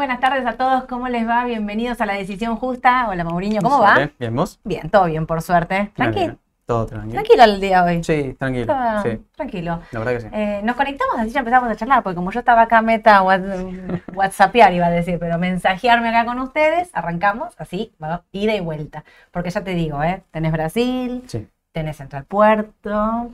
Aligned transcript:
buenas 0.00 0.18
tardes 0.20 0.46
a 0.46 0.54
todos. 0.54 0.84
¿Cómo 0.84 1.08
les 1.08 1.28
va? 1.28 1.44
Bienvenidos 1.44 2.00
a 2.00 2.06
La 2.06 2.14
Decisión 2.14 2.56
Justa. 2.56 3.06
Hola, 3.10 3.22
Mauriño. 3.22 3.60
¿Cómo 3.60 3.80
va? 3.80 3.96
Bien, 3.96 4.12
¿Bien 4.18 4.34
vos? 4.34 4.58
Bien, 4.64 4.88
todo 4.88 5.04
bien, 5.04 5.26
por 5.26 5.42
suerte. 5.42 5.92
Tranquilo. 5.94 6.38
Todo 6.64 6.86
tranquilo. 6.86 7.12
Tranquilo 7.12 7.44
el 7.44 7.60
día 7.60 7.84
hoy. 7.84 8.02
Sí, 8.02 8.34
tranquilo. 8.38 8.64
Todo 8.66 9.02
Sí, 9.02 9.20
Tranquilo. 9.36 9.80
la 9.90 9.98
verdad 9.98 10.12
que 10.14 10.20
sí. 10.22 10.28
Eh, 10.32 10.60
nos 10.64 10.74
conectamos 10.76 11.16
así 11.18 11.28
ya 11.32 11.40
empezamos 11.40 11.68
a 11.68 11.76
charlar, 11.76 12.02
porque 12.02 12.16
como 12.16 12.30
yo 12.30 12.38
estaba 12.38 12.62
acá 12.62 12.80
meta 12.80 13.20
what- 13.22 13.42
whatsappear 14.14 14.72
iba 14.72 14.86
a 14.86 14.90
decir, 14.90 15.18
pero 15.18 15.36
mensajearme 15.38 16.08
acá 16.08 16.24
con 16.24 16.38
ustedes, 16.38 16.88
arrancamos 16.94 17.52
así, 17.58 17.92
va, 18.02 18.22
ida 18.32 18.54
y 18.54 18.60
vuelta. 18.60 19.04
Porque 19.32 19.50
ya 19.50 19.62
te 19.62 19.74
digo, 19.74 20.02
¿eh? 20.02 20.22
Tenés 20.30 20.52
Brasil, 20.52 21.24
Sí. 21.26 21.46
tenés 21.72 21.98
Central 21.98 22.24
Puerto, 22.24 23.32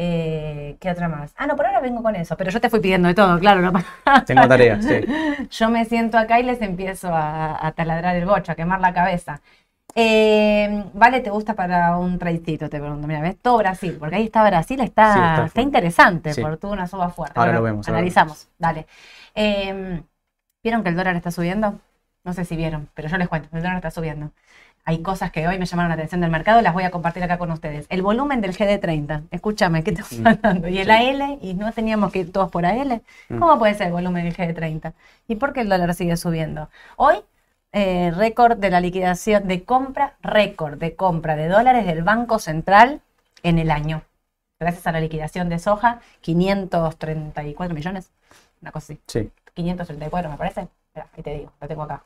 eh, 0.00 0.76
¿qué 0.80 0.90
otra 0.92 1.08
más? 1.08 1.34
Ah, 1.36 1.46
no, 1.48 1.56
por 1.56 1.66
ahora 1.66 1.80
vengo 1.80 2.02
con 2.04 2.14
eso, 2.14 2.36
pero 2.36 2.50
yo 2.50 2.60
te 2.60 2.70
fui 2.70 2.78
pidiendo 2.78 3.08
de 3.08 3.14
todo, 3.14 3.36
claro, 3.40 3.60
no 3.60 3.72
Tengo 4.26 4.46
tareas, 4.46 4.84
sí. 4.84 5.00
Yo 5.50 5.68
me 5.70 5.84
siento 5.84 6.18
acá 6.18 6.38
y 6.38 6.44
les 6.44 6.62
empiezo 6.62 7.08
a, 7.12 7.66
a 7.66 7.72
taladrar 7.72 8.14
el 8.14 8.24
bocho, 8.24 8.52
a 8.52 8.54
quemar 8.54 8.80
la 8.80 8.94
cabeza. 8.94 9.40
Eh, 9.96 10.84
vale, 10.94 11.20
¿te 11.20 11.30
gusta 11.30 11.54
para 11.54 11.96
un 11.96 12.18
traicito? 12.18 12.68
Te 12.68 12.78
pregunto. 12.78 13.08
Mira, 13.08 13.20
¿ves? 13.20 13.36
Todo 13.42 13.58
Brasil, 13.58 13.96
porque 13.98 14.16
ahí 14.16 14.26
está 14.26 14.44
Brasil, 14.48 14.80
está, 14.80 15.36
Sí, 15.38 15.42
está 15.46 15.62
interesante, 15.62 16.32
Sí. 16.32 16.42
por 16.42 16.56
tuvo 16.58 16.72
una 16.72 16.86
suba 16.86 17.08
fuerte. 17.10 17.40
Ahora 17.40 17.50
Bueno, 17.50 17.58
lo 17.60 17.64
vemos, 17.64 17.88
ahora 17.88 17.96
lo 17.96 17.98
Analizamos, 17.98 18.48
dale. 18.58 18.86
Eh, 19.34 20.02
¿Vieron 20.62 20.82
que 20.82 20.90
el 20.90 20.96
dólar 20.96 21.16
está 21.16 21.30
subiendo? 21.32 21.80
No 22.24 22.32
sé 22.32 22.44
si 22.44 22.56
vieron, 22.56 22.88
pero 22.94 23.08
yo 23.08 23.16
les 23.16 23.28
cuento, 23.28 23.48
el 23.52 23.62
dólar 23.62 23.76
está 23.76 23.90
subiendo. 23.90 24.30
Hay 24.84 25.02
cosas 25.02 25.30
que 25.30 25.46
hoy 25.46 25.58
me 25.58 25.66
llamaron 25.66 25.90
la 25.90 25.94
atención 25.96 26.20
del 26.22 26.30
mercado, 26.30 26.62
las 26.62 26.72
voy 26.72 26.84
a 26.84 26.90
compartir 26.90 27.22
acá 27.22 27.36
con 27.36 27.50
ustedes. 27.50 27.86
El 27.90 28.00
volumen 28.00 28.40
del 28.40 28.54
GD30, 28.56 29.24
escúchame, 29.30 29.84
¿qué 29.84 29.92
Mm. 29.92 30.26
hablando? 30.26 30.68
Y 30.68 30.78
el 30.78 30.86
Sí. 30.86 30.90
AL, 30.90 31.38
y 31.42 31.54
no 31.54 31.70
teníamos 31.72 32.10
que 32.10 32.20
ir 32.20 32.32
todos 32.32 32.50
por 32.50 32.64
AL. 32.64 33.02
Mm. 33.28 33.38
¿Cómo 33.38 33.58
puede 33.58 33.74
ser 33.74 33.88
el 33.88 33.92
volumen 33.92 34.24
del 34.24 34.34
GD30? 34.34 34.94
¿Y 35.26 35.36
por 35.36 35.52
qué 35.52 35.60
el 35.60 35.68
dólar 35.68 35.92
sigue 35.94 36.16
subiendo? 36.16 36.70
Hoy, 36.96 37.16
eh, 37.72 38.12
récord 38.16 38.56
de 38.56 38.70
la 38.70 38.80
liquidación 38.80 39.46
de 39.46 39.62
compra, 39.64 40.14
récord 40.22 40.78
de 40.78 40.96
compra 40.96 41.36
de 41.36 41.48
dólares 41.48 41.84
del 41.84 42.02
Banco 42.02 42.38
Central 42.38 43.02
en 43.42 43.58
el 43.58 43.70
año. 43.70 44.00
Gracias 44.58 44.86
a 44.86 44.92
la 44.92 45.00
liquidación 45.00 45.50
de 45.50 45.58
soja, 45.58 46.00
534 46.22 47.74
millones, 47.74 48.10
una 48.62 48.72
cosa 48.72 48.92
así. 48.94 49.00
Sí. 49.06 49.30
534 49.54 50.30
me 50.30 50.36
parece. 50.38 50.62
Espera, 50.88 51.08
ahí 51.14 51.22
te 51.22 51.34
digo, 51.34 51.52
lo 51.60 51.68
tengo 51.68 51.82
acá. 51.82 52.02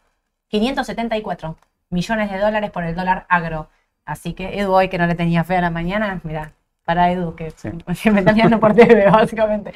574 0.48 1.56
millones 1.92 2.30
de 2.30 2.38
dólares 2.38 2.70
por 2.70 2.84
el 2.84 2.94
dólar 2.94 3.26
agro. 3.28 3.68
Así 4.04 4.32
que 4.34 4.58
Edu 4.58 4.72
hoy 4.72 4.88
que 4.88 4.98
no 4.98 5.06
le 5.06 5.14
tenía 5.14 5.44
fe 5.44 5.56
a 5.56 5.60
la 5.60 5.70
mañana, 5.70 6.20
mira, 6.24 6.52
para 6.84 7.10
Edu 7.12 7.36
que, 7.36 7.50
Sí. 7.52 7.70
que 8.02 8.10
me 8.10 8.20
está 8.20 8.32
mirando 8.32 8.58
por 8.58 8.74
TV 8.74 9.08
básicamente. 9.10 9.72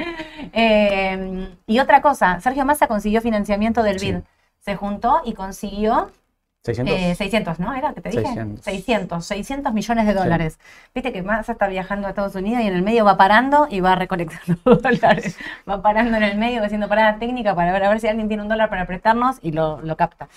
Eh, 0.53 1.49
y 1.67 1.79
otra 1.79 2.01
cosa, 2.03 2.41
Sergio 2.41 2.65
Massa 2.65 2.87
consiguió 2.89 3.21
financiamiento 3.21 3.83
del 3.83 3.99
Sí. 4.01 4.13
BID. 4.13 4.21
Se 4.61 4.75
juntó 4.75 5.23
y 5.25 5.35
consiguió 5.35 6.11
600. 6.65 6.95
eh, 6.99 7.15
600, 7.15 7.61
¿no? 7.61 7.73
¿Era 7.75 7.93
que 7.95 8.01
te 8.01 8.09
dije? 8.11 8.25
600. 8.25 8.65
600, 8.65 9.25
600 9.27 9.73
millones 9.73 10.07
de 10.07 10.13
Sí. 10.13 10.19
dólares. 10.19 10.59
Viste 10.93 11.13
que 11.13 11.23
Massa 11.23 11.53
está 11.53 11.69
viajando 11.69 12.09
a 12.09 12.11
Estados 12.11 12.35
Unidos 12.35 12.63
y 12.65 12.67
en 12.67 12.75
el 12.75 12.83
medio 12.83 13.05
va 13.05 13.17
parando 13.17 13.69
y 13.71 13.79
va 13.81 13.95
recolectando 13.95 14.59
dólares. 14.83 15.39
Va 15.69 15.81
parando 15.83 16.17
en 16.17 16.25
el 16.25 16.37
medio, 16.37 16.65
haciendo 16.65 16.89
parada 16.89 17.19
técnica 17.21 17.55
para 17.55 17.71
ver, 17.73 17.85
a 17.85 17.89
ver 17.89 18.01
si 18.01 18.09
alguien 18.09 18.27
tiene 18.27 18.43
un 18.43 18.49
dólar 18.49 18.69
para 18.69 18.87
prestarnos 18.87 19.37
y 19.43 19.53
lo, 19.53 19.81
lo 19.83 19.97
capta. 19.97 20.29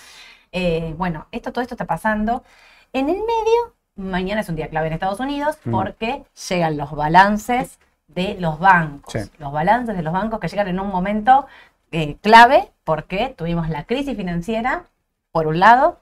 Eh, 0.52 0.94
bueno, 0.98 1.28
esto, 1.32 1.52
todo 1.52 1.62
esto 1.62 1.76
está 1.76 1.86
pasando. 1.86 2.44
En 2.94 3.08
el 3.10 3.18
medio, 3.18 3.74
mañana 3.96 4.42
es 4.42 4.50
un 4.50 4.56
día 4.56 4.68
clave 4.70 4.88
en 4.88 4.94
Estados 4.94 5.20
Unidos 5.20 5.58
Mm. 5.66 5.72
porque 5.72 6.24
llegan 6.50 6.78
los 6.78 6.92
balances 6.92 7.80
de 8.08 8.36
los 8.40 8.60
bancos. 8.60 9.14
Sí. 9.14 9.20
Los 9.38 9.52
balances 9.52 9.96
de 9.96 10.02
los 10.02 10.14
bancos 10.14 10.40
que 10.40 10.48
llegan 10.48 10.68
en 10.68 10.80
un 10.80 10.88
momento 10.88 11.46
eh, 11.92 12.18
clave 12.22 12.72
porque 12.84 13.34
tuvimos 13.38 13.70
la 13.70 13.84
crisis 13.86 14.16
financiera, 14.18 14.84
por 15.32 15.48
un 15.48 15.60
lado. 15.60 16.00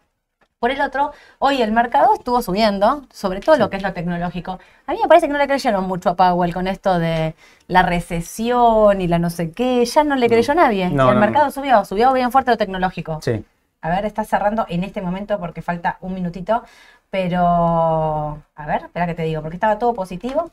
Por 0.60 0.72
el 0.72 0.82
otro, 0.82 1.12
hoy 1.38 1.62
el 1.62 1.72
mercado 1.72 2.16
estuvo 2.16 2.42
subiendo, 2.42 3.06
sobre 3.14 3.42
todo 3.42 3.58
lo 3.58 3.70
que 3.70 3.78
es 3.78 3.84
lo 3.84 3.94
tecnológico. 3.94 4.58
A 4.88 4.92
mí 4.94 4.98
me 5.00 5.08
parece 5.08 5.28
que 5.28 5.34
no 5.34 5.38
le 5.38 5.48
creyeron 5.48 5.86
mucho 5.86 6.10
a 6.10 6.16
Powell 6.16 6.52
con 6.52 6.68
esto 6.68 6.98
de 6.98 7.36
la 7.68 7.84
recesión 7.84 9.00
y 9.02 9.08
la 9.08 9.20
no 9.20 9.30
sé 9.30 9.52
qué. 9.52 9.86
Ya 9.86 10.04
no 10.04 10.16
le 10.16 10.28
creyó 10.28 10.56
nadie. 10.56 10.90
No, 10.90 11.06
y 11.06 11.10
el 11.10 11.16
no, 11.16 11.22
mercado 11.22 11.46
no. 11.46 11.52
subió, 11.52 11.86
subió 11.86 12.12
bien 12.14 12.32
fuerte 12.32 12.52
lo 12.52 12.58
tecnológico. 12.58 13.20
Sí. 13.22 13.46
A 13.82 13.90
ver, 13.90 14.06
está 14.06 14.24
cerrando 14.26 14.66
en 14.70 14.84
este 14.84 15.02
momento 15.02 15.40
porque 15.40 15.62
falta 15.62 15.98
un 16.02 16.14
minutito, 16.14 16.64
pero 17.10 17.46
a 18.56 18.66
ver, 18.66 18.84
espera 18.84 19.06
que 19.08 19.16
te 19.16 19.24
digo, 19.24 19.42
porque 19.42 19.56
estaba 19.58 19.80
todo 19.80 19.94
positivo. 19.94 20.52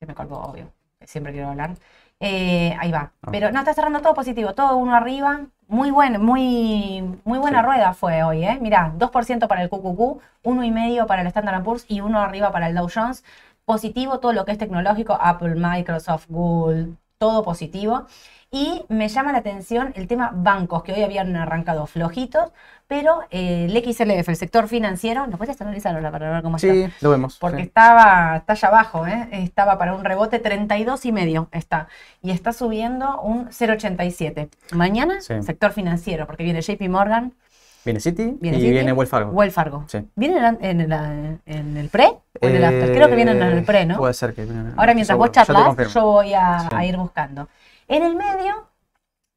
Se 0.00 0.06
me 0.06 0.14
colgó, 0.14 0.38
obvio, 0.42 0.72
siempre 1.04 1.32
quiero 1.32 1.48
hablar. 1.48 1.74
Eh, 2.20 2.76
ahí 2.78 2.90
va. 2.92 3.12
Ah. 3.22 3.28
Pero 3.32 3.50
no, 3.50 3.58
está 3.60 3.74
cerrando 3.74 4.00
todo 4.00 4.14
positivo, 4.14 4.54
todo 4.54 4.76
uno 4.76 4.94
arriba. 4.94 5.40
Muy 5.68 5.90
bueno, 5.90 6.18
muy, 6.18 7.02
muy 7.24 7.38
buena 7.38 7.60
Sí. 7.60 7.66
rueda 7.66 7.94
fue 7.94 8.22
hoy, 8.22 8.44
¿eh? 8.44 8.58
Mirá, 8.60 8.92
2% 8.96 9.48
para 9.48 9.62
el 9.62 9.70
QQQ, 9.70 10.20
1,5% 10.42 11.06
para 11.06 11.22
el 11.22 11.28
Standard 11.28 11.62
Poor's 11.64 11.84
y 11.88 12.00
uno 12.00 12.20
arriba 12.20 12.52
para 12.52 12.68
el 12.68 12.74
Dow 12.74 12.88
Jones. 12.92 13.24
Positivo 13.64 14.18
todo 14.20 14.32
lo 14.32 14.44
que 14.44 14.52
es 14.52 14.58
tecnológico, 14.58 15.16
Apple, 15.20 15.54
Microsoft, 15.56 16.26
Google, 16.28 16.94
todo 17.18 17.42
positivo. 17.42 18.06
Y 18.54 18.84
me 18.90 19.08
llama 19.08 19.32
la 19.32 19.38
atención 19.38 19.94
el 19.96 20.06
tema 20.06 20.30
bancos, 20.34 20.82
que 20.82 20.92
hoy 20.92 21.02
habían 21.02 21.34
arrancado 21.36 21.86
flojitos, 21.86 22.52
pero 22.86 23.22
eh, 23.30 23.64
el 23.70 23.72
XLF, 23.94 24.28
el 24.28 24.36
sector 24.36 24.68
financiero, 24.68 25.26
¿lo 25.26 25.38
puedes 25.38 25.58
analizar 25.62 25.94
ahora 25.94 26.10
para 26.10 26.30
ver 26.30 26.42
cómo 26.42 26.56
está? 26.56 26.68
Sí, 26.70 26.86
lo 27.00 27.08
vemos. 27.08 27.38
Porque 27.38 27.56
sí. 27.56 27.62
estaba, 27.62 28.36
está 28.36 28.52
allá 28.52 28.68
abajo, 28.68 29.06
¿eh? 29.06 29.26
estaba 29.32 29.78
para 29.78 29.94
un 29.94 30.04
rebote 30.04 30.38
32 30.38 31.06
y 31.06 31.12
medio 31.12 31.48
está. 31.50 31.88
Y 32.20 32.30
está 32.30 32.52
subiendo 32.52 33.22
un 33.22 33.48
0,87. 33.48 34.50
Mañana, 34.72 35.22
Sí. 35.22 35.42
sector 35.42 35.72
financiero, 35.72 36.26
porque 36.26 36.44
viene 36.44 36.60
JP 36.60 36.88
Morgan, 36.90 37.32
Viene 37.84 37.98
City 37.98 38.36
Viene 38.40 38.58
y 38.58 38.70
viene 38.70 38.92
Wells 38.92 39.10
Fargo. 39.10 39.32
Wells 39.32 39.54
Fargo. 39.54 39.84
Sí. 39.88 40.06
¿Vienen 40.14 40.56
en, 40.60 40.80
el- 40.82 40.92
en 40.92 41.24
el, 41.24 41.40
en 41.46 41.76
el 41.78 41.88
pre 41.88 42.06
o 42.40 42.46
en 42.46 42.54
el 42.54 42.64
after? 42.64 42.92
Creo 42.92 43.08
que 43.08 43.16
vienen 43.16 43.42
en 43.42 43.48
el 43.58 43.64
pre, 43.64 43.86
¿no? 43.86 43.94
Eh, 43.94 43.98
Puede 43.98 44.14
ser 44.14 44.34
que 44.34 44.44
vienen. 44.44 44.74
Ahora 44.76 44.94
mientras 44.94 45.18
vos 45.18 45.30
seguro. 45.32 45.64
Charlas, 45.74 45.92
yo 45.94 46.04
voy 46.04 46.32
a, 46.32 46.60
Sí. 46.60 46.68
a 46.70 46.84
ir 46.84 46.96
buscando. 46.96 47.48
En 47.92 48.02
el 48.02 48.16
medio 48.16 48.68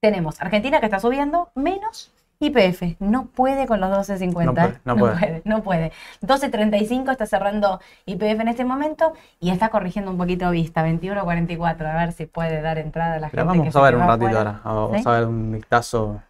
tenemos 0.01 0.39
Argentina 0.39 0.79
que 0.79 0.85
está 0.85 1.01
subiendo, 1.01 1.51
menos 1.55 2.13
IPF. 2.39 2.95
No 2.99 3.25
puede 3.25 3.67
con 3.67 3.81
los 3.81 3.89
12.50. 4.07 4.45
No 4.45 4.53
puede, 4.53 4.67
¿eh? 4.69 4.79
no 4.85 4.95
puede. 4.95 5.41
no 5.43 5.63
puede. 5.63 5.91
12.35 6.21 7.11
está 7.11 7.25
cerrando 7.25 7.81
IPF 8.05 8.39
en 8.39 8.47
este 8.47 8.63
momento 8.63 9.11
y 9.41 9.49
está 9.49 9.67
corrigiendo 9.67 10.09
un 10.09 10.17
poquito 10.17 10.49
vista, 10.51 10.87
21.44. 10.87 11.85
A 11.85 11.97
ver 11.97 12.13
si 12.13 12.27
puede 12.27 12.61
dar 12.61 12.77
entrada 12.77 13.15
a 13.15 13.19
la 13.19 13.27
gente. 13.27 13.43
Pero 13.43 13.51
que 13.51 13.57
vamos 13.59 13.75
a 13.75 13.81
ver 13.81 13.95
un 13.97 14.07
ratito 14.07 14.37
ahora. 14.37 14.61
Vamos 14.63 15.01
¿Sí? 15.01 15.03
a 15.05 15.11
ver 15.11 15.25
un 15.25 15.51
vistazo. 15.51 16.21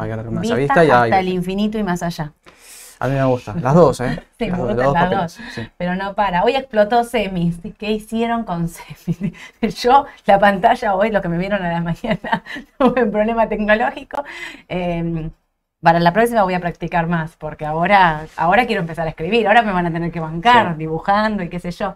Va 0.00 0.04
a 0.04 0.06
quedar 0.06 0.28
una 0.28 0.40
Vista 0.40 0.56
vista 0.56 0.82
y 0.82 0.90
hasta 0.90 1.16
ahí. 1.16 1.26
el 1.26 1.28
infinito 1.28 1.76
y 1.76 1.82
más 1.82 2.02
allá. 2.02 2.32
A 2.98 3.08
mí 3.08 3.14
me 3.14 3.24
gusta. 3.24 3.54
Las 3.60 3.74
dos, 3.74 4.00
¿eh? 4.00 4.22
Sí, 4.38 4.46
me 4.46 4.50
las, 4.52 4.58
dos, 4.58 4.66
gustan 4.68 4.86
dos 4.86 4.94
las 4.94 5.10
dos. 5.10 5.32
sí. 5.54 5.68
Pero 5.76 5.94
no 5.96 6.14
para. 6.14 6.42
Hoy 6.44 6.56
explotó 6.56 7.04
semis. 7.04 7.58
¿Qué 7.78 7.90
hicieron 7.92 8.44
con 8.44 8.68
semis? 8.68 9.34
Yo, 9.82 10.06
la 10.26 10.38
pantalla 10.38 10.94
hoy, 10.94 11.10
los 11.10 11.22
que 11.22 11.28
me 11.28 11.38
vieron 11.38 11.62
a 11.62 11.72
la 11.72 11.80
mañana, 11.82 12.42
tuve 12.78 13.04
un 13.04 13.10
problema 13.10 13.48
tecnológico. 13.48 14.24
Eh, 14.68 15.30
para 15.82 16.00
la 16.00 16.12
próxima 16.12 16.42
voy 16.42 16.54
a 16.54 16.60
practicar 16.60 17.06
más, 17.06 17.36
porque 17.36 17.64
ahora, 17.66 18.26
ahora 18.36 18.66
quiero 18.66 18.80
empezar 18.80 19.06
a 19.06 19.10
escribir. 19.10 19.46
Ahora 19.46 19.62
me 19.62 19.72
van 19.72 19.86
a 19.86 19.92
tener 19.92 20.10
que 20.10 20.20
bancar, 20.20 20.72
Sí. 20.72 20.78
dibujando 20.78 21.42
y 21.42 21.48
qué 21.48 21.60
sé 21.60 21.70
yo. 21.70 21.94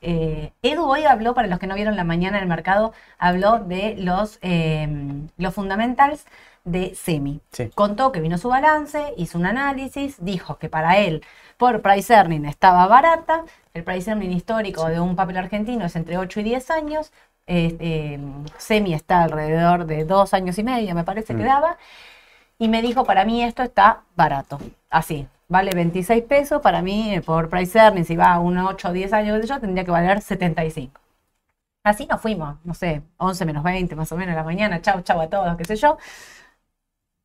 Eh, 0.00 0.52
Edu 0.62 0.84
hoy 0.84 1.04
habló, 1.04 1.34
para 1.34 1.48
los 1.48 1.58
que 1.58 1.66
no 1.66 1.74
vieron 1.74 1.94
la 1.96 2.04
mañana 2.04 2.38
en 2.38 2.44
el 2.44 2.48
mercado, 2.48 2.92
habló 3.18 3.58
de 3.58 3.96
los, 3.98 4.38
eh, 4.42 4.88
los 5.36 5.54
fundamentals 5.54 6.24
de 6.72 6.94
semi. 6.94 7.40
Sí. 7.52 7.70
Contó 7.74 8.12
que 8.12 8.20
vino 8.20 8.38
su 8.38 8.48
balance, 8.48 9.14
hizo 9.16 9.38
un 9.38 9.46
análisis, 9.46 10.16
dijo 10.24 10.58
que 10.58 10.68
para 10.68 10.98
él 10.98 11.22
por 11.56 11.82
price 11.82 12.12
earning 12.14 12.44
estaba 12.46 12.86
barata, 12.86 13.44
el 13.74 13.84
price 13.84 14.10
earning 14.10 14.32
histórico 14.32 14.86
de 14.88 15.00
un 15.00 15.16
papel 15.16 15.36
argentino 15.38 15.84
es 15.86 15.96
entre 15.96 16.18
8 16.18 16.40
y 16.40 16.42
10 16.44 16.70
años, 16.70 17.12
eh, 17.46 17.76
eh, 17.80 18.20
semi 18.58 18.94
está 18.94 19.22
alrededor 19.24 19.86
de 19.86 20.04
2 20.04 20.34
años 20.34 20.58
y 20.58 20.62
medio, 20.62 20.94
me 20.94 21.04
parece 21.04 21.34
que 21.34 21.42
Mm. 21.42 21.46
daba, 21.46 21.76
y 22.58 22.68
me 22.68 22.82
dijo, 22.82 23.04
para 23.04 23.24
mí 23.24 23.42
esto 23.42 23.62
está 23.62 24.02
barato, 24.16 24.58
así, 24.90 25.26
vale 25.48 25.72
26 25.74 26.22
pesos, 26.24 26.60
para 26.62 26.82
mí 26.82 27.14
eh, 27.14 27.22
por 27.22 27.48
price 27.48 27.78
earning, 27.78 28.04
si 28.04 28.16
va 28.16 28.32
a 28.34 28.38
unos 28.40 28.68
8 28.70 28.88
o 28.88 28.92
10 28.92 29.12
años, 29.12 29.46
yo, 29.48 29.58
tendría 29.60 29.84
que 29.84 29.90
valer 29.90 30.20
75. 30.20 31.00
Así 31.84 32.06
nos 32.06 32.20
fuimos, 32.20 32.56
no 32.64 32.74
sé, 32.74 33.02
11 33.18 33.44
menos 33.46 33.62
20 33.64 33.96
más 33.96 34.12
o 34.12 34.16
menos 34.16 34.34
a 34.34 34.36
la 34.38 34.44
mañana, 34.44 34.82
chau, 34.82 35.00
chau 35.02 35.20
a 35.20 35.28
todos, 35.28 35.56
qué 35.56 35.64
sé 35.64 35.76
yo. 35.76 35.96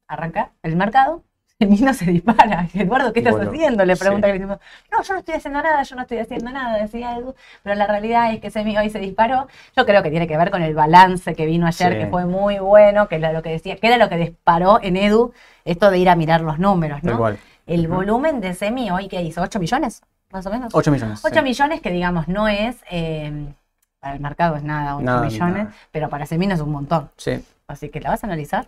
Arranca 0.07 0.51
el 0.63 0.75
mercado, 0.75 1.24
el 1.60 1.69
niño 1.69 1.93
se 1.93 2.05
dispara. 2.05 2.67
Eduardo, 2.74 3.13
¿qué 3.13 3.19
estás 3.19 3.33
Bueno, 3.36 3.51
haciendo? 3.51 3.86
Le 3.86 3.95
sí. 3.95 4.01
pregunta 4.03 4.31
que 4.31 4.39
no, 4.39 4.60
yo 5.01 5.13
no 5.13 5.19
estoy 5.19 5.36
haciendo 5.36 5.62
nada, 5.62 5.83
yo 5.83 5.95
no 5.95 6.01
estoy 6.01 6.17
haciendo 6.19 6.51
nada, 6.51 6.77
decía 6.77 7.17
Edu. 7.17 7.36
Pero 7.63 7.75
la 7.75 7.88
realidad 7.88 8.33
es 8.33 8.39
que 8.41 8.50
Semi 8.51 8.77
hoy 8.77 8.89
se 8.89 9.00
disparó. 9.00 9.48
Yo 9.75 9.86
creo 9.86 10.03
que 10.03 10.10
tiene 10.10 10.27
que 10.27 10.38
ver 10.38 10.51
con 10.51 10.62
el 10.62 10.74
balance 10.75 11.36
que 11.36 11.45
vino 11.45 11.65
ayer, 11.67 11.93
Sí. 11.93 12.00
que 12.00 12.07
fue 12.07 12.25
muy 12.25 12.60
bueno, 12.60 13.07
que 13.07 13.15
era 13.15 13.31
lo 13.33 13.41
que 13.41 13.51
decía, 13.51 13.77
que 13.77 13.88
era 13.88 13.98
lo 13.98 14.10
que 14.10 14.17
disparó 14.17 14.79
en 14.81 14.98
Edu 14.98 15.33
esto 15.65 15.89
de 15.89 15.98
ir 16.00 16.10
a 16.10 16.15
mirar 16.15 16.41
los 16.41 16.60
números, 16.60 17.01
¿no? 17.03 17.17
cual. 17.17 17.38
El 17.65 17.88
volumen 17.88 18.41
de 18.41 18.53
Semi 18.53 18.91
hoy 18.91 19.07
que 19.07 19.22
hizo, 19.22 19.41
8 19.41 19.57
millones, 19.57 20.01
más 20.31 20.45
o 20.45 20.50
menos. 20.50 20.75
8 20.75 20.91
millones. 20.91 21.22
8 21.24 21.36
sí. 21.36 21.41
millones 21.41 21.79
que 21.79 21.91
digamos 21.91 22.27
no 22.27 22.50
es, 22.50 22.75
eh, 22.91 23.53
para 24.01 24.15
el 24.15 24.19
mercado 24.19 24.57
es 24.57 24.63
nada, 24.63 24.98
8 24.98 25.05
Nada, 25.05 25.22
millones, 25.22 25.63
nada. 25.63 25.74
pero 25.91 26.10
para 26.10 26.25
Semi 26.25 26.45
no 26.45 26.55
es 26.55 26.60
un 26.60 26.72
montón. 26.74 27.10
Sí. 27.15 27.41
Así 27.67 27.88
que 27.88 28.01
la 28.01 28.10
vas 28.10 28.22
a 28.25 28.27
analizar. 28.27 28.67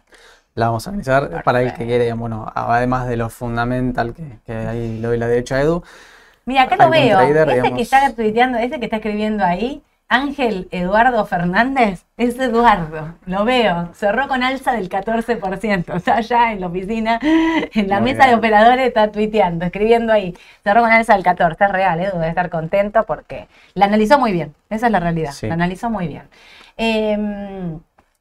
La 0.55 0.67
vamos 0.67 0.87
a 0.87 0.89
analizar 0.89 1.43
para 1.43 1.61
el 1.61 1.73
que 1.73 1.85
quiere, 1.85 2.11
bueno, 2.13 2.49
además 2.55 3.07
de 3.07 3.17
lo 3.17 3.29
fundamental 3.29 4.13
que, 4.13 4.23
que 4.45 4.53
ahí 4.53 4.99
le 4.99 5.07
doy 5.07 5.17
la 5.17 5.27
derecha 5.27 5.57
a 5.57 5.61
Edu. 5.61 5.83
Mira, 6.45 6.63
acá 6.63 6.77
lo 6.77 6.89
veo. 6.89 7.17
trader, 7.17 7.49
ese 7.49 7.73
que 7.73 7.81
está 7.81 8.13
tuiteando, 8.13 8.57
ese 8.57 8.79
que 8.79 8.85
está 8.85 8.97
escribiendo 8.97 9.43
ahí, 9.43 9.83
Ángel 10.07 10.69
Eduardo 10.71 11.25
Fernández, 11.25 12.05
es 12.15 12.39
Eduardo. 12.39 13.15
Lo 13.25 13.43
veo. 13.43 13.89
Cerró 13.95 14.29
con 14.29 14.43
alza 14.43 14.71
del 14.71 14.87
14%. 14.87 15.93
Está 15.93 16.15
allá 16.15 16.53
en 16.53 16.61
la 16.61 16.67
oficina, 16.67 17.19
en 17.21 17.89
la 17.89 17.99
mesa 17.99 18.25
de 18.25 18.35
operadores, 18.35 18.87
está 18.87 19.11
tuiteando, 19.11 19.65
escribiendo 19.65 20.13
ahí. 20.13 20.37
Cerró 20.63 20.83
con 20.83 20.91
alza 20.91 21.15
del 21.15 21.23
14%. 21.25 21.65
Es 21.65 21.71
real, 21.71 21.99
Edu 21.99 22.13
debe 22.13 22.29
estar 22.29 22.49
contento 22.49 23.03
porque 23.03 23.49
la 23.73 23.87
analizó 23.87 24.19
muy 24.19 24.31
bien. 24.31 24.55
Esa 24.69 24.85
es 24.85 24.91
la 24.93 25.01
realidad. 25.01 25.31
Sí. 25.33 25.47
La 25.47 25.55
analizó 25.55 25.89
muy 25.89 26.07
bien. 26.07 26.23
Eh, 26.77 27.17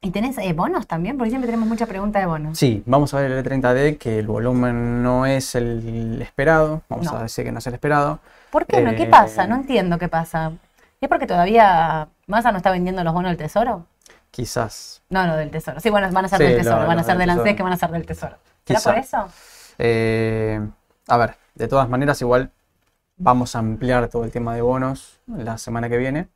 ¿Y 0.05 0.11
tenés 0.11 0.37
eh, 0.37 0.53
bonos 0.53 0.85
también? 0.85 1.17
Porque 1.17 1.31
siempre 1.31 1.47
tenemos 1.47 1.67
mucha 1.67 1.87
pregunta 1.87 2.19
de 2.19 2.27
bonos. 2.27 2.59
Sí, 2.59 2.83
vamos 2.85 3.11
a 3.15 3.19
ver 3.19 3.31
el 3.31 3.43
E30D, 3.43 3.97
que 3.97 4.19
el 4.19 4.27
volumen 4.27 5.01
no 5.01 5.25
es 5.25 5.55
el 5.55 6.21
esperado, 6.21 6.83
vamos 6.89 7.07
No. 7.11 7.17
a 7.17 7.23
decir 7.23 7.43
que 7.43 7.51
no 7.51 7.57
es 7.57 7.65
el 7.65 7.73
esperado. 7.73 8.19
¿Por 8.51 8.67
qué 8.67 8.81
no? 8.81 8.91
¿Qué 8.95 9.03
Eh, 9.03 9.07
pasa? 9.07 9.47
No 9.47 9.55
entiendo 9.55 9.97
qué 9.97 10.07
pasa. 10.07 10.51
¿Es 11.01 11.09
porque 11.09 11.25
todavía 11.25 12.07
Massa 12.27 12.51
no 12.51 12.57
está 12.57 12.69
vendiendo 12.69 13.03
los 13.03 13.13
bonos 13.15 13.31
del 13.31 13.37
tesoro? 13.37 13.87
Quizás. 14.29 15.01
No, 15.09 15.25
no, 15.25 15.35
del 15.37 15.49
tesoro. 15.49 15.79
Sí, 15.79 15.89
bueno, 15.89 16.07
van 16.11 16.25
a 16.25 16.27
ser 16.27 16.37
Sí, 16.37 16.43
del 16.43 16.57
lo- 16.57 16.63
tesoro, 16.63 16.85
van 16.87 16.99
a 16.99 17.03
ser 17.03 17.17
del 17.17 17.29
ANSES 17.31 17.55
que 17.55 17.63
van 17.63 17.73
a 17.73 17.77
ser 17.77 17.89
del 17.89 18.05
tesoro. 18.05 18.37
¿Será 18.63 18.79
Quizá. 18.79 18.89
por 18.91 18.99
eso? 18.99 19.27
Eh, 19.79 20.61
a 21.07 21.17
ver, 21.17 21.35
de 21.55 21.67
todas 21.67 21.89
maneras, 21.89 22.21
igual 22.21 22.51
vamos 23.17 23.55
a 23.55 23.59
ampliar 23.59 24.07
todo 24.09 24.23
el 24.23 24.31
tema 24.31 24.53
de 24.53 24.61
bonos 24.61 25.19
la 25.25 25.57
semana 25.57 25.89
que 25.89 25.97
viene, 25.97 26.27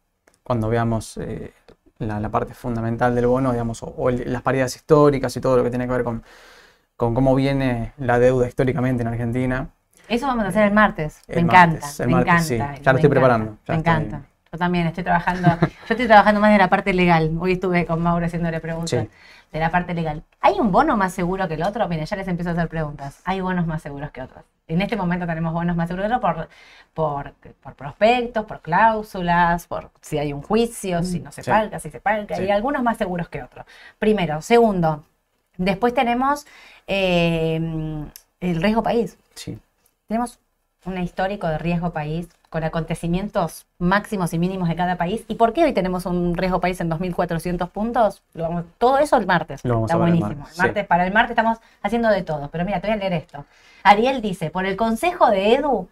cuando 0.43 0.69
veamos 0.69 1.17
eh, 1.17 1.53
la, 1.99 2.19
la 2.19 2.29
parte 2.29 2.53
fundamental 2.53 3.13
del 3.15 3.27
bono, 3.27 3.51
digamos, 3.51 3.83
o, 3.83 3.87
o 3.87 4.09
el- 4.09 4.31
las 4.31 4.41
paridades 4.41 4.75
históricas 4.75 5.35
y 5.37 5.41
todo 5.41 5.57
lo 5.57 5.63
que 5.63 5.69
tiene 5.69 5.85
que 5.85 5.91
ver 5.93 6.03
con, 6.03 6.23
con 6.95 7.13
cómo 7.13 7.35
viene 7.35 7.93
la 7.97 8.19
deuda 8.19 8.47
históricamente 8.47 9.01
en 9.03 9.07
Argentina. 9.09 9.69
Eso 10.07 10.25
vamos 10.27 10.45
a 10.45 10.47
hacer 10.47 10.63
el 10.65 10.73
martes. 10.73 11.21
Me 11.27 11.41
encanta, 11.41 11.87
el 11.99 12.07
me 12.07 12.13
martes, 12.15 12.33
encanta. 12.33 12.43
sí. 12.47 12.57
Ya 12.57 12.65
lo 12.65 12.73
estoy 12.73 12.89
encanta, 12.91 13.09
preparando, 13.09 13.45
ya 13.67 13.73
Me 13.73 13.77
estoy- 13.77 13.93
encanta. 13.93 14.21
Yo 14.51 14.57
también 14.57 14.87
estoy 14.87 15.03
trabajando, 15.03 15.47
yo 15.61 15.67
estoy 15.89 16.07
trabajando 16.07 16.41
más 16.41 16.51
de 16.51 16.57
la 16.57 16.69
parte 16.69 16.93
legal. 16.93 17.31
Hoy 17.39 17.53
estuve 17.53 17.85
con 17.85 18.01
Mauro 18.01 18.25
haciéndole 18.25 18.59
preguntas 18.59 18.89
Sí. 19.05 19.09
de 19.51 19.59
la 19.59 19.69
parte 19.69 19.93
legal. 19.93 20.23
¿Hay 20.41 20.59
un 20.59 20.71
bono 20.71 20.97
más 20.97 21.13
seguro 21.13 21.47
que 21.47 21.53
el 21.53 21.63
otro? 21.63 21.87
Miren, 21.87 22.05
ya 22.05 22.15
les 22.15 22.27
empiezo 22.27 22.49
a 22.49 22.53
hacer 22.53 22.67
preguntas. 22.67 23.21
Hay 23.25 23.41
bonos 23.41 23.67
más 23.67 23.81
seguros 23.81 24.09
que 24.11 24.21
otros. 24.21 24.43
En 24.67 24.81
este 24.81 24.95
momento 24.95 25.25
tenemos 25.27 25.53
bonos 25.53 25.75
más 25.75 25.87
seguros 25.87 26.07
que 26.09 26.15
otros 26.15 26.35
por, 26.35 26.49
por, 26.93 27.33
por 27.61 27.75
prospectos, 27.75 28.45
por 28.45 28.61
cláusulas, 28.61 29.67
por 29.67 29.91
si 30.01 30.17
hay 30.17 30.33
un 30.33 30.41
juicio, 30.41 31.03
si 31.03 31.19
no 31.19 31.31
se 31.31 31.43
Sí. 31.43 31.49
paga, 31.51 31.79
si 31.79 31.89
se 31.91 31.99
paga. 31.99 32.35
Sí. 32.35 32.43
Y 32.43 32.51
algunos 32.51 32.81
más 32.83 32.97
seguros 32.97 33.29
que 33.29 33.43
otros. 33.43 33.65
Primero. 33.99 34.41
Segundo, 34.41 35.03
después 35.57 35.93
tenemos 35.93 36.45
eh, 36.87 37.55
el 38.39 38.61
riesgo 38.61 38.81
país. 38.83 39.15
Sí, 39.35 39.59
Tenemos 40.07 40.39
un 40.85 40.97
histórico 40.97 41.47
de 41.47 41.57
riesgo 41.57 41.91
país 41.91 42.27
con 42.49 42.63
acontecimientos 42.63 43.65
máximos 43.77 44.33
y 44.33 44.39
mínimos 44.39 44.69
de 44.69 44.75
cada 44.75 44.95
país. 44.97 45.23
¿Y 45.27 45.35
por 45.35 45.53
qué 45.53 45.65
hoy 45.65 45.73
tenemos 45.73 46.05
un 46.05 46.35
riesgo 46.35 46.59
país 46.59 46.79
en 46.81 46.89
2.400 46.89 47.69
puntos? 47.69 48.23
Lo 48.33 48.43
vamos- 48.43 48.65
todo 48.77 48.97
eso 48.97 49.17
el 49.17 49.27
martes. 49.27 49.63
Lo 49.65 49.75
vamos 49.75 49.91
Está 49.91 50.01
a 50.01 50.05
ver 50.05 50.13
el 50.13 50.19
buenísimo. 50.19 50.39
martes, 50.41 50.57
El 50.57 50.63
martes, 50.65 50.83
sí. 50.83 50.87
Para 50.87 51.05
el 51.05 51.13
martes 51.13 51.31
estamos 51.31 51.57
haciendo 51.83 52.09
de 52.09 52.23
todo. 52.23 52.49
Pero 52.49 52.65
mira, 52.65 52.79
te 52.79 52.87
voy 52.87 52.95
a 52.95 52.99
leer 52.99 53.13
esto. 53.13 53.45
Ariel 53.83 54.21
dice, 54.21 54.49
por 54.49 54.65
el 54.65 54.75
consejo 54.77 55.29
de 55.29 55.55
Edu, 55.55 55.89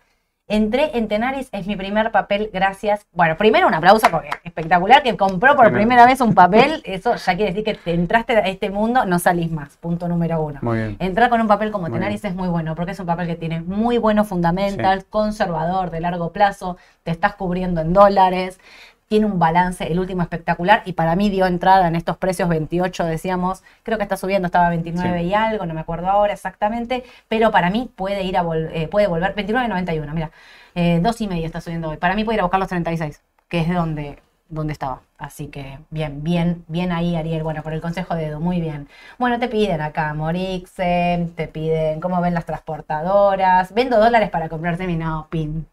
entré 0.47 0.97
en 0.97 1.07
Tenaris, 1.07 1.49
es 1.51 1.67
mi 1.67 1.75
primer 1.75 2.11
papel, 2.11 2.49
gracias. 2.53 3.05
Bueno, 3.11 3.37
primero 3.37 3.67
un 3.67 3.73
aplauso 3.73 4.07
porque 4.09 4.29
espectacular 4.43 5.03
que 5.03 5.17
compró 5.17 5.55
por 5.55 5.71
primera 5.71 6.05
vez 6.05 6.21
un 6.21 6.33
papel. 6.33 6.81
Eso 6.85 7.15
ya 7.15 7.35
quiere 7.35 7.51
decir 7.51 7.63
que 7.63 7.73
te 7.75 7.93
entraste 7.93 8.37
a 8.37 8.47
este 8.47 8.69
mundo, 8.69 9.05
no 9.05 9.19
salís 9.19 9.51
más. 9.51 9.77
Punto 9.77 10.07
número 10.07 10.41
uno. 10.41 10.59
muy 10.61 10.77
bien. 10.77 10.97
Entrar 10.99 11.29
con 11.29 11.41
un 11.41 11.47
papel 11.47 11.71
como 11.71 11.87
Muy 11.87 11.99
Tenaris 11.99 12.23
es 12.25 12.35
muy 12.35 12.47
bueno, 12.47 12.75
porque 12.75 12.91
es 12.91 12.99
un 12.99 13.05
papel 13.05 13.27
que 13.27 13.35
tiene 13.35 13.61
muy 13.61 13.97
buenos 13.97 14.27
fundamentals, 14.27 15.05
conservador, 15.05 15.91
de 15.91 15.99
largo 15.99 16.31
plazo, 16.31 16.77
te 17.03 17.11
estás 17.11 17.35
cubriendo 17.35 17.81
en 17.81 17.93
dólares, 17.93 18.59
tiene 19.07 19.25
un 19.25 19.39
balance, 19.39 19.85
el 19.91 19.99
último 19.99 20.21
espectacular, 20.21 20.81
y 20.85 20.93
para 20.93 21.15
mí 21.15 21.29
dio 21.29 21.45
entrada 21.45 21.87
en 21.87 21.95
estos 21.95 22.17
precios 22.17 22.49
28, 22.49 23.05
decíamos, 23.05 23.63
creo 23.83 23.97
que 23.97 24.03
está 24.03 24.17
subiendo, 24.17 24.47
estaba 24.47 24.69
29 24.69 25.19
Sí. 25.19 25.25
y 25.27 25.33
algo, 25.33 25.65
no 25.65 25.73
me 25.73 25.81
acuerdo 25.81 26.09
ahora 26.09 26.33
exactamente, 26.33 27.03
pero 27.27 27.51
para 27.51 27.69
mí 27.69 27.89
puede 27.95 28.23
ir 28.23 28.37
a 28.37 28.43
vol- 28.43 28.69
eh, 28.73 28.87
puede 28.87 29.07
volver, 29.07 29.33
29.91, 29.35 30.13
mira, 30.13 30.31
eh, 30.75 30.99
dos 31.01 31.21
y 31.21 31.27
medio 31.27 31.45
está 31.45 31.61
subiendo 31.61 31.89
hoy, 31.89 31.97
para 31.97 32.15
mí 32.15 32.23
puede 32.23 32.35
ir 32.37 32.41
a 32.41 32.43
buscar 32.43 32.59
los 32.59 32.69
36, 32.69 33.21
que 33.47 33.59
es 33.61 33.67
de 33.69 33.73
donde, 33.75 34.19
donde 34.49 34.73
estaba. 34.73 35.01
Así 35.17 35.47
que 35.47 35.79
bien, 35.89 36.23
bien, 36.23 36.63
bien 36.67 36.91
ahí, 36.91 37.15
Ariel. 37.15 37.41
Bueno, 37.43 37.63
por 37.63 37.73
el 37.73 37.81
consejo 37.81 38.13
de 38.15 38.27
Edu, 38.27 38.39
muy 38.39 38.61
bien. 38.61 38.87
Bueno, 39.17 39.39
te 39.39 39.47
piden 39.47 39.81
acá 39.81 40.13
Morixem, 40.13 41.31
te 41.31 41.47
piden 41.47 41.99
cómo 41.99 42.21
ven 42.21 42.33
las 42.35 42.45
transportadoras. 42.45 43.73
Vendo 43.73 43.99
dólares 43.99 44.29
para 44.29 44.47
comprarte 44.47 44.85
mi 44.85 44.95
no, 44.95 45.27
pin. 45.29 45.65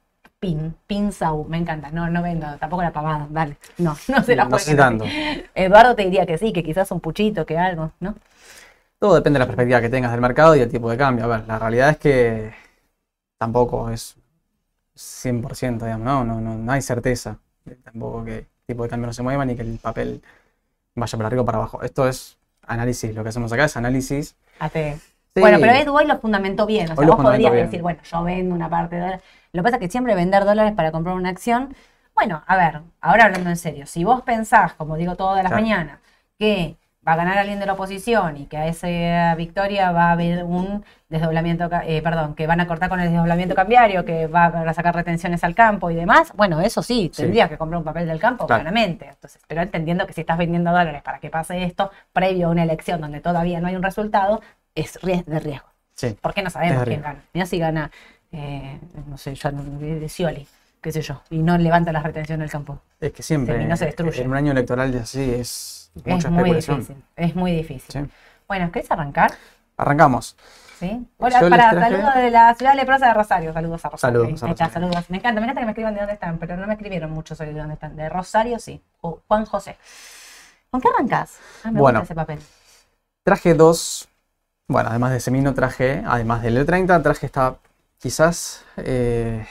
Pin, 0.44 0.74
pin 0.86 1.10
Sau, 1.10 1.46
me 1.48 1.56
encanta. 1.56 1.90
No, 1.90 2.10
no 2.10 2.20
vendo, 2.20 2.46
tampoco 2.58 2.82
la 2.82 2.92
pavada, 2.92 3.26
dale. 3.30 3.56
No, 3.78 3.96
no 4.08 4.22
se 4.22 4.36
la 4.36 4.44
No 4.44 4.58
sé 4.58 4.74
tanto. 4.74 5.06
Eduardo 5.54 5.94
te 5.96 6.02
diría 6.04 6.26
que 6.26 6.36
sí, 6.36 6.52
que 6.52 6.62
quizás 6.62 6.90
un 6.90 7.00
puchito, 7.00 7.46
que 7.46 7.56
algo, 7.56 7.92
¿no? 7.98 8.14
Todo 8.98 9.14
depende 9.14 9.38
de 9.38 9.40
la 9.40 9.46
perspectiva 9.46 9.80
que 9.80 9.88
tengas 9.88 10.12
del 10.12 10.20
mercado 10.20 10.54
y 10.54 10.60
el 10.60 10.70
tipo 10.70 10.90
de 10.90 10.98
cambio. 10.98 11.24
A 11.24 11.28
ver, 11.28 11.48
la 11.48 11.58
realidad 11.58 11.88
es 11.88 11.96
que 11.96 12.52
tampoco 13.38 13.88
es 13.88 14.16
100%, 14.94 15.86
digamos, 15.86 16.04
no, 16.04 16.24
no, 16.24 16.42
no, 16.42 16.58
no 16.58 16.72
hay 16.72 16.82
certeza. 16.82 17.38
Tampoco 17.82 18.22
que 18.26 18.36
el 18.40 18.46
tipo 18.66 18.82
de 18.82 18.90
cambio 18.90 19.06
no 19.06 19.14
se 19.14 19.22
mueva 19.22 19.46
ni 19.46 19.56
que 19.56 19.62
el 19.62 19.78
papel 19.78 20.22
vaya 20.94 21.16
para 21.16 21.28
arriba 21.28 21.40
o 21.40 21.46
para 21.46 21.56
abajo. 21.56 21.80
Esto 21.80 22.06
es 22.06 22.36
análisis. 22.66 23.14
Lo 23.14 23.22
que 23.22 23.30
hacemos 23.30 23.50
acá 23.50 23.64
es 23.64 23.78
análisis. 23.78 24.36
Ate. 24.58 24.98
Sí, 25.34 25.40
Bueno, 25.40 25.58
pero 25.60 25.72
Edu 25.72 25.96
hoy 25.96 26.06
lo 26.06 26.18
fundamentó 26.18 26.64
bien. 26.64 26.84
O 26.84 26.94
sea, 26.94 27.02
Hoy 27.02 27.06
vos 27.06 27.16
podrías 27.16 27.52
bien. 27.52 27.64
decir, 27.66 27.82
bueno, 27.82 27.98
yo 28.04 28.22
vendo 28.22 28.54
una 28.54 28.68
parte 28.70 28.94
de 28.96 29.00
dólares. 29.02 29.22
Lo 29.52 29.62
que 29.62 29.64
pasa 29.64 29.76
es 29.76 29.80
que 29.80 29.90
siempre 29.90 30.14
vender 30.14 30.44
dólares 30.44 30.72
para 30.74 30.92
comprar 30.92 31.16
una 31.16 31.28
acción. 31.30 31.74
Bueno, 32.14 32.44
a 32.46 32.56
ver, 32.56 32.82
ahora 33.00 33.24
hablando 33.24 33.50
en 33.50 33.56
serio, 33.56 33.86
si 33.86 34.04
vos 34.04 34.22
pensás, 34.22 34.74
como 34.74 34.96
digo 34.96 35.16
todas 35.16 35.42
las 35.42 35.50
Claro. 35.50 35.60
mañanas, 35.62 35.98
que 36.38 36.76
va 37.06 37.14
a 37.14 37.16
ganar 37.16 37.36
alguien 37.36 37.58
de 37.58 37.66
la 37.66 37.72
oposición 37.72 38.36
y 38.36 38.46
que 38.46 38.56
a 38.56 38.66
esa 38.68 39.34
victoria 39.34 39.90
va 39.90 40.04
a 40.10 40.12
haber 40.12 40.44
un 40.44 40.84
desdoblamiento, 41.08 41.68
eh, 41.84 42.00
perdón, 42.00 42.34
que 42.36 42.46
van 42.46 42.60
a 42.60 42.66
cortar 42.68 42.88
con 42.88 43.00
el 43.00 43.10
desdoblamiento 43.10 43.56
cambiario, 43.56 44.04
que 44.04 44.28
va 44.28 44.46
a 44.46 44.72
sacar 44.72 44.94
retenciones 44.94 45.42
al 45.42 45.54
campo 45.56 45.90
y 45.90 45.96
demás, 45.96 46.32
bueno, 46.36 46.60
eso 46.60 46.82
sí, 46.82 47.10
Sí. 47.12 47.22
tendrías 47.22 47.48
que 47.50 47.58
comprar 47.58 47.78
un 47.78 47.84
papel 47.84 48.06
del 48.06 48.20
campo, 48.20 48.46
Claro. 48.46 48.62
claramente. 48.62 49.08
Entonces, 49.08 49.42
pero 49.48 49.60
entendiendo 49.62 50.06
que 50.06 50.12
si 50.12 50.20
estás 50.22 50.38
vendiendo 50.38 50.70
dólares 50.70 51.02
para 51.02 51.18
que 51.18 51.28
pase 51.28 51.64
esto, 51.64 51.90
previo 52.12 52.46
a 52.46 52.50
una 52.50 52.62
elección 52.62 53.00
donde 53.00 53.20
todavía 53.20 53.60
no 53.60 53.66
hay 53.66 53.74
un 53.76 53.82
resultado, 53.82 54.40
es 54.74 54.98
de 55.02 55.40
riesgo. 55.40 55.68
Sí. 55.94 56.16
Porque 56.20 56.42
no 56.42 56.50
sabemos 56.50 56.84
quién 56.84 57.02
gana. 57.02 57.22
Mira 57.32 57.46
si 57.46 57.58
gana, 57.58 57.90
eh, 58.32 58.80
no 59.06 59.16
sé, 59.16 59.34
ya 59.34 59.50
no- 59.52 59.62
de 59.78 60.00
de 60.00 60.08
Scioli, 60.08 60.46
qué 60.80 60.90
sé 60.92 61.02
yo, 61.02 61.22
y 61.30 61.38
no 61.38 61.56
levanta 61.56 61.92
la 61.92 62.02
retención 62.02 62.40
del 62.40 62.50
campo. 62.50 62.80
Es 63.00 63.12
que 63.12 63.22
siempre 63.22 63.58
Sí, 63.60 63.64
no 63.64 63.76
se 63.76 63.86
destruye. 63.86 64.22
en 64.22 64.30
un 64.30 64.36
año 64.36 64.52
electoral 64.52 64.96
así, 65.00 65.22
es 65.34 65.92
mucha 65.94 66.16
es 66.16 66.30
muy 66.30 66.38
especulación. 66.40 66.80
difícil, 66.80 67.04
es 67.16 67.36
muy 67.36 67.52
difícil. 67.52 67.92
Sí. 68.04 68.10
Bueno, 68.48 68.70
¿querés 68.72 68.90
arrancar? 68.90 69.32
Arrancamos. 69.76 70.36
¿Sí? 70.78 71.06
Hola, 71.18 71.40
Yo 71.40 71.48
para, 71.50 71.70
traje- 71.70 71.90
saludos 71.96 72.14
de 72.16 72.30
la 72.32 72.54
ciudad 72.56 72.74
leprosa 72.74 73.06
de 73.06 73.14
Rosario. 73.14 73.52
Saludos 73.52 73.84
a 73.84 73.88
Rosario. 73.90 74.20
Saludos 74.20 74.42
a 74.42 74.46
está, 74.50 74.64
Rosario. 74.66 74.72
saludos. 74.88 75.10
Me 75.10 75.16
encanta, 75.18 75.40
me 75.40 75.46
encanta 75.46 75.60
que 75.60 75.64
me 75.66 75.70
escriban 75.70 75.94
de 75.94 76.00
dónde 76.00 76.14
están, 76.14 76.38
pero 76.38 76.56
no 76.56 76.66
me 76.66 76.74
escribieron 76.74 77.10
mucho 77.12 77.34
sobre 77.36 77.52
de 77.52 77.58
dónde 77.60 77.74
están. 77.74 77.94
De 77.96 78.08
Rosario, 78.08 78.58
sí. 78.58 78.82
O 79.00 79.20
Juan 79.28 79.44
José. 79.46 79.76
¿Con 80.70 80.80
qué 80.80 80.88
arrancás? 80.88 81.38
Ah, 81.62 81.70
me 81.70 81.80
Bueno. 81.80 82.00
gusta 82.00 82.12
ese 82.12 82.14
papel. 82.16 82.40
Traje 83.22 83.54
dos, 83.54 84.08
bueno, 84.68 84.90
además 84.90 85.12
de 85.12 85.20
Semino 85.20 85.54
traje, 85.54 86.02
además 86.06 86.42
del 86.42 86.66
E30, 86.66 87.02
traje 87.02 87.26
esta, 87.26 87.56
quizás, 87.98 88.64
eh, 88.76 89.46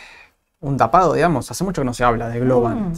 un 0.60 0.78
tapado, 0.78 1.14
digamos. 1.14 1.50
Hace 1.52 1.64
mucho 1.64 1.82
que 1.82 1.86
no 1.86 1.94
se 1.94 2.04
habla 2.04 2.30
de 2.30 2.40
Globant. 2.40 2.94
Mm. 2.94 2.96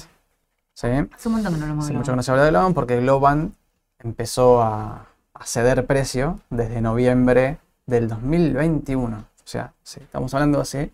¿sí? 0.74 0.88
Hace 0.88 1.27
un 1.27 1.34
montón 1.36 1.53
que 1.53 1.60
no 1.60 1.65
lo 1.65 1.74
hemos 1.74 1.86
Hace 1.86 1.93
mucho 1.93 2.12
que 2.12 2.15
no 2.15 2.24
se 2.24 2.31
habla 2.31 2.43
de 2.43 2.51
Globant 2.51 2.75
porque 2.75 3.00
Globant 3.00 3.55
empezó 4.00 4.62
a, 4.62 5.07
a 5.34 5.45
ceder 5.45 5.86
precio 5.86 6.39
desde 6.50 6.81
noviembre 6.81 7.57
del 7.86 8.07
2021. 8.07 9.17
O 9.17 9.48
sea, 9.48 9.74
sí, 9.84 10.00
estamos 10.01 10.34
hablando 10.34 10.60
hace 10.60 10.91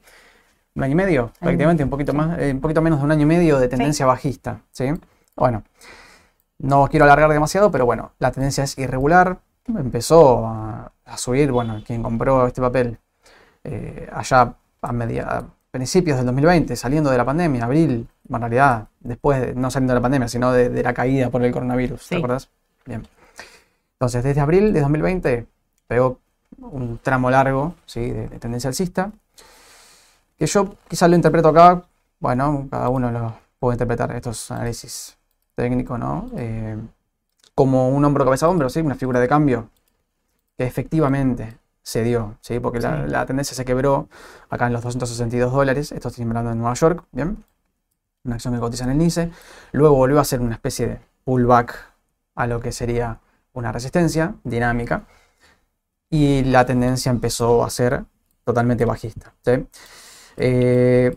un 0.75 0.83
año 0.83 0.93
y 0.93 0.95
medio, 0.95 1.31
prácticamente, 1.39 1.83
un 1.83 1.89
poquito 1.89 2.13
más, 2.13 2.39
eh, 2.39 2.51
un 2.51 2.61
poquito 2.61 2.81
menos 2.81 2.99
de 2.99 3.05
un 3.05 3.11
año 3.11 3.23
y 3.23 3.25
medio 3.25 3.59
de 3.59 3.67
tendencia 3.67 4.05
bajista. 4.05 4.61
¿sí? 4.71 4.91
Bueno, 5.35 5.63
no 6.59 6.87
quiero 6.89 7.05
alargar 7.05 7.31
demasiado, 7.31 7.71
pero 7.71 7.85
bueno, 7.85 8.11
la 8.19 8.31
tendencia 8.31 8.63
es 8.63 8.77
irregular. 8.77 9.39
Empezó 9.67 10.45
a, 10.47 10.91
a 11.13 11.17
subir, 11.17 11.51
bueno, 11.51 11.81
quien 11.85 12.01
compró 12.03 12.47
este 12.47 12.61
papel 12.61 12.97
eh, 13.63 14.09
allá 14.13 14.53
a, 14.81 14.91
media- 14.91 15.27
a 15.29 15.43
principios 15.71 16.17
del 16.17 16.25
2020, 16.25 16.75
saliendo 16.75 17.09
de 17.11 17.17
la 17.17 17.25
pandemia, 17.25 17.65
abril, 17.65 18.07
en 18.29 18.39
realidad, 18.41 18.87
después, 18.99 19.41
de- 19.41 19.55
no 19.55 19.69
saliendo 19.71 19.93
de 19.93 19.99
la 19.99 20.01
pandemia, 20.01 20.27
sino 20.27 20.51
de, 20.51 20.69
de 20.69 20.83
la 20.83 20.93
caída 20.93 21.29
por 21.29 21.43
el 21.43 21.51
coronavirus, 21.51 22.01
Sí. 22.01 22.09
¿te 22.09 22.15
acuerdas? 22.17 22.49
Bien. 22.85 23.07
Entonces, 23.93 24.23
desde 24.23 24.41
abril 24.41 24.73
de 24.73 24.81
2020 24.81 25.45
pegó 25.87 26.19
un 26.59 26.97
tramo 27.01 27.29
largo, 27.29 27.75
¿sí? 27.85 28.09
de, 28.09 28.27
de 28.27 28.39
tendencia 28.39 28.67
alcista, 28.67 29.11
que 30.37 30.45
yo 30.47 30.73
quizás 30.87 31.09
lo 31.09 31.15
interpreto 31.15 31.49
acá, 31.49 31.83
bueno, 32.19 32.67
cada 32.69 32.89
uno 32.89 33.11
lo 33.11 33.33
puede 33.59 33.75
interpretar, 33.75 34.11
estos 34.15 34.49
análisis 34.51 35.17
técnicos, 35.55 35.99
¿no? 35.99 36.29
Eh, 36.35 36.77
como 37.53 37.89
un 37.89 38.03
hombro 38.03 38.25
cabeza 38.25 38.45
a 38.47 38.49
hombro, 38.49 38.69
¿sí? 38.69 38.79
Una 38.79 38.95
figura 38.95 39.19
de 39.19 39.27
cambio 39.27 39.69
efectivamente 40.65 41.57
se 41.83 42.03
dio, 42.03 42.37
¿sí? 42.41 42.59
porque 42.59 42.79
la, 42.79 43.05
Sí. 43.05 43.11
la 43.11 43.25
tendencia 43.25 43.55
se 43.55 43.65
quebró 43.65 44.07
acá 44.49 44.67
en 44.67 44.73
los 44.73 44.83
262 44.83 45.51
dólares, 45.51 45.91
esto 45.91 46.09
estoy 46.09 46.25
hablando 46.25 46.51
en 46.51 46.59
Nueva 46.59 46.73
York, 46.75 47.03
¿bien? 47.11 47.43
Una 48.23 48.35
acción 48.35 48.53
que 48.53 48.59
cotiza 48.59 48.83
en 48.83 48.91
el 48.91 48.97
NICE, 48.99 49.31
luego 49.71 49.95
volvió 49.95 50.19
a 50.19 50.21
hacer 50.21 50.41
una 50.41 50.53
especie 50.53 50.87
de 50.87 50.99
pullback 51.23 51.75
a 52.35 52.47
lo 52.47 52.59
que 52.59 52.71
sería 52.71 53.19
una 53.53 53.71
resistencia 53.71 54.35
dinámica 54.43 55.03
y 56.09 56.43
la 56.43 56.65
tendencia 56.65 57.09
empezó 57.09 57.63
a 57.63 57.69
ser 57.69 58.03
totalmente 58.43 58.85
bajista. 58.85 59.33
¿sí? 59.43 59.65
Eh, 60.37 61.15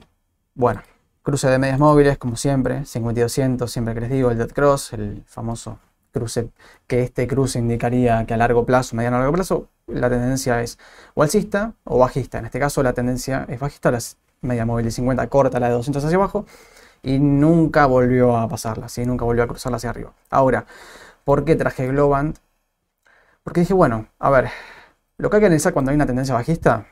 bueno, 0.55 0.83
cruce 1.23 1.49
de 1.49 1.59
medias 1.59 1.79
móviles, 1.79 2.17
como 2.19 2.37
siempre, 2.37 2.85
5200, 2.87 3.71
siempre 3.71 3.95
que 3.95 4.01
les 4.01 4.11
digo, 4.11 4.31
el 4.31 4.39
dead 4.39 4.51
cross, 4.51 4.93
el 4.93 5.25
famoso 5.27 5.79
cruce, 6.15 6.51
que 6.87 7.03
este 7.03 7.27
cruce 7.27 7.59
indicaría 7.59 8.25
que 8.27 8.35
a 8.35 8.37
largo 8.39 8.65
plazo, 8.67 8.97
mediano 8.97 9.17
a 9.17 9.21
largo 9.21 9.35
plazo, 9.35 9.69
la 9.87 10.09
tendencia 10.09 10.63
es 10.63 10.79
o 11.15 11.23
alcista 11.23 11.75
o 11.85 11.99
bajista. 11.99 12.39
En 12.39 12.47
este 12.47 12.59
caso 12.61 12.83
la 12.83 12.95
tendencia 12.95 13.47
es 13.49 13.61
bajista, 13.61 13.91
la 13.91 13.99
media 14.43 14.65
móvil 14.67 14.87
de 14.87 14.93
50 14.93 15.29
corta, 15.29 15.61
la 15.61 15.69
de 15.69 15.75
200 15.75 16.05
hacia 16.05 16.17
abajo, 16.17 16.47
y 17.03 17.19
nunca 17.19 17.87
volvió 17.87 18.37
a 18.37 18.49
pasarla, 18.49 18.89
¿sí? 18.89 19.05
nunca 19.07 19.25
volvió 19.25 19.45
a 19.45 19.49
cruzarla 19.49 19.77
hacia 19.77 19.91
arriba. 19.91 20.15
Ahora, 20.31 20.67
¿por 21.25 21.45
qué 21.45 21.57
traje 21.57 21.87
Globant? 21.89 22.39
Porque 23.43 23.61
dije, 23.61 23.75
bueno, 23.75 24.09
a 24.19 24.31
ver, 24.31 24.51
lo 25.19 25.31
que 25.31 25.37
hay 25.37 25.41
que 25.41 25.47
analizar 25.47 25.73
cuando 25.73 25.91
hay 25.91 25.97
una 25.97 26.07
tendencia 26.07 26.35
bajista, 26.35 26.87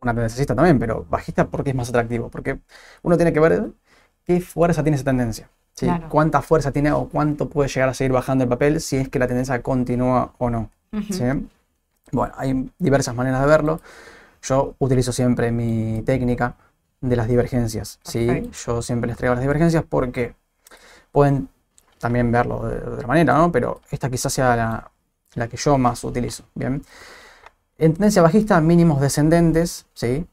una 0.00 0.14
tendencia 0.14 0.46
también, 0.46 0.78
pero 0.78 1.04
bajista 1.08 1.48
porque 1.48 1.70
es 1.70 1.76
más 1.76 1.88
atractivo, 1.88 2.30
porque 2.30 2.60
uno 3.02 3.16
tiene 3.16 3.32
que 3.32 3.40
ver 3.40 3.72
qué 4.24 4.40
fuerza 4.40 4.82
tiene 4.82 4.96
esa 4.96 5.04
tendencia, 5.04 5.50
¿sí? 5.78 5.86
Claro. 5.86 6.08
cuánta 6.08 6.42
fuerza 6.42 6.72
tiene 6.72 6.90
o 6.90 7.08
cuánto 7.08 7.48
puede 7.48 7.68
llegar 7.68 7.88
a 7.88 7.94
seguir 7.94 8.12
bajando 8.12 8.42
el 8.44 8.50
papel 8.50 8.80
si 8.80 8.96
es 8.96 9.08
que 9.08 9.18
la 9.20 9.28
tendencia 9.28 9.62
continúa 9.62 10.32
o 10.38 10.50
no. 10.50 10.70
Bueno, 12.10 12.34
hay 12.36 12.70
diversas 12.78 13.14
maneras 13.14 13.40
de 13.42 13.46
verlo. 13.46 13.80
Yo 14.42 14.74
utilizo 14.78 15.12
siempre 15.12 15.52
mi 15.52 16.02
técnica 16.04 16.56
de 17.00 17.14
las 17.14 17.28
divergencias. 17.28 18.00
Yo 18.64 18.82
siempre 18.82 19.06
les 19.08 19.16
traigo 19.16 19.34
las 19.34 19.42
divergencias 19.42 19.84
porque 19.88 20.34
pueden 21.12 21.48
también 21.98 22.32
verlo 22.32 22.66
de, 22.66 22.80
de 22.80 22.88
otra 22.88 23.06
manera, 23.06 23.34
¿no? 23.34 23.52
Pero 23.52 23.80
esta 23.90 24.10
quizás 24.10 24.32
sea 24.32 24.56
la, 24.56 24.90
la 25.34 25.48
que 25.48 25.56
yo 25.56 25.78
más 25.78 26.02
utilizo. 26.02 26.44
Bien. 26.54 26.82
En 27.78 27.92
tendencia 27.92 28.22
bajista, 28.22 28.60
mínimos 28.60 29.00
descendentes, 29.00 29.86
¿sí? 29.94 30.26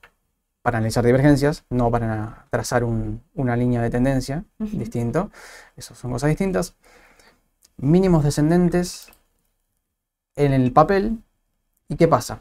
Para 0.66 0.80
analizar 0.80 1.06
divergencias, 1.06 1.64
no 1.70 1.92
para 1.92 2.48
trazar 2.50 2.84
un- 2.84 3.22
una 3.36 3.56
línea 3.56 3.84
de 3.84 3.92
tendencia 3.92 4.46
Ujú. 4.58 4.76
distinto. 4.80 5.30
Esas 5.78 5.96
son 5.96 6.10
cosas 6.12 6.30
distintas. 6.30 6.74
Mínimos 7.78 8.24
descendentes 8.24 9.10
en 10.36 10.54
el 10.54 10.72
papel. 10.72 11.20
¿Y 11.88 11.98
qué 11.98 12.08
pasa? 12.08 12.40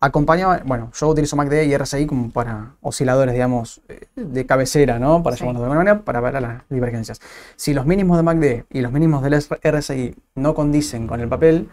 Acompañaba, 0.00 0.62
bueno, 0.64 0.90
yo 0.98 1.08
utilizo 1.08 1.36
MACD 1.36 1.66
y 1.66 1.74
RSI 1.74 2.06
como 2.06 2.30
para 2.30 2.76
osciladores, 2.80 3.34
digamos, 3.34 3.82
eh, 3.90 4.06
de 4.16 4.46
cabecera, 4.46 4.98
¿no? 4.98 5.22
Para 5.22 5.36
Sí. 5.36 5.40
llamarlo 5.40 5.60
de 5.60 5.64
alguna 5.66 5.80
manera, 5.84 6.04
para 6.06 6.20
ver 6.22 6.40
las 6.40 6.62
divergencias. 6.70 7.20
Si 7.56 7.74
los 7.74 7.84
mínimos 7.84 8.16
de 8.16 8.22
MACD 8.22 8.64
y 8.70 8.80
los 8.80 8.92
mínimos 8.92 9.22
del 9.22 9.34
RSI 9.34 10.14
no 10.36 10.54
condicen 10.54 11.06
con 11.06 11.20
el 11.20 11.28
papel, 11.28 11.68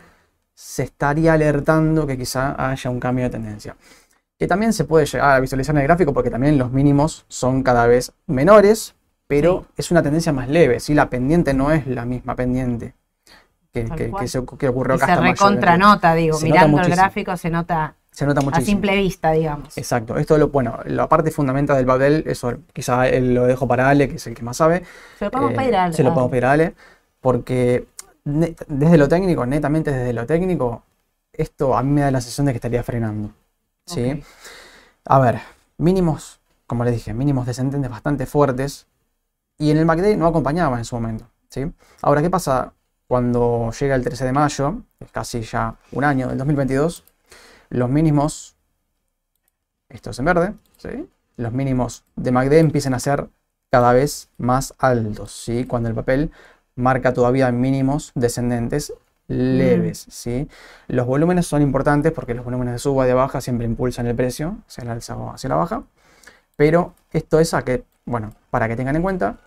se 0.54 0.84
estaría 0.84 1.32
alertando 1.34 2.06
que 2.06 2.17
quizá 2.17 2.69
haya 2.69 2.89
un 2.89 3.00
cambio 3.00 3.24
de 3.24 3.30
tendencia. 3.30 3.78
Que 4.38 4.48
también 4.48 4.74
se 4.74 4.84
puede 4.84 5.06
llegar 5.06 5.36
a 5.36 5.39
visualizar 5.39 5.74
en 5.76 5.82
el 5.82 5.88
gráfico 5.88 6.13
porque 6.13 6.30
también 6.30 6.58
los 6.58 6.71
mínimos 6.71 7.26
son 7.30 7.63
cada 7.63 7.88
vez 7.88 8.12
menores, 8.28 8.95
pero 9.28 9.62
Sí. 9.62 9.74
es 9.78 9.91
una 9.91 10.04
tendencia 10.04 10.34
más 10.34 10.50
leve. 10.50 10.80
Si 10.80 10.93
la 10.93 11.10
pendiente 11.10 11.54
no 11.54 11.71
es 11.71 11.88
la 11.88 12.06
misma 12.06 12.36
pendiente 12.36 12.93
que, 13.74 13.86
que, 13.86 14.12
que 14.12 14.28
se, 14.28 14.43
que 14.58 14.67
ocurrió 14.69 14.95
Y 14.95 14.98
acá 15.02 15.15
se 15.15 15.21
recontranota, 15.21 16.13
digo, 16.15 16.38
Se 16.38 16.45
mirando 16.45 16.82
el 16.82 16.89
gráfico 16.89 17.36
se 17.38 17.50
nota 17.50 17.95
Se 18.12 18.26
nota 18.26 18.41
a 18.52 18.62
simple 18.62 18.95
vista, 18.95 19.32
digamos. 19.32 19.78
Exacto. 19.78 20.17
Esto, 20.17 20.38
lo, 20.38 20.50
bueno, 20.50 20.80
la 20.86 21.08
parte 21.10 21.32
fundamental 21.32 21.78
del 21.78 21.86
papel, 21.86 22.24
eso 22.28 22.58
quizá 22.74 23.08
lo 23.19 23.45
dejo 23.45 23.67
para 23.67 23.89
Ale, 23.89 24.08
que 24.10 24.15
es 24.15 24.28
el 24.28 24.36
que 24.36 24.43
más 24.43 24.58
sabe. 24.58 24.84
Se 25.19 25.26
lo 25.26 25.32
podemos 25.32 25.52
Eh, 25.54 25.56
pedir 25.56 25.76
a 25.76 25.91
Se 25.93 26.04
lo 26.04 26.13
podemos 26.13 26.32
pedir 26.32 26.45
a 26.45 26.52
Ale, 26.52 26.76
porque 27.21 27.88
desde 28.24 28.98
lo 28.98 29.08
técnico, 29.08 29.45
netamente 29.45 29.91
desde 29.91 30.13
lo 30.13 30.26
técnico, 30.26 30.84
esto 31.34 31.76
a 31.76 31.84
mí 31.84 31.91
me 31.91 32.02
da 32.02 32.12
la 32.12 32.21
sensación 32.21 32.45
de 32.48 32.54
que 32.54 32.58
estaría 32.58 32.84
frenando. 32.84 33.32
¿Sí? 33.86 34.24
A 35.06 35.19
ver, 35.19 35.41
mínimos, 35.78 36.39
como 36.67 36.84
les 36.84 36.93
dije, 36.93 37.13
mínimos 37.13 37.45
descendentes 37.45 37.89
bastante 37.89 38.26
fuertes. 38.26 38.88
Y 39.58 39.71
en 39.71 39.78
el 39.78 39.86
MACD 39.86 40.17
no 40.17 40.28
acompañaba 40.28 40.78
en 40.78 40.86
su 40.86 40.95
momento. 40.95 41.30
¿sí? 41.50 41.71
Ahora, 42.02 42.21
¿qué 42.21 42.30
pasa 42.30 42.74
cuando 43.08 43.71
llega 43.80 43.95
el 43.95 44.04
13 44.04 44.26
de 44.26 44.34
mayo? 44.34 44.82
Es 45.00 45.12
casi 45.12 45.41
ya 45.41 45.76
un 45.91 46.04
año 46.04 46.28
del 46.28 46.38
2022. 46.38 47.04
Los 47.69 47.89
mínimos, 47.89 48.56
esto 49.89 50.10
es 50.10 50.19
en 50.19 50.26
verde, 50.26 50.54
¿sí? 50.78 51.08
los 51.38 51.54
mínimos 51.54 52.04
de 52.15 52.32
MACD 52.32 52.54
empiezan 52.54 52.93
a 52.93 53.00
ser 53.00 53.30
cada 53.71 53.93
vez 53.93 54.30
más 54.38 54.74
altos. 54.78 55.32
¿sí? 55.32 55.65
Cuando 55.65 55.89
el 55.89 55.95
papel 55.95 56.32
marca 56.76 57.13
todavía 57.13 57.52
mínimos 57.52 58.12
descendentes 58.15 58.93
leves. 59.28 60.06
¿sí? 60.10 60.48
Los 60.88 61.06
volúmenes 61.06 61.48
son 61.48 61.62
importantes 61.62 62.12
porque 62.12 62.34
los 62.34 62.46
volúmenes 62.46 62.74
de 62.74 62.80
suba 62.80 63.06
y 63.06 63.08
de 63.08 63.14
baja 63.14 63.42
siempre 63.42 63.66
impulsan 63.66 64.08
el 64.08 64.16
precio 64.16 64.58
hacia 64.68 64.86
la 64.86 64.92
alza 64.94 65.18
o 65.18 65.32
hacia 65.32 65.50
la 65.50 65.56
baja. 65.56 65.84
Pero 66.56 66.94
esto 67.12 67.40
es 67.40 67.54
a 67.54 67.64
que, 67.64 67.84
bueno, 68.06 68.34
para 68.50 68.68
que 68.68 68.76
tengan 68.76 68.96
en 68.96 69.02
cuenta, 69.02 69.38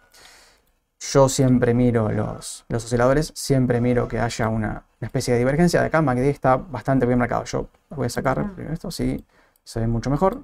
yo 1.00 1.28
siempre 1.28 1.74
miro 1.74 2.10
los, 2.10 2.64
los 2.68 2.84
osciladores, 2.84 3.32
siempre 3.34 3.80
miro 3.80 4.08
que 4.08 4.18
haya 4.18 4.48
una, 4.48 4.84
una 5.00 5.06
especie 5.06 5.32
de 5.32 5.38
divergencia. 5.38 5.80
De 5.80 5.86
acá 5.86 6.02
MACD 6.02 6.24
está 6.28 6.56
bastante 6.56 7.06
bien 7.06 7.18
marcado. 7.18 7.44
Yo 7.44 7.68
voy 7.90 8.06
a 8.06 8.10
sacar 8.10 8.38
Ah. 8.40 8.52
primero 8.54 8.74
esto, 8.74 8.90
sí, 8.90 9.24
se 9.64 9.80
ve 9.80 9.86
mucho 9.86 10.10
mejor. 10.10 10.42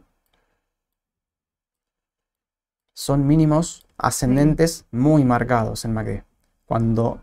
Son 2.94 3.26
mínimos 3.26 3.86
ascendentes 3.98 4.86
muy 4.92 5.24
marcados 5.24 5.84
en 5.84 5.92
MACD. 5.92 6.22
Cuando 6.64 7.20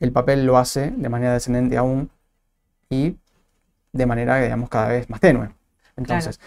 el 0.00 0.12
papel 0.12 0.44
lo 0.44 0.58
hace 0.58 0.90
de 0.90 1.08
manera 1.08 1.32
descendente 1.32 1.76
aún 1.76 2.10
y 2.90 3.16
de 3.92 4.06
manera, 4.06 4.40
digamos, 4.40 4.68
cada 4.68 4.88
vez 4.88 5.08
más 5.08 5.20
tenue. 5.20 5.50
Entonces, 5.96 6.38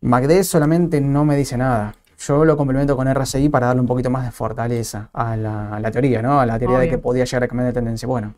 MACD 0.00 0.42
solamente 0.42 1.00
no 1.00 1.24
me 1.24 1.36
dice 1.36 1.56
nada. 1.56 1.94
Yo 2.18 2.44
lo 2.44 2.56
complemento 2.56 2.96
con 2.96 3.08
RSI 3.12 3.48
para 3.48 3.68
darle 3.68 3.80
un 3.80 3.86
poquito 3.86 4.10
más 4.10 4.24
de 4.24 4.30
fortaleza 4.30 5.08
a 5.12 5.36
la, 5.36 5.74
a 5.74 5.80
la 5.80 5.90
teoría, 5.90 6.22
¿no? 6.22 6.40
A 6.40 6.46
la 6.46 6.58
teoría 6.58 6.78
de 6.78 6.88
que 6.88 6.98
podía 6.98 7.24
llegar 7.24 7.44
a 7.44 7.48
cambiar 7.48 7.68
de 7.68 7.72
tendencia. 7.72 8.06
Bueno, 8.06 8.34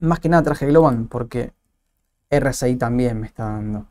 más 0.00 0.18
que 0.18 0.28
nada 0.28 0.42
traje 0.42 0.66
Globan 0.66 1.06
porque 1.06 1.52
RSI 2.30 2.76
también 2.76 3.20
me 3.20 3.26
está 3.26 3.44
dando. 3.44 3.86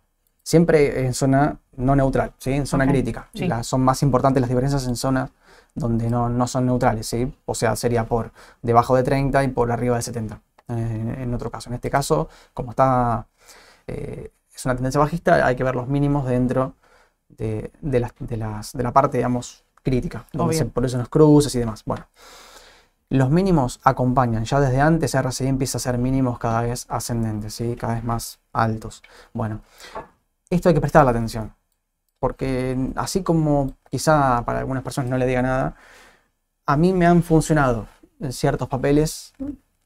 Siempre 0.46 1.06
en 1.08 1.16
zona 1.16 1.58
no 1.76 1.96
neutral, 1.96 2.34
¿sí? 2.38 2.52
En 2.54 2.68
zona 2.68 2.86
crítica. 2.88 3.30
sí. 3.34 3.40
Las- 3.48 3.66
son 3.68 3.82
más 3.82 4.04
importantes 4.04 4.42
las 4.42 4.50
diferencias 4.50 4.86
en 4.88 4.96
zonas 4.96 5.32
donde 5.74 6.08
no, 6.10 6.30
no 6.30 6.48
son 6.48 6.68
neutrales, 6.68 7.08
¿sí? 7.08 7.36
O 7.46 7.56
sea, 7.56 7.76
sería 7.76 8.06
por 8.06 8.32
debajo 8.62 8.96
de 8.96 9.02
30 9.04 9.44
y 9.44 9.48
por 9.48 9.72
arriba 9.72 9.96
de 9.96 10.04
70. 10.04 10.42
eh, 10.68 11.16
en 11.24 11.34
otro 11.34 11.50
caso. 11.52 11.70
En 11.70 11.76
este 11.76 11.90
caso, 11.90 12.30
como 12.54 12.70
está 12.72 13.28
eh, 13.88 14.32
es 14.56 14.66
una 14.66 14.76
tendencia 14.76 15.00
bajista, 15.00 15.46
hay 15.46 15.56
que 15.56 15.64
ver 15.64 15.76
los 15.76 15.88
mínimos 15.88 16.26
dentro 16.28 16.76
de, 17.30 17.72
de 17.82 18.00
las- 18.00 18.14
de 18.20 18.38
las- 18.38 18.74
de 18.74 18.84
la 18.84 18.94
parte, 18.94 19.18
digamos, 19.18 19.64
crítica, 19.84 20.26
donde 20.34 20.54
se 20.56 20.66
producen 20.66 21.00
los 21.00 21.10
cruces 21.10 21.54
y 21.56 21.60
demás. 21.60 21.84
Bueno, 21.86 22.08
los 23.10 23.30
mínimos 23.30 23.80
acompañan, 23.84 24.46
ya 24.46 24.60
desde 24.60 24.82
antes 24.82 25.14
RSI 25.16 25.48
empieza 25.48 25.78
a 25.78 25.82
ser 25.82 25.98
mínimos 25.98 26.40
cada 26.40 26.62
vez 26.62 26.86
ascendentes, 26.90 27.54
¿sí? 27.54 27.76
cada 27.76 27.96
vez 27.96 28.04
más 28.04 28.40
altos. 28.54 29.04
Bueno, 29.34 29.62
esto 30.50 30.70
hay 30.70 30.76
que 30.76 30.82
prestarle 30.82 31.12
atención, 31.12 31.54
porque 32.20 32.78
así 32.96 33.24
como 33.24 33.74
quizá 33.90 34.44
para 34.46 34.60
algunas 34.60 34.84
personas 34.84 35.10
no 35.10 35.18
le 35.18 35.26
diga 35.26 35.42
nada, 35.42 35.76
a 36.66 36.78
mí 36.78 36.94
me 36.94 37.06
han 37.06 37.24
funcionado 37.24 37.88
en 38.20 38.32
ciertos 38.34 38.68
papeles, 38.68 39.34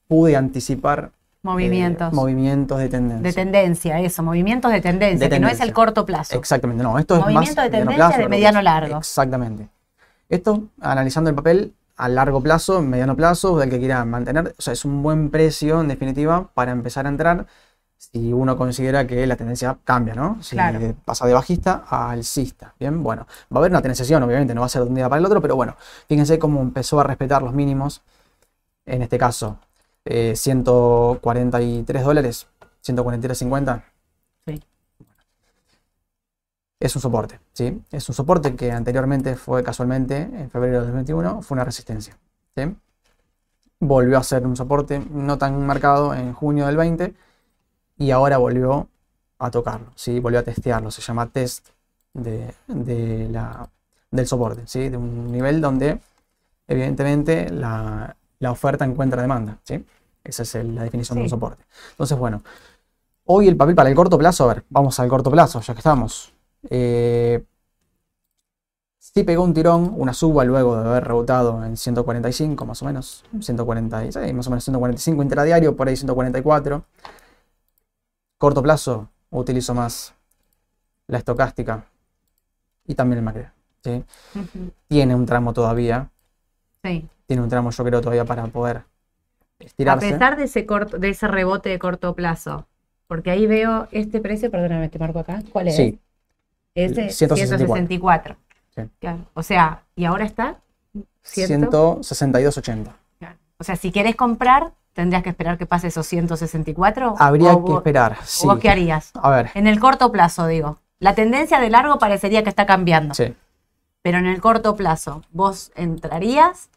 pude 0.07 0.35
anticipar 0.35 1.11
eh, 1.13 1.17
Movimientos. 1.41 2.11
movimientos 2.13 2.77
de 2.79 2.89
tendencia. 2.89 3.23
de 3.23 3.33
tendencia, 3.33 3.99
eso, 4.01 4.21
movimientos 4.23 4.71
de 4.71 4.81
tendencia, 4.81 5.29
De 5.29 5.35
que 5.35 5.39
no 5.39 5.47
es 5.47 5.61
el 5.61 5.71
corto 5.73 6.05
plazo. 6.05 6.37
Exactamente, 6.37 6.83
no, 6.83 6.99
esto 6.99 7.15
es 7.15 7.21
más 7.21 7.33
Movimiento 7.33 7.61
de 7.61 7.69
tendencia 7.69 8.07
de 8.07 8.11
largo 8.13 8.29
mediano 8.29 8.59
plazo. 8.59 8.63
largo. 8.81 8.97
Exactamente. 8.97 9.69
Esto, 10.27 10.63
analizando 10.81 11.29
el 11.29 11.35
papel 11.35 11.73
a 11.95 12.07
largo 12.09 12.41
plazo, 12.41 12.81
mediano 12.81 13.15
plazo, 13.15 13.57
del 13.57 13.69
que 13.69 13.79
quiera 13.79 14.03
mantener, 14.05 14.53
o 14.57 14.61
sea, 14.61 14.73
es 14.73 14.83
un 14.85 15.01
buen 15.01 15.29
precio, 15.31 15.81
en 15.81 15.87
definitiva, 15.87 16.49
para 16.53 16.71
empezar 16.71 17.05
a 17.05 17.09
entrar 17.09 17.45
si 17.99 18.31
uno 18.31 18.55
considera 18.57 19.05
que 19.05 19.27
la 19.27 19.35
tendencia 19.35 19.77
cambia, 19.83 20.15
¿no? 20.15 20.41
Si 20.41 20.55
Claro. 20.55 20.79
pasa 21.03 21.27
de 21.27 21.33
bajista 21.33 21.83
a 21.85 22.09
alcista. 22.12 22.73
Bien, 22.79 23.03
bueno, 23.03 23.27
va 23.53 23.57
a 23.57 23.59
haber 23.59 23.71
una 23.71 23.81
tendenciación, 23.81 24.23
obviamente, 24.23 24.55
no 24.55 24.62
va 24.62 24.67
a 24.67 24.69
ser 24.69 24.83
de 24.83 24.88
un 24.88 24.95
día 24.95 25.09
para 25.09 25.19
el 25.19 25.25
otro, 25.25 25.41
pero 25.41 25.57
bueno, 25.57 25.75
fíjense 26.07 26.39
cómo 26.39 26.62
empezó 26.62 26.99
a 27.01 27.03
respetar 27.03 27.43
los 27.43 27.53
mínimos, 27.53 28.01
en 28.85 29.01
este 29.01 29.17
caso, 29.17 29.59
eh, 30.05 30.33
143 30.38 32.03
dólares, 32.05 32.47
143.50. 32.81 33.83
Sí. 34.47 34.63
Es 36.79 36.95
un 36.95 37.01
soporte, 37.01 37.41
¿sí? 37.51 37.81
Es 37.91 38.07
un 38.07 38.15
soporte 38.15 38.55
que 38.55 38.71
anteriormente 38.71 39.35
fue 39.35 39.62
casualmente, 39.62 40.21
en 40.21 40.49
febrero 40.49 40.75
de 40.75 40.85
2021, 40.85 41.41
fue 41.41 41.55
una 41.55 41.65
resistencia, 41.65 42.17
¿sí? 42.55 42.73
Volvió 43.81 44.17
a 44.17 44.23
ser 44.23 44.47
un 44.47 44.55
soporte 44.55 44.99
no 45.12 45.38
tan 45.38 45.65
marcado 45.65 46.13
en 46.13 46.31
junio 46.33 46.65
del 46.67 46.77
20 46.77 47.13
y 47.99 48.12
ahora 48.12 48.39
volvió 48.39 48.89
a 49.39 49.51
tocarlo, 49.51 49.91
¿sí? 49.95 50.19
volvió 50.19 50.39
a 50.39 50.43
testearlo, 50.43 50.91
se 50.91 51.01
llama 51.03 51.27
test 51.27 51.69
de, 52.13 52.55
de 52.67 53.29
la, 53.29 53.69
del 54.12 54.27
soporte, 54.27 54.63
¿sí? 54.67 54.89
de 54.89 54.97
un 54.97 55.31
nivel 55.31 55.62
donde 55.62 55.99
evidentemente 56.67 57.49
la, 57.51 58.15
la 58.39 58.51
oferta 58.51 58.85
encuentra 58.85 59.21
demanda. 59.21 59.59
¿sí? 59.63 59.85
Esa 60.23 60.43
es 60.43 60.55
el- 60.55 60.75
la 60.75 60.83
definición 60.83 61.17
de 61.17 61.23
un 61.25 61.29
soporte. 61.29 61.63
Entonces, 61.91 62.17
bueno, 62.17 62.43
hoy 63.25 63.47
el 63.47 63.57
papel 63.57 63.75
para 63.75 63.89
el 63.89 63.95
corto 63.95 64.17
plazo, 64.17 64.45
a 64.45 64.53
ver, 64.55 64.65
vamos 64.69 64.99
al 64.99 65.09
corto 65.09 65.31
plazo, 65.31 65.62
ya 65.62 65.73
que 65.73 65.79
estamos. 65.79 66.33
Eh, 66.69 67.43
sí 68.97 69.23
pegó 69.23 69.43
un 69.43 69.53
tirón, 69.53 69.93
una 69.95 70.13
suba 70.13 70.43
luego 70.43 70.75
de 70.81 70.89
haber 70.89 71.05
rebotado 71.05 71.63
en 71.65 71.77
145 71.77 72.65
más 72.65 72.81
o 72.81 72.85
menos, 72.85 73.23
146, 73.39 74.33
más 74.33 74.47
o 74.47 74.49
menos 74.49 74.63
145 74.63 75.23
intradiario, 75.23 75.75
por 75.75 75.88
ahí 75.88 75.95
144. 75.95 76.83
Corto 78.39 78.63
plazo, 78.63 79.10
utilizo 79.32 79.75
más 79.75 80.15
la 81.08 81.17
estocástica 81.19 81.86
y 82.88 82.95
también 82.95 83.19
el. 83.19 83.52
Ujú. 84.34 84.71
Tiene 84.88 85.13
un 85.13 85.25
tramo 85.25 85.54
todavía, 85.54 86.10
Sí. 86.84 87.08
tiene 87.28 87.43
un 87.43 87.49
tramo 87.49 87.69
yo 87.69 87.84
creo 87.84 87.99
todavía 88.02 88.23
para 88.25 88.47
poder 88.47 88.78
A 88.78 88.84
estirarse. 89.60 90.10
pesar 90.12 90.38
de 90.38 90.45
ese 90.45 90.65
corto, 90.65 90.97
de 90.97 91.10
ese 91.10 91.28
rebote 91.28 91.67
de 91.69 91.80
corto 91.80 92.15
plazo, 92.15 92.65
porque 93.08 93.30
ahí 93.30 93.45
veo 93.45 93.89
este 93.91 94.21
precio, 94.21 94.49
perdóname, 94.49 94.88
te 94.88 94.97
marco 94.99 95.19
acá. 95.19 95.43
¿Cuál 95.52 95.67
es? 95.67 95.75
Sí, 95.75 95.99
Ese 96.75 97.10
164. 97.10 97.36
164. 97.36 98.38
Sí. 98.73 98.82
Claro. 98.99 99.25
O 99.34 99.43
sea, 99.43 99.84
y 99.97 100.06
ahora 100.06 100.23
está 100.23 100.62
100. 101.23 101.69
162.80. 101.69 102.95
Claro. 103.19 103.36
O 103.58 103.63
sea, 103.65 103.75
si 103.75 103.91
quieres 103.91 104.15
comprar, 104.15 104.71
tendrías 104.99 105.23
que 105.23 105.29
esperar 105.29 105.57
que 105.57 105.65
pase 105.65 105.88
esos 105.88 106.05
164. 106.07 107.15
Habría 107.19 107.57
que 107.65 107.71
esperar. 107.73 108.17
o 108.19 108.25
Sí. 108.25 108.45
¿Vos 108.45 108.59
qué 108.59 108.69
harías? 108.69 109.12
A 109.15 109.29
ver, 109.29 109.49
En 109.53 109.65
el 109.65 109.79
corto 109.79 110.12
plazo, 110.12 110.45
digo. 110.45 110.77
La 110.99 111.15
tendencia 111.15 111.62
de 111.62 111.69
largo 111.69 111.97
parecería 111.99 112.43
que 112.43 112.49
está 112.49 112.65
cambiando. 112.65 113.13
sí. 113.15 113.33
Pero 114.01 114.17
en 114.17 114.25
el 114.27 114.39
corto 114.41 114.75
plazo, 114.75 115.23
¿vos 115.31 115.71
entrarías? 115.75 116.69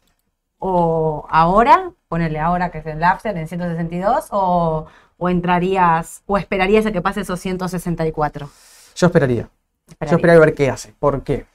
¿O 0.59 1.25
ahora? 1.29 1.91
Ponele 2.09 2.39
ahora 2.39 2.69
que 2.69 2.77
es 2.79 2.85
el 2.85 2.99
Lapser 2.99 3.35
en 3.37 3.47
162. 3.47 4.27
O, 4.31 4.85
o 5.17 5.29
entrarías? 5.29 6.21
¿O 6.25 6.37
esperarías 6.37 6.85
a 6.85 6.91
que 6.91 7.01
pase 7.01 7.21
esos 7.21 7.39
164? 7.41 8.49
Yo 8.95 9.07
esperaría. 9.07 9.43
Yo 9.43 9.49
Esperarías. 9.89 10.17
esperaría 10.17 10.41
a 10.41 10.45
ver 10.45 10.53
qué 10.55 10.69
hace. 10.69 10.93
¿Por 10.99 11.23
qué? 11.23 11.45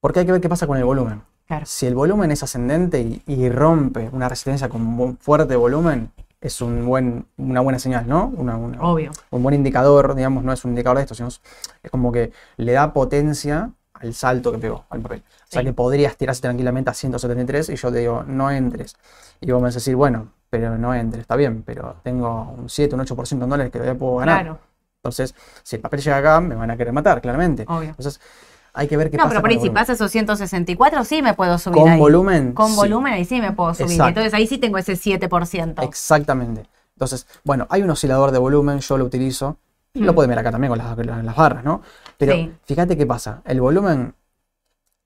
Porque 0.00 0.20
hay 0.20 0.26
que 0.26 0.32
ver 0.32 0.40
qué 0.42 0.48
pasa 0.50 0.66
con 0.66 0.76
el 0.78 0.84
volumen. 0.84 1.22
Claro. 1.52 1.66
Si 1.66 1.86
el 1.86 1.94
volumen 1.94 2.30
es 2.30 2.42
ascendente 2.42 2.98
y, 3.02 3.22
y 3.26 3.50
rompe 3.50 4.08
una 4.10 4.26
resistencia 4.26 4.70
con 4.70 4.80
un 4.80 5.18
fuerte 5.18 5.54
volumen, 5.54 6.10
es 6.40 6.62
un 6.62 6.86
buen, 6.86 7.26
una 7.36 7.60
buena 7.60 7.78
señal, 7.78 8.08
¿no? 8.08 8.32
Una- 8.34 8.56
una- 8.56 8.80
Obvio. 8.80 9.10
un 9.30 9.42
buen 9.42 9.54
indicador, 9.54 10.14
digamos, 10.14 10.44
no 10.44 10.52
es 10.54 10.64
un 10.64 10.70
indicador 10.70 10.96
de 10.96 11.02
esto, 11.02 11.14
sino 11.14 11.28
es, 11.28 11.42
es 11.82 11.90
como 11.90 12.10
que 12.10 12.32
le 12.56 12.72
da 12.72 12.94
potencia 12.94 13.70
al 13.92 14.14
salto 14.14 14.50
que 14.50 14.56
pegó 14.56 14.86
al 14.88 15.00
papel. 15.02 15.22
O 15.28 15.46
sea 15.52 15.62
que 15.62 15.74
podría 15.74 16.08
estirarse 16.08 16.40
tranquilamente 16.40 16.88
a 16.88 16.94
173 16.94 17.68
y 17.68 17.76
yo 17.76 17.92
te 17.92 17.98
digo, 17.98 18.24
no 18.26 18.50
entres. 18.50 18.96
Y 19.42 19.50
vos 19.52 19.60
me 19.60 19.66
vas 19.66 19.74
a 19.74 19.76
decir, 19.76 19.94
bueno, 19.94 20.28
pero 20.48 20.78
no 20.78 20.94
entres, 20.94 21.20
está 21.20 21.36
bien, 21.36 21.62
pero 21.66 21.96
tengo 22.02 22.54
un 22.58 22.70
7, 22.70 22.94
un 22.94 23.02
8% 23.02 23.44
en 23.44 23.50
dólares 23.50 23.70
que 23.70 23.78
todavía 23.78 23.98
puedo 23.98 24.16
ganar. 24.16 24.40
Claro, 24.42 24.58
Entonces, 25.02 25.34
si 25.62 25.76
el 25.76 25.82
papel 25.82 26.00
llega 26.00 26.16
acá, 26.16 26.40
me 26.40 26.54
van 26.54 26.70
a 26.70 26.78
querer 26.78 26.94
matar, 26.94 27.20
claramente. 27.20 27.64
obvio. 27.68 27.90
Entonces, 27.90 28.20
hay 28.74 28.88
que 28.88 28.96
ver 28.96 29.10
qué 29.10 29.16
No, 29.16 29.24
pasa 29.24 29.30
pero 29.30 29.40
por 29.42 29.50
ahí 29.50 29.60
si 29.60 29.70
pasa 29.70 29.92
esos 29.92 30.10
164, 30.10 31.04
sí 31.04 31.22
me 31.22 31.34
puedo 31.34 31.58
subir 31.58 31.78
Con 31.82 31.90
ahí. 31.90 31.98
volumen. 31.98 32.52
Con 32.52 32.70
sí, 32.70 32.76
volumen 32.76 33.12
ahí 33.12 33.24
sí 33.24 33.40
me 33.40 33.52
puedo 33.52 33.74
subir. 33.74 33.90
Exacto. 33.92 34.08
Entonces 34.08 34.34
ahí 34.34 34.46
sí 34.46 34.58
tengo 34.58 34.78
ese 34.78 34.94
7%. 34.94 35.82
Exactamente. 35.84 36.64
Entonces, 36.96 37.26
bueno, 37.44 37.66
hay 37.70 37.82
un 37.82 37.90
oscilador 37.90 38.30
de 38.30 38.38
volumen, 38.38 38.78
yo 38.80 38.96
lo 38.98 39.04
utilizo. 39.04 39.56
Lo 39.94 40.14
pueden 40.14 40.30
ver 40.30 40.38
acá 40.38 40.50
también 40.50 40.70
con 40.70 40.78
las, 40.78 40.94
con 40.94 41.06
las 41.26 41.36
barras, 41.36 41.64
¿no? 41.64 41.82
Pero 42.16 42.32
Sí. 42.32 42.50
fíjate 42.64 42.96
qué 42.96 43.04
pasa. 43.04 43.42
El 43.44 43.60
volumen 43.60 44.14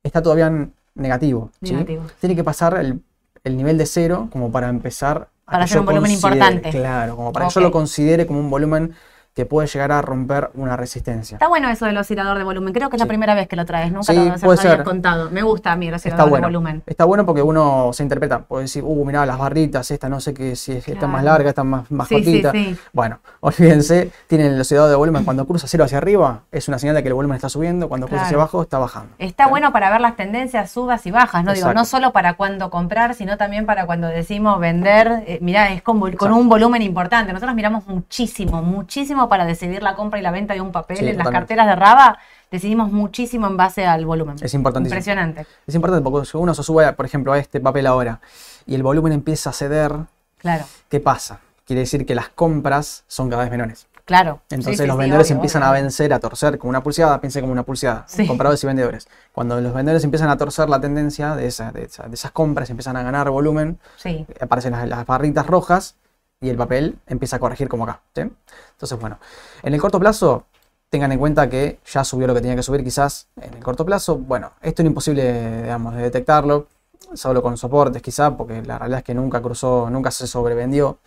está 0.03 0.23
todavía 0.23 0.47
en 0.47 0.73
negativo. 0.95 1.51
¿sí? 1.63 1.73
Negativo. 1.73 2.05
Tiene 2.21 2.37
que 2.37 2.45
pasar 2.45 2.77
el, 2.79 3.01
el 3.43 3.57
nivel 3.57 3.79
de 3.79 3.87
cero 3.87 4.29
como 4.31 4.53
para 4.53 4.69
empezar 4.69 5.29
a 5.47 5.53
Para 5.53 5.65
hacer 5.65 5.81
un 5.81 5.87
volumen 5.87 6.11
importante. 6.13 6.71
Claro, 6.71 7.17
como 7.17 7.33
para 7.33 7.49
que 7.49 7.55
yo 7.55 7.61
lo 7.63 7.73
considere 7.73 8.27
como 8.29 8.39
un 8.39 8.49
volumen 8.51 8.95
que 9.37 9.45
puede 9.45 9.69
llegar 9.69 9.93
a 9.93 10.01
romper 10.01 10.51
una 10.55 10.79
resistencia. 10.79 11.35
Está 11.35 11.47
bueno 11.47 11.69
eso 11.69 11.85
del 11.85 11.99
oscilador 11.99 12.39
de 12.39 12.45
volumen. 12.45 12.73
Creo 12.73 12.89
que 12.89 12.97
es 12.97 13.01
la 13.01 13.07
primera 13.07 13.35
vez 13.35 13.47
que 13.49 13.55
lo 13.55 13.67
traes. 13.67 13.93
Nunca 13.93 14.05
Sí, 14.05 14.15
lo 14.15 14.21
habías 14.33 14.61
ser. 14.61 14.83
contado. 14.83 15.31
Me 15.31 15.43
gusta 15.43 15.73
a 15.73 15.77
mí 15.77 15.89
el 15.89 15.95
Está 15.95 16.09
oscilador 16.09 16.31
bueno. 16.31 16.47
de 16.49 16.53
volumen. 16.55 16.83
Está 16.87 17.05
bueno 17.05 17.27
porque 17.27 17.43
uno 17.43 17.91
se 17.93 18.03
interpreta. 18.03 18.39
Puede 18.39 18.63
decir, 18.63 18.83
uh, 18.83 19.05
mirá, 19.05 19.27
las 19.27 19.39
barritas, 19.39 19.91
esta 19.91 20.09
no 20.09 20.21
sé 20.21 20.33
qué, 20.33 20.57
si 20.57 20.73
es- 20.73 20.89
está 20.89 21.07
más 21.07 21.21
Claro. 21.21 21.35
larga, 21.37 21.51
está 21.51 21.65
más, 21.65 21.91
más 21.91 22.09
Sí, 22.09 22.15
sí, 22.17 22.25
cortita. 22.25 22.53
sí. 22.53 22.79
Bueno, 22.95 23.19
olvídense, 23.41 24.11
tienen 24.27 24.53
el 24.55 24.61
oscilador 24.63 24.89
de 24.89 24.97
volumen. 24.97 25.23
Cuando 25.25 25.47
cruza 25.47 25.67
cero 25.69 25.85
hacia 25.85 25.99
arriba, 25.99 26.41
es 26.51 26.67
una 26.69 26.79
señal 26.79 26.97
de 26.97 27.03
que 27.03 27.09
el 27.09 27.15
volumen 27.15 27.37
está 27.37 27.51
subiendo. 27.51 27.91
Cuando 27.91 28.07
cruza 28.07 28.23
hacia 28.23 28.31
Claro. 28.37 28.43
abajo, 28.43 28.63
está 28.63 28.79
bajando. 28.79 29.13
Está 29.19 29.49
bueno 29.49 29.71
para 29.71 29.91
ver 29.91 30.01
las 30.01 30.17
tendencias, 30.17 30.71
subas 30.71 31.05
y 31.05 31.11
bajas, 31.11 31.45
¿no? 31.45 31.53
Digo, 31.53 31.75
no 31.75 31.85
solo 31.85 32.11
para 32.11 32.35
cuando 32.39 32.71
comprar, 32.71 33.15
sino 33.15 33.37
también 33.37 33.67
para 33.67 33.85
cuando 33.85 34.09
decimos 34.09 34.59
vender. 34.61 35.25
Eh, 35.27 35.41
mirá, 35.43 35.73
es 35.75 35.83
con, 35.83 36.01
con 36.13 36.33
un 36.33 36.49
volumen 36.49 36.81
importante. 36.81 37.35
Nosotros 37.35 37.55
miramos 37.55 37.87
muchísimo, 37.87 38.63
muchísimo 38.63 39.26
para 39.29 39.45
decidir 39.45 39.83
la 39.83 39.95
compra 39.95 40.19
y 40.19 40.23
la 40.23 40.31
venta 40.31 40.55
de 40.55 40.61
un 40.61 40.73
papel. 40.73 40.97
Sí, 40.99 41.09
en 41.09 41.19
las 41.19 41.29
carteras 41.31 41.67
de 41.67 41.77
Raba 41.77 42.19
decidimos 42.51 42.93
muchísimo 42.93 43.47
en 43.47 43.57
base 43.57 43.87
al 43.87 44.07
volumen. 44.07 44.37
Es 44.41 44.55
importantísimo. 44.55 44.95
Impresionante. 44.95 45.47
Es 45.67 45.75
importante 45.75 46.09
porque 46.09 46.27
si 46.27 46.37
uno 46.37 46.55
se 46.55 46.63
sube, 46.63 46.93
por 46.93 47.07
ejemplo, 47.07 47.33
a 47.33 47.39
este 47.39 47.61
papel 47.61 47.87
ahora 47.87 48.21
y 48.67 48.75
el 48.75 48.83
volumen 48.83 49.13
empieza 49.13 49.51
a 49.51 49.53
ceder, 49.53 49.93
Claro, 50.39 50.65
¿qué 50.89 51.01
pasa? 51.01 51.41
Quiere 51.67 51.81
decir 51.81 52.07
que 52.07 52.15
las 52.15 52.29
compras 52.29 53.05
son 53.09 53.29
cada 53.31 53.43
vez 53.43 53.51
menores. 53.51 53.87
claro. 54.05 54.41
Entonces 54.51 54.77
Sí, 54.77 54.83
sí, 54.85 54.87
los 54.87 54.97
vendedores 54.97 55.27
obvio, 55.29 55.35
empiezan 55.37 55.63
obvio. 55.65 55.71
a 55.71 55.73
vencer, 55.83 56.13
a 56.13 56.21
torcer 56.21 56.59
como 56.59 56.71
una 56.71 56.81
pulseada, 56.83 57.21
piensen 57.21 57.41
como 57.43 57.53
una 57.53 57.65
pulseada, 57.65 58.07
compradores 58.29 58.63
y 58.63 58.67
vendedores. 58.69 59.09
Cuando 59.33 59.61
los 59.61 59.75
vendedores 59.75 60.05
empiezan 60.05 60.29
a 60.29 60.37
torcer 60.37 60.69
la 60.69 60.81
tendencia 60.81 61.35
de, 61.35 61.49
esa- 61.49 61.73
de 61.73 61.85
esa- 61.87 62.05
de 62.05 62.15
esas 62.15 62.31
compras, 62.31 62.71
empiezan 62.71 62.97
a 62.97 63.03
ganar 63.03 63.29
volumen, 63.31 63.81
Sí, 63.97 64.25
aparecen 64.41 64.73
las, 64.73 64.87
las 64.89 65.05
barritas 65.07 65.45
rojas 65.49 65.97
y 66.41 66.49
el 66.49 66.57
papel 66.57 66.99
empieza 67.07 67.37
a 67.37 67.39
corregir 67.39 67.69
como 67.69 67.85
acá. 67.85 68.03
¿sí? 68.15 68.23
Entonces, 68.23 68.99
bueno, 69.01 69.19
en 69.63 69.75
el 69.75 69.81
corto 69.81 69.99
plazo, 69.99 70.47
tengan 70.89 71.13
en 71.13 71.19
cuenta 71.19 71.49
que 71.49 71.81
ya 71.87 72.05
subió 72.05 72.27
lo 72.27 72.35
que 72.35 72.41
tenía 72.41 72.57
que 72.57 72.63
subir 72.63 72.85
quizás 72.85 73.29
en 73.41 73.55
el 73.55 73.63
corto 73.65 73.85
plazo. 73.85 74.19
Bueno, 74.19 74.53
esto 74.63 74.83
es 74.83 74.87
imposible, 74.87 75.63
digamos, 75.63 75.95
de 75.95 76.03
detectarlo, 76.03 76.69
solo 77.15 77.43
con 77.43 77.57
soportes 77.57 78.03
quizá, 78.03 78.37
porque 78.37 78.63
la 78.63 78.79
realidad 78.79 78.99
es 78.99 79.05
que 79.05 79.15
nunca 79.15 79.41
cruzó, 79.43 79.91
nunca 79.91 80.11
se 80.11 80.27
sobrevendió. 80.27 80.99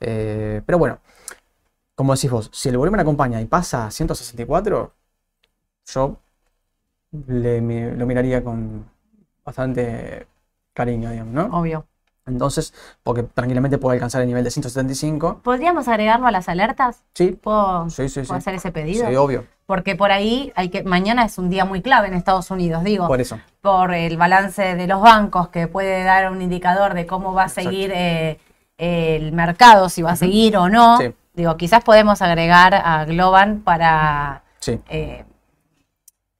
Eh, 0.00 0.62
pero 0.66 0.78
bueno, 0.78 0.98
como 1.94 2.14
decís 2.14 2.30
vos, 2.30 2.50
si 2.52 2.68
el 2.68 2.78
volumen 2.78 3.00
acompaña 3.00 3.40
y 3.40 3.46
pasa 3.46 3.86
a 3.86 3.90
164, 3.90 4.92
yo 5.86 6.16
le 7.26 7.60
lo 7.96 8.06
miraría 8.06 8.42
con 8.44 8.84
bastante 9.44 10.26
cariño, 10.74 11.10
digamos, 11.10 11.34
¿no? 11.34 11.58
obvio. 11.58 11.86
Entonces, 12.26 12.74
porque 13.04 13.22
tranquilamente 13.22 13.78
puede 13.78 13.94
alcanzar 13.96 14.20
el 14.20 14.26
nivel 14.26 14.42
de 14.44 14.50
175. 14.50 15.40
¿Podríamos 15.44 15.86
agregarlo 15.88 16.26
a 16.26 16.30
las 16.32 16.48
alertas? 16.48 17.02
Sí, 17.14 17.30
¿Puedo, 17.40 17.88
sí, 17.88 18.08
sí, 18.08 18.22
sí. 18.22 18.26
puedo 18.26 18.38
hacer 18.38 18.54
ese 18.54 18.72
pedido? 18.72 19.08
Sí, 19.08 19.14
obvio. 19.16 19.44
Porque 19.66 19.94
por 19.96 20.10
ahí 20.12 20.52
hay 20.56 20.68
que 20.68 20.82
mañana 20.84 21.24
es 21.24 21.38
un 21.38 21.50
día 21.50 21.64
muy 21.64 21.82
clave 21.82 22.08
en 22.08 22.14
Estados 22.14 22.50
Unidos, 22.50 22.84
digo, 22.84 23.06
Por 23.06 23.20
eso. 23.20 23.38
por 23.60 23.94
el 23.94 24.16
balance 24.16 24.74
de 24.76 24.86
los 24.86 25.00
bancos 25.00 25.48
que 25.48 25.66
puede 25.68 26.02
dar 26.04 26.30
un 26.30 26.42
indicador 26.42 26.94
de 26.94 27.06
cómo 27.06 27.32
va 27.32 27.44
a 27.44 27.46
Exacto. 27.46 27.70
seguir 27.70 27.92
eh, 27.94 28.38
el 28.78 29.32
mercado, 29.32 29.88
si 29.88 30.02
va 30.02 30.12
a 30.12 30.16
seguir 30.16 30.56
o 30.56 30.68
no. 30.68 30.98
Sí. 30.98 31.14
Digo, 31.34 31.56
quizás 31.56 31.82
podemos 31.84 32.22
agregar 32.22 32.74
a 32.74 33.04
Globan 33.04 33.60
para, 33.60 34.42
Sí. 34.60 34.80
eh, 34.88 35.24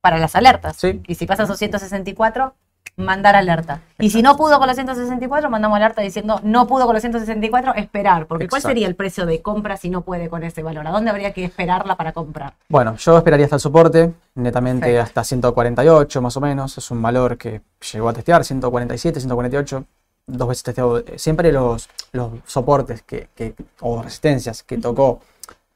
para 0.01 0.19
las 0.19 0.35
alertas. 0.37 0.77
Sí. 0.77 1.01
Y 1.07 1.15
si 1.17 1.27
pasa 1.27 1.45
esos 1.45 1.59
164, 1.59 2.55
mandar 2.97 3.37
alerta. 3.37 3.81
Y 3.99 4.11
si 4.11 4.23
no 4.23 4.37
pudo 4.37 4.59
con 4.59 4.67
los 4.67 4.77
164, 4.77 5.51
mandamos 5.51 5.77
alerta 5.77 6.03
diciendo 6.03 6.41
no 6.43 6.67
pudo 6.67 6.87
con 6.87 6.95
los 6.95 7.03
164, 7.03 7.75
esperar. 7.75 8.27
Porque 8.27 8.49
¿cuál 8.49 8.63
sería 8.63 8.87
el 8.89 8.95
precio 8.95 9.27
de 9.27 9.43
compra 9.43 9.77
si 9.77 9.91
no 9.91 10.01
puede 10.03 10.29
con 10.29 10.43
ese 10.43 10.63
valor? 10.63 10.87
¿A 10.87 10.91
dónde 10.91 11.11
habría 11.11 11.33
que 11.33 11.45
esperarla 11.45 11.97
para 11.97 12.13
comprar? 12.13 12.55
Bueno, 12.69 12.97
yo 12.97 13.17
esperaría 13.19 13.47
hasta 13.47 13.57
el 13.57 13.61
soporte, 13.61 14.13
netamente 14.35 14.87
Perfecto. 14.87 15.03
hasta 15.03 15.25
148 15.25 16.23
más 16.23 16.37
o 16.37 16.41
menos. 16.41 16.77
Es 16.79 16.91
un 16.91 17.03
valor 17.03 17.37
que 17.37 17.61
llegó 17.93 18.09
a 18.09 18.13
testear, 18.13 18.45
147, 18.45 19.21
148. 19.21 19.85
Dos 20.29 20.49
veces 20.49 20.65
testeado. 20.65 20.99
Eh, 20.99 21.19
Siempre 21.19 21.53
los, 21.53 21.89
los 22.13 22.33
soportes 22.47 23.03
que, 23.03 23.29
que- 23.37 23.55
o 23.81 24.03
resistencias 24.03 24.63
que 24.65 24.77
tocó 24.79 25.21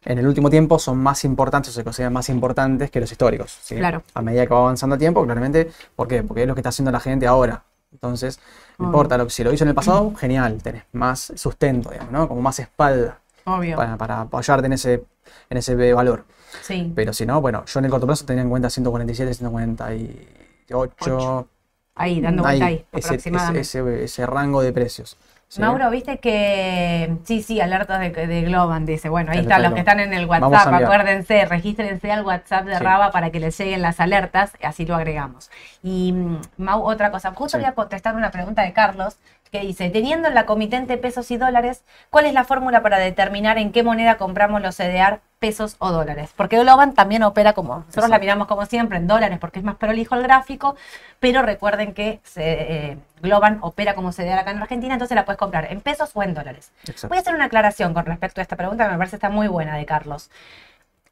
en 0.04 0.18
el 0.18 0.26
último 0.26 0.50
tiempo 0.50 0.78
son 0.78 0.98
más 0.98 1.24
importantes 1.24 1.70
o 1.70 1.74
se 1.74 1.84
consideran 1.84 2.12
más 2.12 2.28
importantes 2.28 2.90
que 2.90 3.00
los 3.00 3.10
históricos. 3.12 3.58
¿sí? 3.62 3.76
Claro. 3.76 4.02
A 4.14 4.22
medida 4.22 4.46
que 4.46 4.54
va 4.54 4.60
avanzando 4.60 4.94
el 4.94 4.98
tiempo, 4.98 5.22
claramente. 5.24 5.70
¿Por 5.94 6.08
qué? 6.08 6.22
Porque 6.22 6.42
es 6.42 6.48
lo 6.48 6.54
que 6.54 6.60
está 6.60 6.70
haciendo 6.70 6.90
la 6.90 7.00
gente 7.00 7.26
ahora. 7.26 7.62
Entonces, 7.92 8.38
no 8.78 8.86
importa, 8.86 9.18
lo, 9.18 9.28
si 9.28 9.44
lo 9.44 9.52
hizo 9.52 9.64
en 9.64 9.68
el 9.68 9.74
pasado, 9.74 10.14
genial, 10.16 10.58
tenés 10.62 10.84
más 10.92 11.32
sustento, 11.36 11.90
digamos, 11.90 12.12
¿no? 12.12 12.28
Como 12.28 12.40
más 12.40 12.58
espalda 12.60 13.18
Obvio. 13.44 13.76
para, 13.76 13.96
para 13.96 14.20
apoyarte 14.22 14.66
en 14.66 14.72
ese, 14.74 15.04
en 15.50 15.56
ese 15.58 15.92
valor. 15.92 16.24
Sí. 16.62 16.92
Pero 16.94 17.12
si 17.12 17.26
no, 17.26 17.40
bueno, 17.40 17.64
yo 17.66 17.78
en 17.80 17.84
el 17.84 17.90
corto 17.90 18.06
plazo 18.06 18.24
tenía 18.24 18.42
en 18.42 18.48
cuenta 18.48 18.70
147, 18.70 19.34
148. 19.34 21.48
Ahí, 21.96 22.20
dando 22.20 22.42
vuelta 22.42 22.66
ahí, 22.66 22.74
ese, 22.92 22.98
ese, 22.98 23.08
aproximadamente. 23.08 23.60
ese- 23.60 24.04
ese 24.04 24.26
rango 24.26 24.62
de 24.62 24.72
precios. 24.72 25.16
¿Sí? 25.50 25.60
Mauro, 25.60 25.90
viste 25.90 26.18
que. 26.18 27.16
Sí, 27.24 27.42
sí, 27.42 27.60
alertas 27.60 28.00
de, 28.00 28.10
de 28.26 28.42
Globan, 28.42 28.86
dice. 28.86 29.08
Bueno, 29.08 29.32
ahí 29.32 29.38
Alerta 29.38 29.56
están 29.56 29.62
los 29.64 29.72
que 29.74 29.80
están 29.80 30.00
en 30.00 30.14
el 30.14 30.26
WhatsApp. 30.26 30.72
Acuérdense, 30.72 31.44
regístrense 31.44 32.10
al 32.10 32.24
WhatsApp 32.24 32.64
de 32.66 32.78
Sí. 32.78 32.82
Raba 32.84 33.10
para 33.10 33.30
que 33.30 33.40
les 33.40 33.58
lleguen 33.58 33.82
las 33.82 34.00
alertas, 34.00 34.52
así 34.62 34.86
lo 34.86 34.94
agregamos. 34.94 35.50
Y, 35.82 36.12
mm, 36.12 36.40
Mau, 36.58 36.82
otra 36.84 37.10
cosa. 37.10 37.32
Justo 37.34 37.58
Sí. 37.58 37.62
voy 37.62 37.68
a 37.70 37.74
contestar 37.74 38.14
una 38.14 38.30
pregunta 38.30 38.62
de 38.62 38.72
Carlos 38.72 39.16
que 39.50 39.60
dice: 39.60 39.90
Teniendo 39.90 40.28
en 40.28 40.34
la 40.34 40.46
comitente 40.46 40.96
pesos 40.96 41.30
y 41.30 41.36
dólares, 41.36 41.84
¿cuál 42.10 42.26
es 42.26 42.34
la 42.34 42.44
fórmula 42.44 42.82
para 42.82 42.98
determinar 42.98 43.58
en 43.58 43.72
qué 43.72 43.82
moneda 43.82 44.16
compramos 44.16 44.62
los 44.62 44.76
CDR, 44.76 45.20
pesos 45.38 45.76
o 45.78 45.90
dólares? 45.90 46.32
Porque 46.36 46.58
Globan 46.58 46.94
también 46.94 47.22
opera 47.22 47.52
como. 47.52 47.84
Nosotros 47.86 48.08
la 48.08 48.18
miramos 48.18 48.46
como 48.46 48.66
siempre 48.66 48.98
en 48.98 49.06
dólares 49.06 49.38
porque 49.40 49.58
es 49.58 49.64
más 49.64 49.76
prolijo 49.76 50.14
el 50.14 50.22
gráfico, 50.22 50.76
pero 51.18 51.42
recuerden 51.42 51.94
que 51.94 52.20
se, 52.24 52.42
eh, 52.42 52.98
Globan 53.22 53.58
opera 53.62 53.94
como 53.94 54.12
CDR 54.12 54.38
acá 54.38 54.50
en 54.50 54.62
Argentina, 54.62 54.94
entonces 54.94 55.14
la 55.14 55.24
puedes 55.24 55.38
comprar 55.38 55.70
en 55.70 55.80
pesos 55.80 56.10
o 56.14 56.22
en 56.22 56.34
dólares. 56.34 56.72
Exacto. 56.82 57.08
Voy 57.08 57.18
a 57.18 57.20
hacer 57.20 57.34
una 57.34 57.46
aclaración 57.46 57.94
con 57.94 58.06
respecto 58.06 58.40
a 58.40 58.42
esta 58.42 58.56
pregunta 58.56 58.86
que 58.86 58.92
me 58.92 58.98
parece 58.98 59.16
está 59.16 59.30
muy 59.30 59.48
buena 59.48 59.76
de 59.76 59.84
Carlos. 59.86 60.30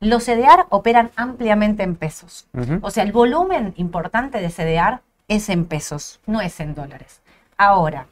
Los 0.00 0.24
CDR 0.24 0.66
operan 0.68 1.10
ampliamente 1.16 1.82
en 1.82 1.96
pesos. 1.96 2.46
O 2.82 2.90
sea, 2.90 3.02
el 3.02 3.10
volumen 3.10 3.74
importante 3.76 4.40
de 4.40 4.48
CDR 4.48 5.00
es 5.26 5.48
en 5.48 5.66
pesos, 5.66 6.20
no 6.24 6.40
es 6.40 6.60
en 6.60 6.74
dólares. 6.74 7.20
Ahora, 7.56 8.06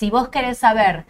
si 0.00 0.08
vos 0.08 0.28
querés 0.30 0.56
saber 0.56 1.04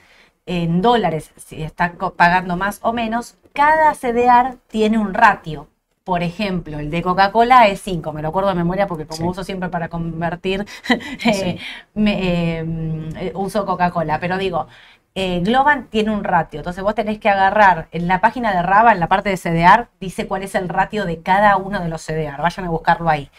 en 0.46 0.82
dólares 0.82 1.30
si 1.36 1.62
está 1.62 1.92
pagando 2.16 2.56
más 2.56 2.80
o 2.82 2.92
menos, 2.92 3.36
cada 3.52 3.94
CDR 3.94 4.56
tiene 4.66 4.98
un 4.98 5.14
ratio. 5.14 5.68
Por 6.02 6.24
ejemplo, 6.24 6.80
el 6.80 6.90
de 6.90 7.00
Coca-Cola 7.00 7.68
es 7.68 7.80
5, 7.82 8.12
me 8.12 8.20
lo 8.20 8.28
acuerdo 8.30 8.48
de 8.48 8.56
memoria 8.56 8.88
porque 8.88 9.06
como 9.06 9.26
Sí. 9.26 9.28
uso 9.28 9.44
siempre 9.44 9.68
para 9.68 9.88
convertir, 9.88 10.66
eh, 11.24 11.56
me, 11.94 12.58
eh, 12.58 12.64
mm, 12.64 13.16
eh, 13.16 13.32
uso 13.36 13.64
Coca-Cola. 13.64 14.18
Pero 14.18 14.38
digo, 14.38 14.66
eh, 15.14 15.38
Globan 15.40 15.86
tiene 15.86 16.10
un 16.10 16.24
ratio, 16.24 16.58
entonces 16.58 16.82
vos 16.82 16.96
tenés 16.96 17.20
que 17.20 17.28
agarrar 17.28 17.86
en 17.92 18.08
la 18.08 18.20
página 18.20 18.52
de 18.52 18.62
Raba, 18.62 18.90
en 18.92 18.98
la 18.98 19.06
parte 19.08 19.28
de 19.28 19.36
CDR, 19.36 19.86
dice 20.00 20.26
cuál 20.26 20.42
es 20.42 20.56
el 20.56 20.68
ratio 20.68 21.04
de 21.04 21.22
cada 21.22 21.56
uno 21.58 21.78
de 21.80 21.88
los 21.88 22.02
CDR, 22.02 22.42
vayan 22.42 22.66
a 22.66 22.70
buscarlo 22.70 23.08
ahí. 23.08 23.30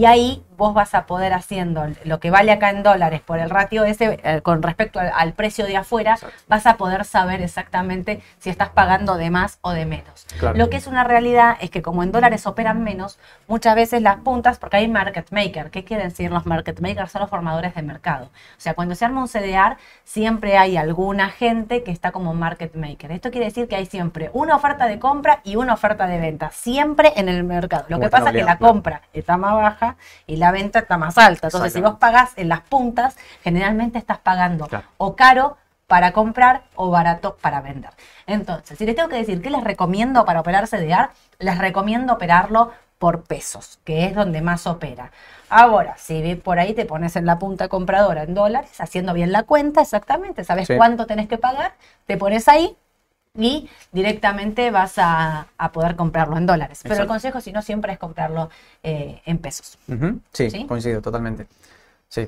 Y 0.00 0.06
ahí 0.06 0.42
vos 0.56 0.72
vas 0.72 0.94
a 0.94 1.04
poder 1.04 1.34
haciendo 1.34 1.86
lo 2.04 2.20
que 2.20 2.30
vale 2.30 2.52
acá 2.52 2.70
en 2.70 2.82
dólares 2.82 3.20
por 3.20 3.38
el 3.38 3.48
ratio 3.50 3.84
ese, 3.84 4.18
eh, 4.22 4.40
con 4.42 4.62
respecto 4.62 4.98
al, 5.00 5.10
al 5.14 5.32
precio 5.32 5.66
de 5.66 5.76
afuera, 5.76 6.14
Exacto. 6.14 6.36
vas 6.48 6.66
a 6.66 6.76
poder 6.76 7.04
saber 7.04 7.40
exactamente 7.42 8.22
si 8.38 8.50
estás 8.50 8.70
pagando 8.70 9.16
de 9.16 9.30
más 9.30 9.58
o 9.60 9.72
de 9.72 9.84
menos. 9.84 10.26
Claro. 10.38 10.56
Lo 10.56 10.70
que 10.70 10.76
es 10.78 10.86
una 10.86 11.04
realidad 11.04 11.56
es 11.60 11.70
que 11.70 11.82
como 11.82 12.02
en 12.02 12.12
dólares 12.12 12.46
operan 12.46 12.82
menos, 12.82 13.18
muchas 13.46 13.74
veces 13.74 14.00
las 14.00 14.16
puntas, 14.16 14.58
porque 14.58 14.78
hay 14.78 14.88
market 14.88 15.30
maker, 15.32 15.70
¿qué 15.70 15.84
quieren 15.84 16.08
decir 16.08 16.30
los 16.30 16.46
market 16.46 16.80
makers? 16.80 17.12
Son 17.12 17.20
los 17.20 17.30
formadores 17.30 17.74
de 17.74 17.82
mercado. 17.82 18.26
O 18.26 18.60
sea, 18.60 18.72
cuando 18.74 18.94
se 18.94 19.04
arma 19.04 19.20
un 19.20 19.28
CDR, 19.28 19.76
siempre 20.04 20.56
hay 20.56 20.78
alguna 20.78 21.28
gente 21.28 21.82
que 21.82 21.90
está 21.90 22.10
como 22.10 22.32
market 22.34 22.74
maker. 22.74 23.12
Esto 23.12 23.30
quiere 23.30 23.46
decir 23.46 23.66
que 23.68 23.76
hay 23.76 23.86
siempre 23.86 24.30
una 24.32 24.56
oferta 24.56 24.86
de 24.86 24.98
compra 24.98 25.40
y 25.44 25.56
una 25.56 25.74
oferta 25.74 26.06
de 26.06 26.18
venta, 26.18 26.50
siempre 26.52 27.12
en 27.16 27.28
el 27.30 27.44
mercado. 27.44 27.84
Lo 27.88 27.96
Como 27.96 28.06
que 28.06 28.10
pasa 28.10 28.30
es 28.30 28.36
que 28.36 28.44
la 28.44 28.58
compra 28.58 29.02
está 29.14 29.38
más 29.38 29.54
baja 29.54 29.89
y 30.26 30.36
la 30.36 30.50
venta 30.50 30.80
está 30.80 30.96
más 30.98 31.18
alta. 31.18 31.48
Entonces, 31.48 31.72
si 31.72 31.80
vos 31.80 31.96
pagás 31.98 32.32
en 32.36 32.48
las 32.48 32.60
puntas, 32.60 33.16
generalmente 33.42 33.98
estás 33.98 34.18
pagando 34.18 34.66
Claro. 34.66 34.86
o 34.98 35.16
caro 35.16 35.56
para 35.86 36.12
comprar 36.12 36.62
o 36.76 36.90
barato 36.90 37.36
para 37.40 37.60
vender. 37.60 37.90
Entonces, 38.26 38.78
si 38.78 38.86
les 38.86 38.94
tengo 38.94 39.08
que 39.08 39.16
decir 39.16 39.42
qué 39.42 39.50
les 39.50 39.64
recomiendo 39.64 40.24
para 40.24 40.40
operar 40.40 40.68
CDR, 40.68 41.10
les 41.38 41.58
recomiendo 41.58 42.12
operarlo 42.12 42.70
por 42.98 43.22
pesos, 43.24 43.80
que 43.84 44.04
es 44.04 44.14
donde 44.14 44.42
más 44.42 44.66
opera. 44.66 45.10
Ahora, 45.48 45.96
si 45.96 46.34
por 46.36 46.60
ahí 46.60 46.74
te 46.74 46.84
pones 46.84 47.16
en 47.16 47.26
la 47.26 47.38
punta 47.38 47.68
compradora 47.68 48.22
en 48.22 48.34
dólares, 48.34 48.78
haciendo 48.80 49.14
bien 49.14 49.32
la 49.32 49.42
cuenta, 49.42 49.80
exactamente, 49.80 50.44
sabes 50.44 50.68
Sí. 50.68 50.76
cuánto 50.76 51.06
tenés 51.06 51.26
que 51.26 51.38
pagar, 51.38 51.72
te 52.06 52.16
pones 52.18 52.46
ahí 52.46 52.76
y 53.38 53.68
directamente 53.92 54.70
vas 54.70 54.98
a, 54.98 55.46
a 55.56 55.72
poder 55.72 55.96
comprarlo 55.96 56.36
en 56.36 56.46
dólares. 56.46 56.80
Pero 56.82 57.02
el 57.02 57.06
consejo, 57.06 57.40
si 57.40 57.52
no, 57.52 57.62
siempre 57.62 57.92
es 57.92 57.98
comprarlo 57.98 58.50
eh, 58.82 59.22
en 59.24 59.38
pesos. 59.38 59.78
Sí, 60.32 60.50
¿Sí? 60.50 60.66
coincido 60.66 61.00
totalmente. 61.00 61.46
Sí. 62.08 62.22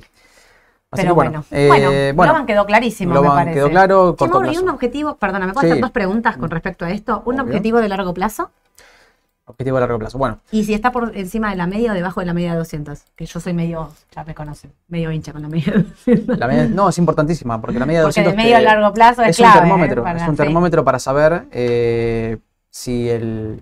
Así 0.91 1.01
Pero 1.01 1.09
que 1.09 1.13
bueno, 1.15 1.45
eh, 1.49 1.67
bueno, 1.67 1.89
bueno, 2.15 2.31
Globan 2.33 2.45
quedó 2.45 2.65
clarísimo, 2.67 3.19
me 3.19 3.27
parece. 3.27 3.55
quedó 3.55 3.69
claro, 3.69 4.15
corto 4.15 4.43
¿y 4.45 4.47
un 4.47 4.53
plazo. 4.53 4.73
objetivo, 4.75 5.15
perdona, 5.15 5.47
¿me 5.47 5.53
puedo 5.53 5.65
Sí. 5.65 5.71
hacer 5.71 5.81
dos 5.81 5.91
preguntas 5.91 6.37
con 6.37 6.51
respecto 6.51 6.85
a 6.85 6.91
esto? 6.91 7.23
¿Un 7.25 7.35
Obvio. 7.39 7.45
objetivo 7.45 7.79
de 7.81 7.89
largo 7.89 8.13
plazo? 8.13 8.51
Objetivo 9.45 9.75
a 9.75 9.81
largo 9.81 9.99
plazo. 9.99 10.17
Bueno, 10.17 10.39
Y 10.51 10.63
si 10.63 10.73
está 10.73 10.93
por 10.93 11.11
encima 11.17 11.49
de 11.49 11.57
la 11.57 11.67
media 11.67 11.91
o 11.91 11.95
debajo 11.95 12.21
de 12.21 12.25
la 12.25 12.33
media 12.33 12.53
de 12.53 12.59
200, 12.59 13.03
que 13.15 13.25
yo 13.25 13.39
soy 13.41 13.51
medio, 13.53 13.89
ya 14.15 14.23
me 14.23 14.33
conocen, 14.33 14.71
medio 14.87 15.11
hincha 15.11 15.33
con 15.33 15.41
la 15.41 15.49
media 15.49 15.73
de 15.73 15.83
200. 15.83 16.37
la 16.39 16.47
media, 16.47 16.65
no, 16.65 16.87
es 16.87 16.97
importantísima, 16.97 17.59
porque 17.59 17.77
la 17.77 17.85
media 17.85 17.99
de 17.99 18.05
Porque 18.05 18.21
200 18.23 18.31
de 18.37 18.37
medio 18.43 18.55
a 18.57 18.61
largo 18.61 18.93
plazo 18.93 19.21
es, 19.23 19.31
es 19.31 19.37
clave. 19.37 19.55
un 19.55 19.59
termómetro, 19.63 20.01
¿eh? 20.01 20.03
Para- 20.05 20.21
es 20.23 20.29
un 20.29 20.35
sí. 20.37 20.43
termómetro 20.43 20.83
para 20.85 20.99
saber 20.99 21.43
eh, 21.51 22.37
si, 22.69 23.09
el, 23.09 23.61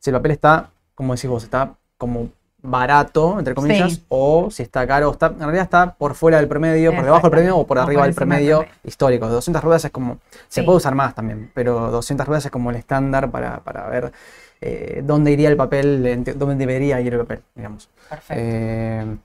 si 0.00 0.10
el 0.10 0.16
papel 0.16 0.32
está, 0.32 0.70
como 0.96 1.14
decís 1.14 1.30
vos, 1.30 1.44
está 1.44 1.72
como 1.98 2.28
barato, 2.64 3.38
entre 3.38 3.54
comillas, 3.54 3.92
Sí. 3.92 4.04
o 4.08 4.48
si 4.50 4.62
está 4.64 4.84
caro, 4.88 5.10
está, 5.12 5.26
en 5.26 5.38
realidad 5.38 5.64
está 5.64 5.94
por 5.94 6.14
fuera 6.14 6.38
del 6.38 6.48
promedio, 6.48 6.92
por 6.94 7.04
debajo 7.04 7.22
del 7.22 7.30
promedio 7.30 7.56
o 7.58 7.66
por 7.66 7.78
O 7.78 7.82
arriba 7.82 8.00
por 8.02 8.06
del 8.06 8.14
promedio 8.14 8.56
promedio. 8.58 8.78
histórico. 8.84 9.28
200 9.28 9.62
ruedas 9.62 9.84
es 9.84 9.90
como, 9.92 10.18
se 10.48 10.60
Sí. 10.60 10.62
puede 10.66 10.78
usar 10.78 10.94
más 10.96 11.14
también, 11.14 11.50
pero 11.54 11.90
200 11.92 12.26
ruedas 12.26 12.44
es 12.44 12.50
como 12.50 12.70
el 12.70 12.76
estándar 12.76 13.30
para, 13.30 13.60
para 13.60 13.88
ver 13.88 14.12
eh, 14.62 15.02
dónde 15.04 15.32
iría 15.32 15.48
el 15.48 15.56
papel, 15.56 16.24
dónde 16.36 16.54
debería 16.56 17.00
ir 17.00 17.12
el 17.14 17.20
papel, 17.20 17.42
digamos. 17.54 17.88
Perfecto. 18.08 18.34
Eh, 18.36 19.16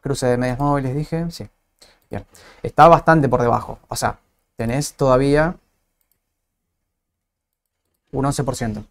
cruce 0.00 0.26
de 0.26 0.36
medias 0.38 0.58
móviles, 0.58 0.94
dije. 0.94 1.24
Sí. 1.30 1.46
Bien. 2.10 2.24
Está 2.62 2.86
bastante 2.88 3.28
por 3.28 3.40
debajo. 3.42 3.78
O 3.88 3.96
sea, 3.96 4.18
tenés 4.56 4.94
todavía 4.94 5.56
un 8.12 8.24
11% 8.24 8.84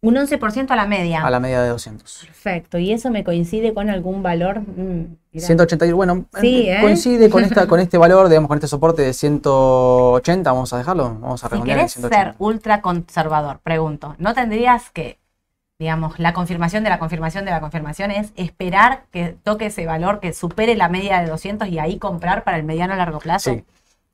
un 0.00 0.16
11% 0.16 0.70
a 0.70 0.76
la 0.76 0.86
media. 0.86 1.24
a 1.24 1.30
la 1.30 1.40
media 1.40 1.62
de 1.62 1.70
200. 1.70 2.24
Perfecto. 2.26 2.76
¿Y 2.76 2.92
eso 2.92 3.08
me 3.10 3.24
coincide 3.24 3.72
con 3.72 3.88
algún 3.88 4.22
valor? 4.22 4.60
Mm, 4.60 5.16
mirá. 5.32 5.46
180, 5.46 5.86
y- 5.86 5.92
bueno, 5.92 6.26
Sí, 6.42 6.68
eh, 6.68 6.76
coincide 6.82 7.30
con, 7.30 7.42
esta, 7.42 7.66
con 7.66 7.80
este 7.80 7.96
valor, 7.96 8.28
digamos, 8.28 8.48
con 8.48 8.58
este 8.58 8.68
soporte 8.68 9.00
de 9.00 9.14
180. 9.14 10.52
Vamos 10.52 10.74
a 10.74 10.76
dejarlo. 10.76 11.04
Vamos 11.20 11.42
a 11.42 11.48
Si 11.48 11.52
redondear 11.54 11.78
en 11.78 11.80
querés 11.86 11.92
180. 11.94 12.22
ser 12.22 12.34
ultra 12.38 12.82
conservador, 12.82 13.60
pregunto, 13.60 14.14
¿no 14.18 14.34
tendrías 14.34 14.90
que, 14.90 15.16
digamos, 15.78 16.18
la 16.18 16.32
confirmación 16.32 16.84
de 16.84 16.90
la 16.90 16.98
confirmación 16.98 17.44
de 17.44 17.50
la 17.50 17.60
confirmación 17.60 18.10
es 18.10 18.32
esperar 18.36 19.06
que 19.10 19.36
toque 19.42 19.66
ese 19.66 19.86
valor, 19.86 20.20
que 20.20 20.32
supere 20.32 20.76
la 20.76 20.88
media 20.88 21.20
de 21.20 21.28
200 21.28 21.68
y 21.68 21.78
ahí 21.78 21.98
comprar 21.98 22.44
para 22.44 22.56
el 22.56 22.64
mediano 22.64 22.94
a 22.94 22.96
largo 22.96 23.18
plazo? 23.18 23.52
Sí, 23.52 23.64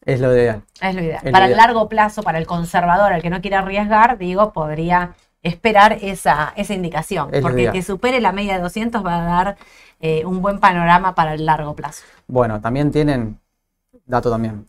es 0.05 0.21
lo 0.21 0.35
ideal. 0.35 0.63
Es 0.81 0.95
lo 0.95 1.03
ideal. 1.03 1.19
Es 1.19 1.25
lo 1.25 1.33
para 1.33 1.47
el 1.47 1.57
largo 1.57 1.89
plazo, 1.89 2.23
para 2.23 2.39
el 2.39 2.47
conservador, 2.47 3.13
el 3.13 3.23
que 3.23 3.31
no 3.31 3.41
quiere 3.41 3.57
arriesgar, 3.57 4.17
digo, 4.17 4.53
podría 4.53 5.15
esperar 5.43 5.99
esa, 6.01 6.53
esa 6.57 6.75
indicación. 6.75 7.29
Es 7.33 7.43
porque 7.43 7.71
que 7.71 7.83
supere 7.83 8.21
la 8.21 8.33
media 8.33 8.55
de 8.55 8.63
200 8.63 9.05
va 9.05 9.19
a 9.19 9.25
dar 9.25 9.57
eh, 10.01 10.25
un 10.25 10.41
buen 10.43 10.61
panorama 10.61 11.15
para 11.15 11.35
el 11.35 11.45
largo 11.47 11.75
plazo. 11.75 12.05
Bueno, 12.27 12.61
también 12.61 12.91
tienen, 12.91 13.39
dato 14.07 14.31
también, 14.31 14.69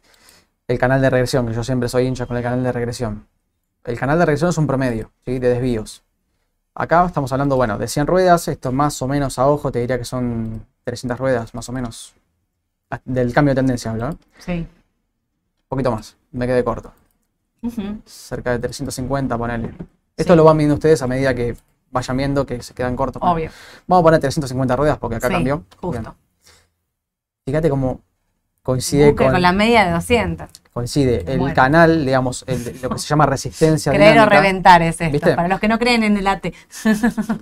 el 0.68 0.78
canal 0.78 1.02
de 1.02 1.10
regresión, 1.10 1.48
que 1.48 1.54
yo 1.54 1.64
siempre 1.64 1.90
soy 1.90 2.06
hincha 2.06 2.26
con 2.26 2.38
el 2.38 2.44
canal 2.44 2.64
de 2.64 2.72
regresión. 2.72 3.28
El 3.84 3.98
canal 3.98 4.20
de 4.20 4.26
regresión 4.26 4.50
es 4.50 4.58
un 4.58 4.68
promedio, 4.68 5.12
¿sí? 5.26 5.40
De 5.40 5.50
desvíos. 5.50 6.04
Acá 6.74 7.06
estamos 7.06 7.32
hablando, 7.34 7.56
bueno, 7.58 7.78
de 7.78 7.88
100 7.88 8.08
ruedas, 8.08 8.48
esto 8.48 8.72
más 8.72 9.02
o 9.02 9.08
menos 9.08 9.38
a 9.38 9.48
ojo, 9.48 9.72
te 9.72 9.80
diría 9.80 9.98
que 9.98 10.06
son 10.06 10.66
300 10.86 11.20
ruedas, 11.20 11.54
más 11.54 11.68
o 11.68 11.72
menos, 11.74 12.14
del 13.04 13.34
cambio 13.34 13.52
de 13.54 13.56
tendencia 13.56 13.92
hablo. 13.92 14.08
Un 14.08 14.18
Sí. 14.40 14.68
poquito 15.68 15.92
más, 15.92 16.16
me 16.32 16.48
quedé 16.48 16.64
corto, 16.64 16.94
cerca 18.06 18.52
de 18.52 18.60
350, 18.60 19.38
ponele. 19.38 19.74
Esto 20.16 20.36
lo 20.36 20.44
van 20.46 20.58
viendo 20.58 20.76
ustedes 20.76 21.02
a 21.02 21.08
medida 21.08 21.34
que 21.36 21.58
vayan 21.92 22.16
viendo 22.18 22.46
que 22.46 22.64
se 22.64 22.74
quedan 22.74 22.96
cortos. 22.96 23.22
Obvio. 23.24 23.52
Vamos 23.88 24.02
a 24.02 24.04
poner 24.04 24.20
350 24.22 24.76
ruedas 24.76 24.98
porque 24.98 25.18
acá 25.18 25.28
Sí, 25.28 25.34
cambió. 25.34 25.64
Justo. 25.82 25.92
Bien. 26.02 26.14
Fíjate 27.46 27.70
cómo 27.70 28.00
coincide 28.64 29.08
Busque 29.08 29.24
con, 29.26 29.34
con 29.34 29.42
la 29.42 29.52
media 29.52 29.86
de 29.86 29.92
200. 29.92 30.48
Coincide 30.74 31.24
el 31.32 31.40
Bueno. 31.40 31.54
canal, 31.56 32.06
digamos, 32.06 32.44
el- 32.48 32.80
lo 32.82 32.90
que 32.92 32.98
se 33.00 33.08
llama 33.08 33.26
resistencia 33.26 33.92
Creer 33.94 34.20
o 34.20 34.26
reventar 34.26 34.82
es 34.82 35.00
esto. 35.02 35.12
¿Viste? 35.12 35.36
Para 35.36 35.48
los 35.48 35.60
que 35.60 35.68
no 35.68 35.78
creen 35.80 36.04
en 36.04 36.18
el 36.18 36.28
AT. 36.28 36.44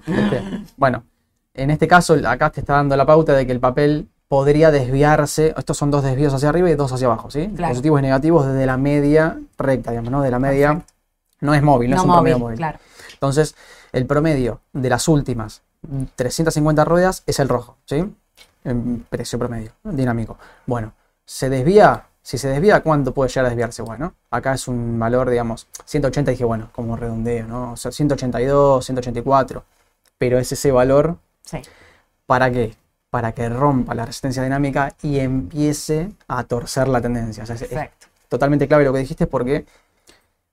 ¿viste? 0.05 0.41
Bueno, 0.77 1.03
en 1.53 1.71
este 1.71 1.87
caso 1.87 2.15
acá 2.27 2.49
te 2.49 2.59
está 2.61 2.73
dando 2.73 2.95
la 2.95 3.05
pauta 3.05 3.33
de 3.33 3.45
que 3.45 3.51
el 3.51 3.59
papel 3.59 4.07
podría 4.27 4.69
desviarse, 4.71 5.53
estos 5.57 5.77
son 5.77 5.89
dos 5.91 6.03
desvíos 6.03 6.33
hacia 6.33 6.49
arriba 6.49 6.69
y 6.69 6.75
dos 6.75 6.91
hacia 6.91 7.07
abajo, 7.07 7.31
¿sí? 7.31 7.51
Claro. 7.55 7.71
Positivos 7.71 7.99
y 7.99 8.03
negativos 8.03 8.45
desde 8.45 8.65
la 8.65 8.77
media 8.77 9.39
recta, 9.57 9.89
digamos, 9.91 10.11
¿no? 10.11 10.21
De 10.21 10.29
la 10.29 10.37
media, 10.39 10.69
Perfecto. 10.73 10.93
no 11.41 11.53
es 11.55 11.63
móvil, 11.63 11.89
no, 11.89 11.95
No 11.95 12.01
es 12.01 12.05
un 12.05 12.11
promedio 12.13 12.35
móvil, 12.37 12.43
móvil. 12.53 12.57
claro. 12.57 12.79
Entonces, 13.13 13.55
el 13.91 14.05
promedio 14.05 14.61
de 14.73 14.89
las 14.89 15.07
últimas 15.07 15.63
350 16.15 16.85
ruedas 16.85 17.23
es 17.25 17.39
el 17.39 17.49
rojo, 17.49 17.77
¿sí? 17.85 18.05
En 18.63 19.05
precio 19.09 19.39
promedio, 19.39 19.71
dinámico. 19.83 20.37
Bueno, 20.67 20.93
se 21.25 21.49
desvía, 21.49 22.03
si 22.29 22.37
se 22.37 22.47
desvía, 22.47 22.81
¿cuánto 22.81 23.11
puede 23.11 23.27
llegar 23.29 23.47
a 23.47 23.49
desviarse? 23.49 23.81
Bueno, 23.81 24.13
acá 24.29 24.53
es 24.53 24.67
un 24.67 24.99
valor, 24.99 25.31
digamos, 25.31 25.65
180, 25.85 26.29
dije, 26.29 26.45
bueno, 26.45 26.69
como 26.73 26.95
redondeo, 26.95 27.47
¿no? 27.47 27.71
O 27.71 27.75
sea, 27.75 27.91
182, 27.91 28.85
184, 28.85 29.63
pero 30.19 30.37
es 30.37 30.51
ese 30.51 30.71
valor, 30.71 31.17
Sí. 31.43 31.57
¿para 32.27 32.51
qué? 32.51 32.75
Para 33.09 33.31
que 33.31 33.49
rompa 33.49 33.95
la 33.95 34.05
resistencia 34.05 34.43
dinámica 34.43 34.93
y 35.01 35.17
empiece 35.17 36.11
a 36.27 36.43
torcer 36.43 36.87
la 36.87 37.01
tendencia. 37.01 37.41
O 37.41 37.45
sea, 37.47 37.55
es- 37.55 37.89
totalmente 38.27 38.67
clave 38.67 38.83
lo 38.83 38.93
que 38.93 38.99
dijiste 38.99 39.25
porque 39.25 39.65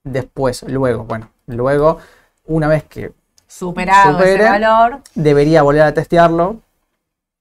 después, 0.02 0.62
luego, 0.66 1.04
bueno, 1.04 1.28
luego, 1.46 1.98
una 2.46 2.68
vez 2.68 2.84
que 2.84 3.12
Superado 3.46 4.22
ese 4.22 4.42
valor 4.42 5.00
debería 5.14 5.62
volver 5.62 5.82
a 5.82 5.92
testearlo 5.92 6.56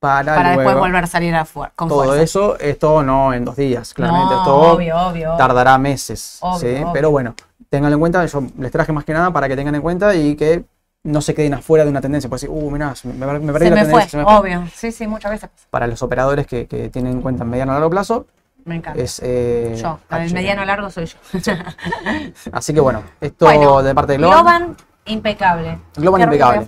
para, 0.06 0.36
para 0.36 0.50
después 0.52 0.76
volver 0.78 1.04
a 1.04 1.08
salir 1.08 1.36
a 1.36 1.46
fuer- 1.46 1.72
con 1.76 1.90
todo 1.90 2.04
fuerza. 2.06 2.22
eso, 2.24 2.60
esto 2.60 3.04
no 3.04 3.34
en 3.34 3.44
dos 3.46 3.56
días, 3.56 3.94
claramente, 3.94 4.34
no, 4.34 4.38
esto 4.40 4.56
obvio, 4.74 4.98
obvio. 4.98 5.36
tardará 5.38 5.78
meses, 5.78 6.38
Obvio, 6.42 6.60
¿sí? 6.60 6.76
obvio. 6.76 6.94
Pero 6.94 7.12
bueno, 7.12 7.36
ténganlo 7.70 7.96
en 7.96 8.00
cuenta, 8.00 8.26
yo 8.26 8.44
les 8.60 8.72
traje 8.72 8.92
más 8.94 9.04
que 9.06 9.14
nada 9.14 9.32
para 9.32 9.48
que 9.48 9.56
tengan 9.56 9.76
en 9.76 9.82
cuenta 9.82 10.14
y 10.16 10.36
que 10.36 10.66
no 11.04 11.22
se 11.22 11.36
queden 11.36 11.54
afuera 11.54 11.84
de 11.84 11.92
una 11.92 12.02
tendencia, 12.02 12.30
pues 12.30 12.42
decir, 12.42 12.56
uh, 12.56 12.72
mirá, 12.72 12.94
me, 13.04 13.14
me- 13.14 13.40
me 13.40 13.54
perdí 13.54 13.66
Se 13.66 13.70
la 13.70 13.76
me 13.76 13.82
tendencia, 13.84 13.92
fue, 14.02 14.10
se 14.10 14.18
me 14.18 14.24
fue. 14.24 14.34
obvio. 14.36 14.68
Sí, 14.74 14.92
sí, 14.92 15.06
muchas 15.08 15.32
veces. 15.32 15.50
Para 15.70 15.86
los 15.88 16.02
operadores 16.02 16.48
que, 16.48 16.68
que 16.68 16.90
tienen 16.90 17.14
en 17.14 17.22
cuenta 17.22 17.44
en 17.44 17.50
mediano 17.52 17.72
a 17.74 17.76
largo 17.76 17.90
plazo, 17.92 18.26
Me 18.64 18.76
encanta. 18.78 19.00
es... 19.00 19.20
eh, 19.24 19.76
yo, 19.80 20.00
del 20.10 20.30
HM. 20.30 20.34
mediano 20.34 20.66
largo 20.66 20.90
soy 20.90 21.06
yo. 21.06 21.18
Así 22.52 22.74
que 22.74 22.80
bueno, 22.80 23.04
esto 23.22 23.46
Bueno, 23.46 23.84
de 23.84 23.94
parte 23.94 24.14
de 24.14 24.18
Globan. 24.18 24.42
Globan, 24.44 24.78
impecable. 25.06 25.78
Globan 25.96 26.22
impecable. 26.24 26.66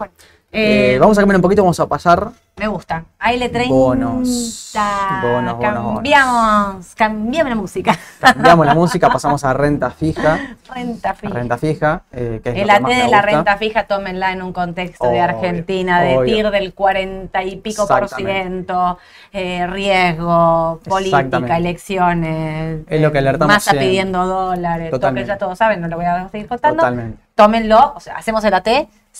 Eh, 0.59 0.95
Eh, 0.95 0.99
vamos 0.99 1.15
a 1.17 1.21
cambiar 1.21 1.35
un 1.35 1.41
poquito, 1.43 1.61
vamos 1.61 1.79
a 1.79 1.85
pasar 1.87 2.29
Me 2.55 2.67
gusta. 2.67 3.03
AL30. 3.19 3.67
Bonos. 3.69 4.73
Bonos, 5.21 5.55
bonos, 5.57 5.93
Cambiamos. 5.93 6.95
Cambiamos 6.95 7.49
la 7.49 7.55
música. 7.55 7.95
Cambiamos 8.19 8.65
la 8.65 8.73
música, 8.81 9.07
pasamos 9.09 9.43
a 9.43 9.53
renta 9.53 9.91
fija. 9.91 10.39
renta 10.73 11.13
fija. 11.13 11.33
Renta 11.33 11.57
fija, 11.59 12.01
eh, 12.11 12.41
que 12.43 12.49
es 12.49 12.55
El 12.57 12.69
AT 12.71 12.87
de 12.87 13.07
la 13.07 13.21
renta 13.21 13.57
fija, 13.57 13.83
tómenla 13.85 14.31
en 14.31 14.41
un 14.41 14.51
contexto 14.51 15.07
de 15.09 15.19
Argentina, 15.21 16.01
de 16.01 16.17
obvio. 16.17 16.35
TIR 16.35 16.49
del 16.51 16.73
40 16.73 17.43
y 17.43 17.57
pico 17.57 17.87
por 17.87 18.09
ciento, 18.09 18.97
eh, 19.31 19.67
riesgo, 19.67 20.79
política, 20.89 21.57
elecciones. 21.57 22.79
Es 22.89 23.01
lo 23.01 23.11
que 23.11 23.19
alertamos 23.19 23.63
siempre. 23.63 23.85
pidiendo 23.85 24.25
dólares, 24.25 24.89
todo 24.89 24.97
que 24.99 25.01
Totalmente. 25.01 25.27
ya 25.27 25.37
todos 25.37 25.57
saben, 25.57 25.81
no 25.81 25.87
lo 25.87 25.97
voy 25.97 26.05
a 26.05 26.27
seguir 26.29 26.47
contando. 26.47 26.77
Totalmente. 26.77 27.19
Tómenlo, 27.35 27.93
o 27.95 27.99
sea, 27.99 28.15
hacemos 28.15 28.43
el 28.45 28.53
AT 28.55 28.67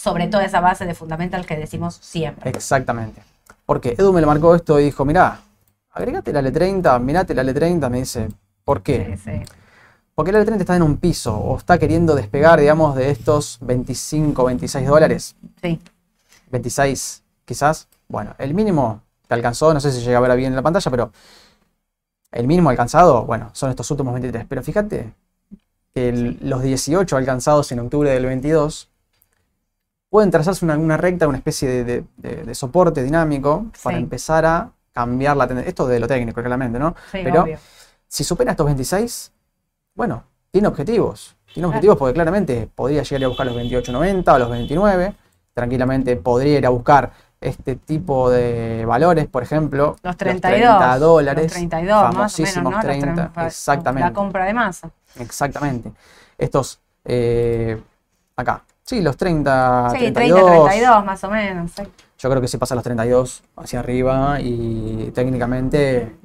sobre 0.02 0.28
toda 0.28 0.46
esa 0.46 0.60
base 0.60 0.86
de 0.86 0.94
fundamental 0.94 1.46
que 1.46 1.56
decimos 1.56 1.98
siempre. 2.02 2.50
Exactamente. 2.52 3.22
Porque 3.66 3.96
Edu 3.98 4.14
me 4.14 4.22
lo 4.22 4.28
marcó 4.28 4.54
esto 4.56 4.80
y 4.80 4.86
dijo, 4.86 5.04
mirá, 5.06 5.40
agregate 5.92 6.32
la 6.32 6.42
L30, 6.42 7.00
mirate 7.02 7.34
la 7.34 7.44
L30, 7.44 7.90
me 7.90 8.00
dice, 8.00 8.30
¿por 8.64 8.84
qué? 8.84 9.18
Sí, 9.18 9.32
sí. 9.32 9.42
Porque 10.14 10.32
la 10.32 10.40
L30 10.44 10.60
está 10.60 10.76
en 10.76 10.84
un 10.84 10.98
piso 10.98 11.36
o 11.36 11.58
está 11.58 11.78
queriendo 11.80 12.14
despegar, 12.16 12.60
digamos, 12.60 12.96
de 12.96 13.10
estos 13.10 13.58
25, 13.62 14.46
26 14.46 14.88
dólares. 14.88 15.36
Sí. 15.62 15.80
26 16.52 17.24
quizás. 17.46 17.88
Bueno, 18.08 18.36
el 18.38 18.54
mínimo 18.54 19.02
que 19.28 19.34
alcanzó, 19.34 19.74
no 19.74 19.80
sé 19.80 19.92
si 19.92 20.02
llega 20.02 20.20
a 20.20 20.22
ver 20.22 20.38
bien 20.38 20.52
en 20.52 20.56
la 20.56 20.62
pantalla, 20.62 20.92
pero 20.92 21.12
el 22.32 22.46
mínimo 22.48 22.70
alcanzado, 22.70 23.26
bueno, 23.26 23.50
son 23.54 23.70
estos 23.72 23.90
últimos 23.92 24.14
23. 24.14 24.46
Pero 24.48 24.62
fíjate 24.64 25.12
que 25.94 26.10
el- 26.10 26.38
los 26.42 26.62
18 26.62 27.18
alcanzados 27.18 27.72
en 27.72 27.80
octubre 27.80 28.12
del 28.12 28.26
22 28.26 28.90
pueden 30.10 30.32
trazarse 30.32 30.64
una, 30.66 30.78
una 30.78 30.98
recta, 30.98 31.28
una 31.28 31.38
especie 31.38 31.68
de, 31.70 31.84
de- 31.84 32.04
de- 32.18 32.44
de 32.44 32.56
soporte 32.56 33.04
dinámico 33.04 33.66
para 33.84 33.98
empezar 33.98 34.46
a 34.46 34.72
cambiar 34.94 35.36
la 35.38 35.48
tendencia. 35.48 35.70
Esto 35.70 35.88
de 35.88 36.00
lo 36.00 36.08
técnico, 36.08 36.42
claramente, 36.42 36.80
¿no? 36.80 36.96
Sí, 37.12 37.20
Pero 37.24 37.44
obvio. 37.44 37.58
si 38.08 38.24
supera 38.24 38.52
estos 38.52 38.66
26, 38.66 39.32
bueno, 39.96 40.24
tiene 40.52 40.68
objetivos. 40.68 41.36
Tiene 41.54 41.66
Claro. 41.66 41.70
objetivos 41.70 41.98
porque 41.98 42.14
claramente 42.14 42.70
podría 42.74 43.04
llegar 43.04 43.24
a 43.24 43.28
buscar 43.28 43.46
los 43.48 43.56
28.90 43.56 44.34
o 44.36 44.40
los 44.40 44.50
29. 44.50 45.14
Tranquilamente 45.54 46.16
podría 46.16 46.58
ir 46.60 46.66
a 46.66 46.70
buscar 46.70 47.12
este 47.42 47.76
tipo 47.76 48.30
de 48.30 48.84
valores, 48.86 49.28
por 49.28 49.44
ejemplo, 49.44 49.96
Los 50.04 50.18
32. 50.18 50.60
30 50.60 51.00
dólares. 51.00 51.44
Los 51.46 51.52
32, 51.54 51.86
más 51.90 52.00
o 52.00 52.04
menos, 52.08 52.16
famosísimos 52.16 52.64
¿no? 52.72 52.78
Los 52.78 52.82
30, 52.86 53.32
tren- 53.34 53.46
exactamente. 53.48 54.08
La 54.10 54.14
compra 54.14 54.46
de 54.46 54.54
masa. 54.54 54.90
Exactamente. 55.20 55.92
Estos, 56.38 56.80
eh, 57.06 57.80
acá. 58.36 58.64
Sí, 58.88 59.02
los 59.02 59.18
30, 59.18 59.90
Sí, 59.92 59.98
30, 59.98 60.20
32. 60.20 60.66
32 60.70 61.06
más 61.06 61.24
o 61.26 61.30
menos. 61.30 61.72
sí. 61.72 61.84
Yo 62.20 62.30
creo 62.30 62.42
que 62.42 62.48
sí 62.48 62.58
pasa 62.58 62.74
los 62.74 62.84
32 62.86 63.44
hacia 63.58 63.80
arriba 63.82 64.40
y 64.40 65.12
técnicamente. 65.14 66.16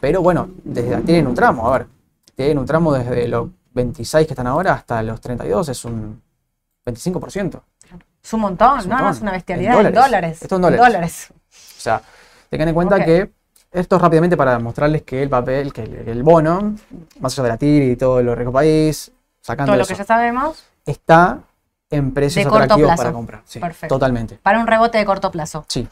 Pero 0.00 0.22
bueno, 0.22 0.48
desde, 0.64 0.96
tienen 1.02 1.26
un 1.26 1.34
tramo, 1.34 1.68
a 1.72 1.78
ver, 1.78 1.86
tienen 2.34 2.58
un 2.58 2.64
tramo 2.66 2.92
desde 2.92 3.28
los 3.28 3.48
26 3.74 4.26
que 4.26 4.32
están 4.32 4.46
ahora 4.46 4.72
hasta 4.72 5.02
los 5.02 5.20
32, 5.20 5.68
es 5.68 5.84
un 5.84 6.20
25%. 6.86 7.60
Es 8.24 8.32
un 8.32 8.40
montón, 8.40 8.78
Es 8.78 8.84
un 8.86 8.90
¿no? 8.90 8.96
montón. 8.96 9.12
Es 9.14 9.20
una 9.20 9.30
En 9.30 9.36
bestialidad 9.36 9.72
en 9.72 9.76
dólares. 9.92 10.02
dólares. 10.04 10.42
Esto 10.42 10.56
en 10.56 10.62
dólares. 10.62 11.28
O 11.30 11.80
sea, 11.80 12.02
tengan 12.48 12.68
en 12.68 12.74
cuenta 12.74 13.04
que 13.04 13.30
esto 13.70 13.96
es 13.96 14.02
rápidamente 14.02 14.36
para 14.36 14.58
mostrarles 14.58 15.02
que 15.02 15.22
el 15.22 15.28
papel, 15.28 15.72
que 15.72 15.82
el, 15.82 16.08
el 16.08 16.22
bono, 16.22 16.74
más 17.20 17.34
allá 17.34 17.42
de 17.44 17.48
la 17.50 17.56
TIR 17.58 17.82
y 17.84 17.96
todo 17.96 18.22
lo 18.22 18.34
rico 18.34 18.50
país, 18.52 19.12
sacando 19.40 19.70
Todo 19.70 19.76
lo 19.76 19.82
eso, 19.82 19.92
que 19.94 19.98
ya 19.98 20.04
sabemos, 20.04 20.64
está 20.86 21.40
en 21.90 22.12
precios 22.12 22.44
De 22.44 22.50
corto 22.50 22.64
atractivos 22.64 22.88
plazo. 22.90 23.02
para 23.02 23.12
comprar. 23.12 23.42
Sí, 23.44 23.58
Perfecto. 23.60 23.94
totalmente. 23.94 24.38
para 24.42 24.58
un 24.60 24.66
rebote 24.66 24.98
de 24.98 25.04
corto 25.04 25.30
plazo. 25.30 25.64
Sí, 25.68 25.86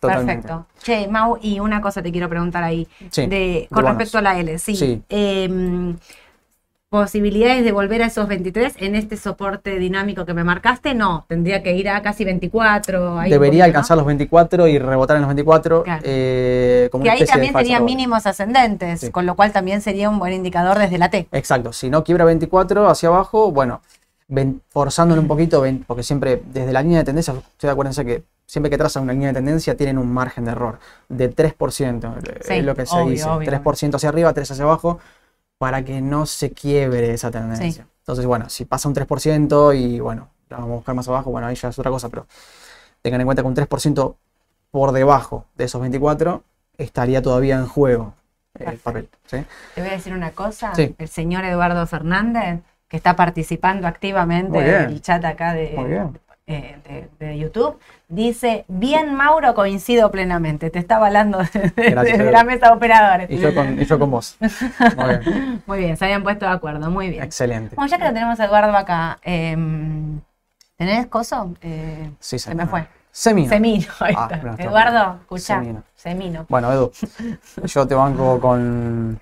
totalmente. 0.00 0.48
Perfecto. 0.48 0.66
Che, 0.82 1.08
Mau, 1.08 1.38
y 1.42 1.60
una 1.60 1.80
cosa 1.80 2.02
te 2.02 2.10
quiero 2.10 2.28
preguntar 2.28 2.62
ahí. 2.64 2.88
Sí, 3.10 3.26
de, 3.26 3.68
con 3.72 3.84
respecto 3.84 4.18
a 4.18 4.22
la 4.22 4.38
L, 4.38 4.58
sí. 4.58 4.74
Sí. 4.76 5.02
Em, 5.08 5.96
posibilidades 6.88 7.64
de 7.64 7.72
volver 7.72 8.02
a 8.02 8.06
esos 8.06 8.28
23 8.28 8.74
en 8.78 8.94
este 8.96 9.16
soporte 9.16 9.78
dinámico 9.78 10.26
que 10.26 10.34
me 10.34 10.44
marcaste, 10.44 10.92
no. 10.94 11.24
Tendría 11.26 11.62
que 11.62 11.72
ir 11.74 11.88
a 11.88 12.02
casi 12.02 12.22
24. 12.24 13.18
ahí 13.18 13.26
un 13.26 13.30
Debería 13.30 13.38
poquito, 13.40 13.58
¿no? 13.58 13.64
alcanzar 13.64 13.96
los 13.96 14.06
24 14.06 14.66
y 14.68 14.78
rebotar 14.78 15.16
en 15.16 15.22
los 15.22 15.28
24 15.28 15.84
Claro. 15.84 16.02
eh, 16.04 16.88
como 16.92 17.02
Que 17.04 17.10
ahí 17.10 17.24
también 17.24 17.54
serían 17.54 17.84
mínimos 17.86 18.26
ascendentes, 18.26 19.00
Sí. 19.00 19.10
con 19.10 19.24
lo 19.24 19.36
cual 19.36 19.52
también 19.52 19.80
sería 19.80 20.10
un 20.10 20.18
buen 20.18 20.34
indicador 20.34 20.78
desde 20.78 20.98
la 20.98 21.08
T. 21.08 21.28
Exacto, 21.32 21.72
si 21.72 21.88
no 21.88 22.04
quiebra 22.04 22.26
24 22.26 22.86
hacia 22.90 23.08
abajo, 23.08 23.50
bueno, 23.52 23.80
ven- 24.28 24.62
forzándolo 24.68 25.20
un 25.20 25.28
poquito, 25.28 25.60
ven- 25.60 25.84
porque 25.86 26.02
siempre 26.02 26.42
desde 26.46 26.72
la 26.72 26.82
línea 26.82 26.98
de 26.98 27.04
tendencia, 27.04 27.32
ustedes 27.34 27.72
acuérdense 27.72 28.04
que 28.04 28.24
siempre 28.46 28.70
que 28.70 28.78
trazan 28.78 29.04
una 29.04 29.12
línea 29.12 29.28
de 29.28 29.34
tendencia 29.34 29.76
tienen 29.76 29.98
un 29.98 30.12
margen 30.12 30.44
de 30.44 30.50
error 30.52 30.78
de 31.08 31.28
3%, 31.28 32.14
Sí, 32.42 32.54
es 32.54 32.64
lo 32.64 32.74
que 32.74 32.86
se 32.86 32.96
obvio, 32.96 33.10
dice, 33.10 33.28
obvio, 33.28 33.46
3% 33.50 33.96
hacia 33.96 34.08
arriba, 34.10 34.32
3 34.32 34.50
hacia 34.50 34.64
abajo, 34.64 34.98
para 35.58 35.84
que 35.84 36.00
no 36.00 36.26
se 36.26 36.50
quiebre 36.50 37.12
esa 37.14 37.30
tendencia. 37.30 37.84
Sí. 37.84 37.90
Entonces, 38.00 38.26
bueno, 38.26 38.48
si 38.50 38.64
pasa 38.64 38.88
un 38.88 38.94
3% 38.94 39.72
y 39.72 40.00
bueno, 40.00 40.28
la 40.50 40.56
vamos 40.58 40.72
a 40.72 40.76
buscar 40.76 40.94
más 40.94 41.08
abajo, 41.08 41.30
bueno, 41.30 41.46
ahí 41.46 41.54
ya 41.54 41.68
es 41.68 41.78
otra 41.78 41.90
cosa, 41.90 42.08
pero 42.08 42.26
tengan 43.00 43.20
en 43.20 43.26
cuenta 43.26 43.42
que 43.42 43.48
un 43.48 43.54
3% 43.54 44.16
por 44.70 44.92
debajo 44.92 45.46
de 45.56 45.64
esos 45.64 45.80
24 45.80 46.42
estaría 46.78 47.22
todavía 47.22 47.56
en 47.56 47.66
juego 47.66 48.14
el 48.54 48.64
Perfecto. 48.64 48.82
papel. 48.84 49.08
¿sí? 49.26 49.44
Te 49.74 49.80
voy 49.80 49.90
a 49.90 49.92
decir 49.94 50.12
una 50.14 50.32
cosa. 50.32 50.74
Sí. 50.74 50.94
El 50.98 51.08
señor 51.08 51.44
Eduardo 51.44 51.86
Fernández, 51.86 52.60
que 52.92 52.98
está 52.98 53.16
participando 53.16 53.88
activamente 53.88 54.58
en 54.58 54.90
el 54.90 55.00
chat 55.00 55.24
acá 55.24 55.54
de, 55.54 56.10
eh, 56.46 56.76
de- 56.86 57.08
de 57.26 57.38
YouTube, 57.38 57.78
dice, 58.06 58.66
bien 58.68 59.14
Mauro, 59.14 59.54
coincido 59.54 60.10
plenamente. 60.10 60.68
Te 60.68 60.78
está 60.78 60.96
avalando 60.96 61.38
desde, 61.74 62.16
Edu. 62.16 62.30
la 62.30 62.44
mesa 62.44 62.66
de 62.68 62.72
operadores. 62.74 63.30
Y 63.30 63.38
yo 63.38 63.54
con, 63.54 63.80
y 63.80 63.86
yo 63.86 63.98
con 63.98 64.10
vos. 64.10 64.36
Muy 64.38 65.06
bien. 65.08 65.62
Muy 65.66 65.78
bien, 65.78 65.96
se 65.96 66.04
habían 66.04 66.22
puesto 66.22 66.44
de 66.44 66.50
acuerdo, 66.52 66.90
muy 66.90 67.08
bien. 67.08 67.22
Excelente. 67.24 67.76
Bueno, 67.76 67.90
ya 67.90 67.96
que 67.96 68.04
lo 68.04 68.12
tenemos 68.12 68.38
a 68.38 68.44
Eduardo 68.44 68.76
acá, 68.76 69.18
em, 69.22 70.20
¿tenés 70.76 71.06
coso? 71.06 71.54
Eh, 71.62 72.10
Sí, 72.20 72.38
se 72.38 72.54
me 72.54 72.66
fue. 72.66 72.86
Semino. 73.10 73.48
Semino, 73.48 73.86
ahí 74.00 74.14
Ah, 74.18 74.28
no, 74.42 74.54
Eduardo, 74.58 75.04
bien. 75.12 75.16
escuchá. 75.22 75.58
Semino. 75.60 75.82
Semino. 75.94 76.46
Bueno, 76.50 76.70
Edu, 76.70 76.92
yo 77.64 77.86
te 77.86 77.94
banco 77.94 78.38
con. 78.38 79.18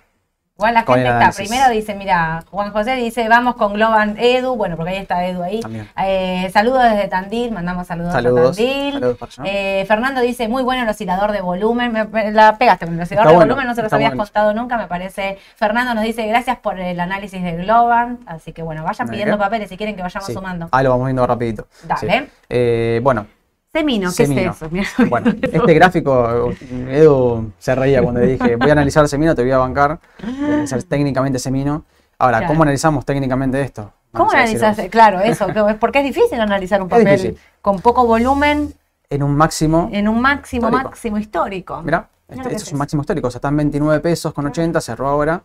Igual 0.60 0.74
la 0.74 0.82
gente 0.82 1.08
está, 1.08 1.30
primero 1.32 1.70
dice, 1.70 1.94
mira, 1.94 2.44
Juan 2.50 2.70
José 2.70 2.94
dice, 2.96 3.26
vamos 3.30 3.54
con 3.56 3.72
Globan 3.72 4.16
Edu, 4.18 4.56
bueno, 4.56 4.76
porque 4.76 4.90
ahí 4.92 4.98
está 4.98 5.24
Edu 5.24 5.42
ahí. 5.42 5.60
Eh, 6.04 6.50
saludos 6.52 6.82
desde 6.82 7.08
Tandil, 7.08 7.50
mandamos 7.50 7.86
saludos, 7.86 8.12
Saludos. 8.12 8.58
a 8.58 8.60
Tandil. 8.60 8.92
Saludos. 8.92 9.18
Eh, 9.44 9.86
Fernando 9.88 10.20
dice, 10.20 10.48
muy 10.48 10.62
bueno 10.62 10.82
el 10.82 10.88
oscilador 10.90 11.32
de 11.32 11.40
volumen. 11.40 11.92
Me- 11.92 12.04
me 12.04 12.30
la 12.30 12.58
pegaste 12.58 12.84
con 12.84 12.94
el 12.94 13.00
oscilador 13.00 13.26
Está 13.28 13.30
de 13.30 13.36
bueno, 13.36 13.54
volumen, 13.54 13.68
no 13.68 13.74
se 13.74 13.82
los 13.82 13.92
habías 13.94 14.10
bueno. 14.10 14.22
contado 14.24 14.52
nunca, 14.52 14.76
me 14.76 14.86
parece. 14.86 15.38
Fernando 15.56 15.94
nos 15.94 16.04
dice, 16.04 16.26
gracias 16.26 16.58
por 16.58 16.78
el 16.78 17.00
análisis 17.00 17.42
de 17.42 17.52
Globan. 17.52 18.18
Así 18.26 18.52
que 18.52 18.62
bueno, 18.62 18.84
vayan 18.84 19.06
¿De 19.06 19.12
pidiendo 19.12 19.38
papeles 19.38 19.70
si 19.70 19.78
quieren 19.78 19.96
que 19.96 20.02
vayamos 20.02 20.26
Sí. 20.26 20.34
sumando. 20.34 20.68
Ah, 20.72 20.82
lo 20.82 20.90
vamos 20.90 21.06
viendo 21.06 21.26
rapidito. 21.26 21.66
Dale. 21.84 22.20
Sí. 22.20 22.28
Eh, 22.50 23.00
bueno, 23.02 23.26
Semino, 23.72 24.08
¿qué 24.10 24.26
Semino. 24.26 24.50
es 24.50 24.56
eso? 24.56 24.68
Mira. 24.70 24.88
bueno, 25.08 25.32
este 25.42 25.74
gráfico, 25.74 26.52
Edu 26.88 27.52
se 27.58 27.74
reía 27.76 28.02
cuando 28.02 28.20
le 28.20 28.26
dije, 28.36 28.56
voy 28.56 28.68
a 28.68 28.72
analizar 28.72 29.08
Semino, 29.08 29.34
te 29.34 29.42
voy 29.42 29.52
a 29.52 29.58
bancar, 29.58 30.00
voy 30.22 30.34
a 30.42 30.46
analizar 30.54 30.82
técnicamente 30.82 31.38
Semino. 31.38 31.84
Ahora, 32.18 32.38
Claro. 32.38 32.52
¿cómo 32.52 32.62
analizamos 32.64 33.04
técnicamente 33.06 33.60
esto? 33.62 33.92
¿Cómo 34.12 34.24
Vamos 34.24 34.34
analizas? 34.34 34.76
Claro, 34.90 35.20
eso, 35.20 35.46
que- 35.46 35.74
porque 35.78 36.00
es 36.00 36.04
difícil 36.04 36.40
analizar 36.40 36.82
un 36.82 36.88
papel 36.88 37.38
con 37.62 37.78
poco 37.80 38.04
volumen 38.04 38.74
En 39.08 39.22
un 39.22 39.36
máximo, 39.36 39.88
en 39.92 40.08
un 40.08 40.20
máximo, 40.20 40.66
Histórico. 40.66 40.88
máximo 40.90 41.18
histórico. 41.18 41.82
Mirá 41.82 42.08
este, 42.28 42.42
esto 42.42 42.48
es 42.56 42.62
es 42.62 42.72
un 42.72 42.78
máximo 42.78 43.02
histórico, 43.02 43.28
o 43.28 43.30
sea, 43.30 43.38
está 43.38 43.48
en 43.48 43.56
29 43.56 44.00
pesos 44.00 44.32
con 44.34 44.46
80, 44.46 44.80
cerró 44.80 45.08
ahora, 45.08 45.42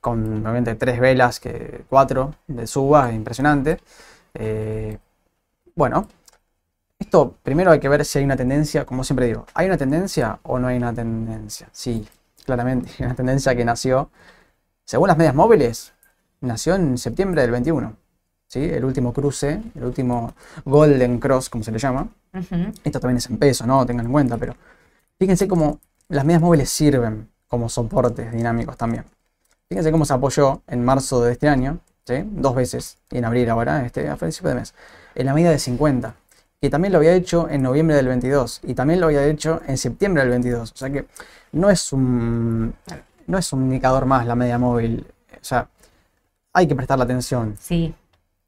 con 0.00 0.40
obviamente 0.46 0.74
tres 0.76 1.00
velas, 1.00 1.40
que 1.40 1.84
cuatro 1.88 2.34
de 2.46 2.66
suba, 2.66 3.08
es 3.10 3.14
impresionante. 3.16 3.78
Eh, 4.34 4.98
bueno, 5.74 6.06
esto 7.02 7.36
primero 7.42 7.70
hay 7.70 7.80
que 7.80 7.88
ver 7.88 8.04
si 8.04 8.18
hay 8.18 8.24
una 8.24 8.36
tendencia, 8.36 8.86
como 8.86 9.04
siempre 9.04 9.26
digo, 9.26 9.46
¿hay 9.54 9.66
una 9.66 9.76
tendencia 9.76 10.38
o 10.42 10.58
no 10.58 10.68
hay 10.68 10.76
una 10.76 10.94
tendencia? 10.94 11.68
Sí, 11.72 12.06
claramente, 12.44 12.90
hay 12.98 13.04
una 13.06 13.14
tendencia 13.14 13.54
que 13.54 13.64
nació, 13.64 14.10
según 14.84 15.08
las 15.08 15.18
medias 15.18 15.34
móviles, 15.34 15.92
nació 16.40 16.74
en 16.74 16.98
septiembre 16.98 17.42
del 17.42 17.50
21. 17.50 17.96
¿sí? 18.46 18.64
El 18.64 18.84
último 18.84 19.12
cruce, 19.12 19.62
el 19.74 19.84
último 19.84 20.34
Golden 20.64 21.18
Cross, 21.18 21.50
como 21.50 21.64
se 21.64 21.72
le 21.72 21.78
llama. 21.78 22.08
Esto 22.84 23.00
también 23.00 23.18
es 23.18 23.28
en 23.28 23.36
peso, 23.36 23.66
¿no? 23.66 23.84
Tengan 23.84 24.06
en 24.06 24.12
cuenta, 24.12 24.38
pero 24.38 24.54
fíjense 25.18 25.46
cómo 25.46 25.80
las 26.08 26.24
medias 26.24 26.40
móviles 26.40 26.70
sirven 26.70 27.28
como 27.48 27.68
soportes 27.68 28.32
dinámicos 28.32 28.76
también. 28.76 29.04
Fíjense 29.68 29.90
cómo 29.90 30.04
se 30.04 30.14
apoyó 30.14 30.62
en 30.66 30.84
marzo 30.84 31.22
de 31.22 31.32
este 31.32 31.48
año, 31.48 31.78
¿sí? 32.06 32.24
Dos 32.26 32.54
veces, 32.54 32.98
y 33.10 33.18
en 33.18 33.24
abril 33.24 33.48
ahora, 33.50 33.84
este, 33.84 34.08
a 34.08 34.16
principio 34.16 34.50
de 34.50 34.56
mes, 34.56 34.74
en 35.14 35.26
la 35.26 35.34
medida 35.34 35.50
de 35.50 35.58
50. 35.58 36.14
Que 36.62 36.70
también 36.70 36.92
lo 36.92 36.98
había 36.98 37.12
hecho 37.12 37.48
en 37.50 37.60
noviembre 37.60 37.96
del 37.96 38.06
22 38.06 38.60
y 38.62 38.74
también 38.74 39.00
lo 39.00 39.06
había 39.06 39.26
hecho 39.26 39.60
en 39.66 39.76
septiembre 39.76 40.22
del 40.22 40.30
22. 40.30 40.70
O 40.70 40.76
sea 40.76 40.90
que 40.90 41.06
no 41.50 41.68
es 41.68 41.92
un, 41.92 42.72
no 43.26 43.36
es 43.36 43.52
un 43.52 43.64
indicador 43.64 44.06
más 44.06 44.24
la 44.28 44.36
media 44.36 44.58
móvil. 44.58 45.04
O 45.32 45.44
sea, 45.44 45.68
hay 46.52 46.68
que 46.68 46.76
prestarle 46.76 47.02
atención. 47.02 47.56
Sí, 47.60 47.92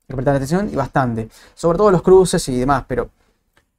Hay 0.03 0.07
que 0.07 0.15
prestarle 0.15 0.37
atención 0.37 0.71
y 0.73 0.77
bastante. 0.77 1.29
Sobre 1.55 1.77
todo 1.77 1.91
los 1.91 2.03
cruces 2.03 2.49
y 2.49 2.57
demás, 2.57 2.85
pero 2.87 3.11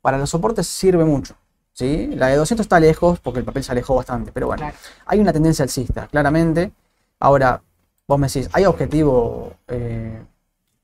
para 0.01 0.17
los 0.17 0.29
soportes 0.29 0.67
sirve 0.67 1.05
mucho. 1.05 1.37
¿sí? 1.71 2.07
La 2.07 2.27
de 2.27 2.35
200 2.35 2.65
está 2.65 2.77
lejos 2.77 3.21
porque 3.21 3.39
el 3.39 3.45
papel 3.45 3.63
se 3.63 3.71
alejó 3.71 3.95
bastante, 3.95 4.33
pero 4.33 4.47
bueno, 4.47 4.63
claro. 4.63 4.77
hay 5.05 5.19
una 5.21 5.31
tendencia 5.31 5.63
alcista, 5.63 6.07
claramente. 6.07 6.73
Ahora, 7.21 7.61
vos 8.05 8.19
me 8.19 8.27
decís, 8.27 8.49
¿hay 8.51 8.65
objetivo 8.65 9.53
eh, 9.69 10.21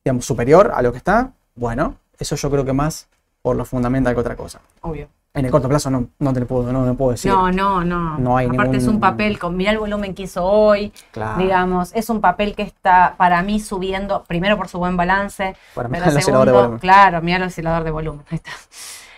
digamos, 0.06 0.26
superior 0.26 0.72
a 0.74 0.82
lo 0.82 0.94
que 0.94 1.00
está? 1.00 1.34
Bueno, 1.54 1.98
eso 2.18 2.38
yo 2.38 2.50
creo 2.50 2.64
que 2.64 2.72
más 2.72 3.10
por 3.42 3.56
lo 3.56 3.66
fundamental 3.66 4.14
que 4.14 4.20
otra 4.20 4.36
cosa. 4.36 4.62
Obvio. 4.82 5.08
En 5.34 5.46
el 5.46 5.52
corto 5.52 5.70
plazo 5.70 5.90
no, 5.90 6.10
no 6.20 6.34
te 6.34 6.42
lo 6.42 6.46
puedo, 6.46 6.74
no, 6.74 6.86
no 6.86 6.94
puedo 6.96 7.12
decir. 7.12 7.32
No, 7.32 7.50
no, 7.54 7.86
no. 7.86 8.18
No 8.18 8.36
hay 8.36 8.48
Aparte 8.48 8.76
es 8.78 8.88
un 8.88 9.00
papel 9.00 9.40
con, 9.40 9.56
mirá 9.56 9.72
el 9.72 9.80
volumen 9.80 10.14
que 10.14 10.24
hizo 10.24 10.44
hoy, 10.44 10.92
Claro. 11.12 11.42
digamos, 11.42 11.92
es 11.96 12.10
un 12.10 12.20
papel 12.20 12.54
que 12.54 12.64
está 12.64 13.16
para 13.18 13.42
mí 13.42 13.62
subiendo, 13.62 14.26
primero 14.26 14.58
por 14.58 14.68
su 14.68 14.78
buen 14.78 14.98
balance, 14.98 15.56
Para 15.74 15.88
mí 15.88 15.98
pero 16.00 16.12
el 16.12 16.18
oscilador 16.18 16.18
de 16.18 16.22
segundo, 16.52 16.54
volumen. 16.54 16.80
claro, 16.80 17.22
mira 17.22 17.38
el 17.38 17.44
oscilador 17.44 17.84
de 17.86 17.92
volumen, 17.92 18.26
ahí 18.30 18.36
está. 18.36 18.52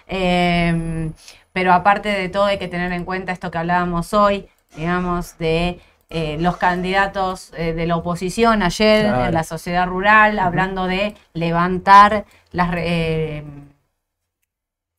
Eh, 0.08 1.12
pero 1.52 1.74
aparte 1.74 2.10
de 2.10 2.30
todo 2.30 2.46
hay 2.46 2.60
que 2.60 2.68
tener 2.68 2.92
en 2.92 3.06
cuenta 3.06 3.32
esto 3.32 3.50
que 3.50 3.58
hablábamos 3.58 4.14
hoy, 4.14 4.48
digamos, 4.76 5.38
de 5.40 5.80
eh, 6.12 6.38
los 6.40 6.58
candidatos 6.58 7.52
eh, 7.58 7.74
de 7.74 7.88
la 7.88 7.96
oposición 7.96 8.62
ayer 8.62 9.08
Claro. 9.08 9.26
en 9.26 9.34
la 9.34 9.44
sociedad 9.44 9.88
rural, 9.88 10.38
hablando 10.38 10.86
de 10.86 11.16
levantar 11.34 12.26
las... 12.52 12.70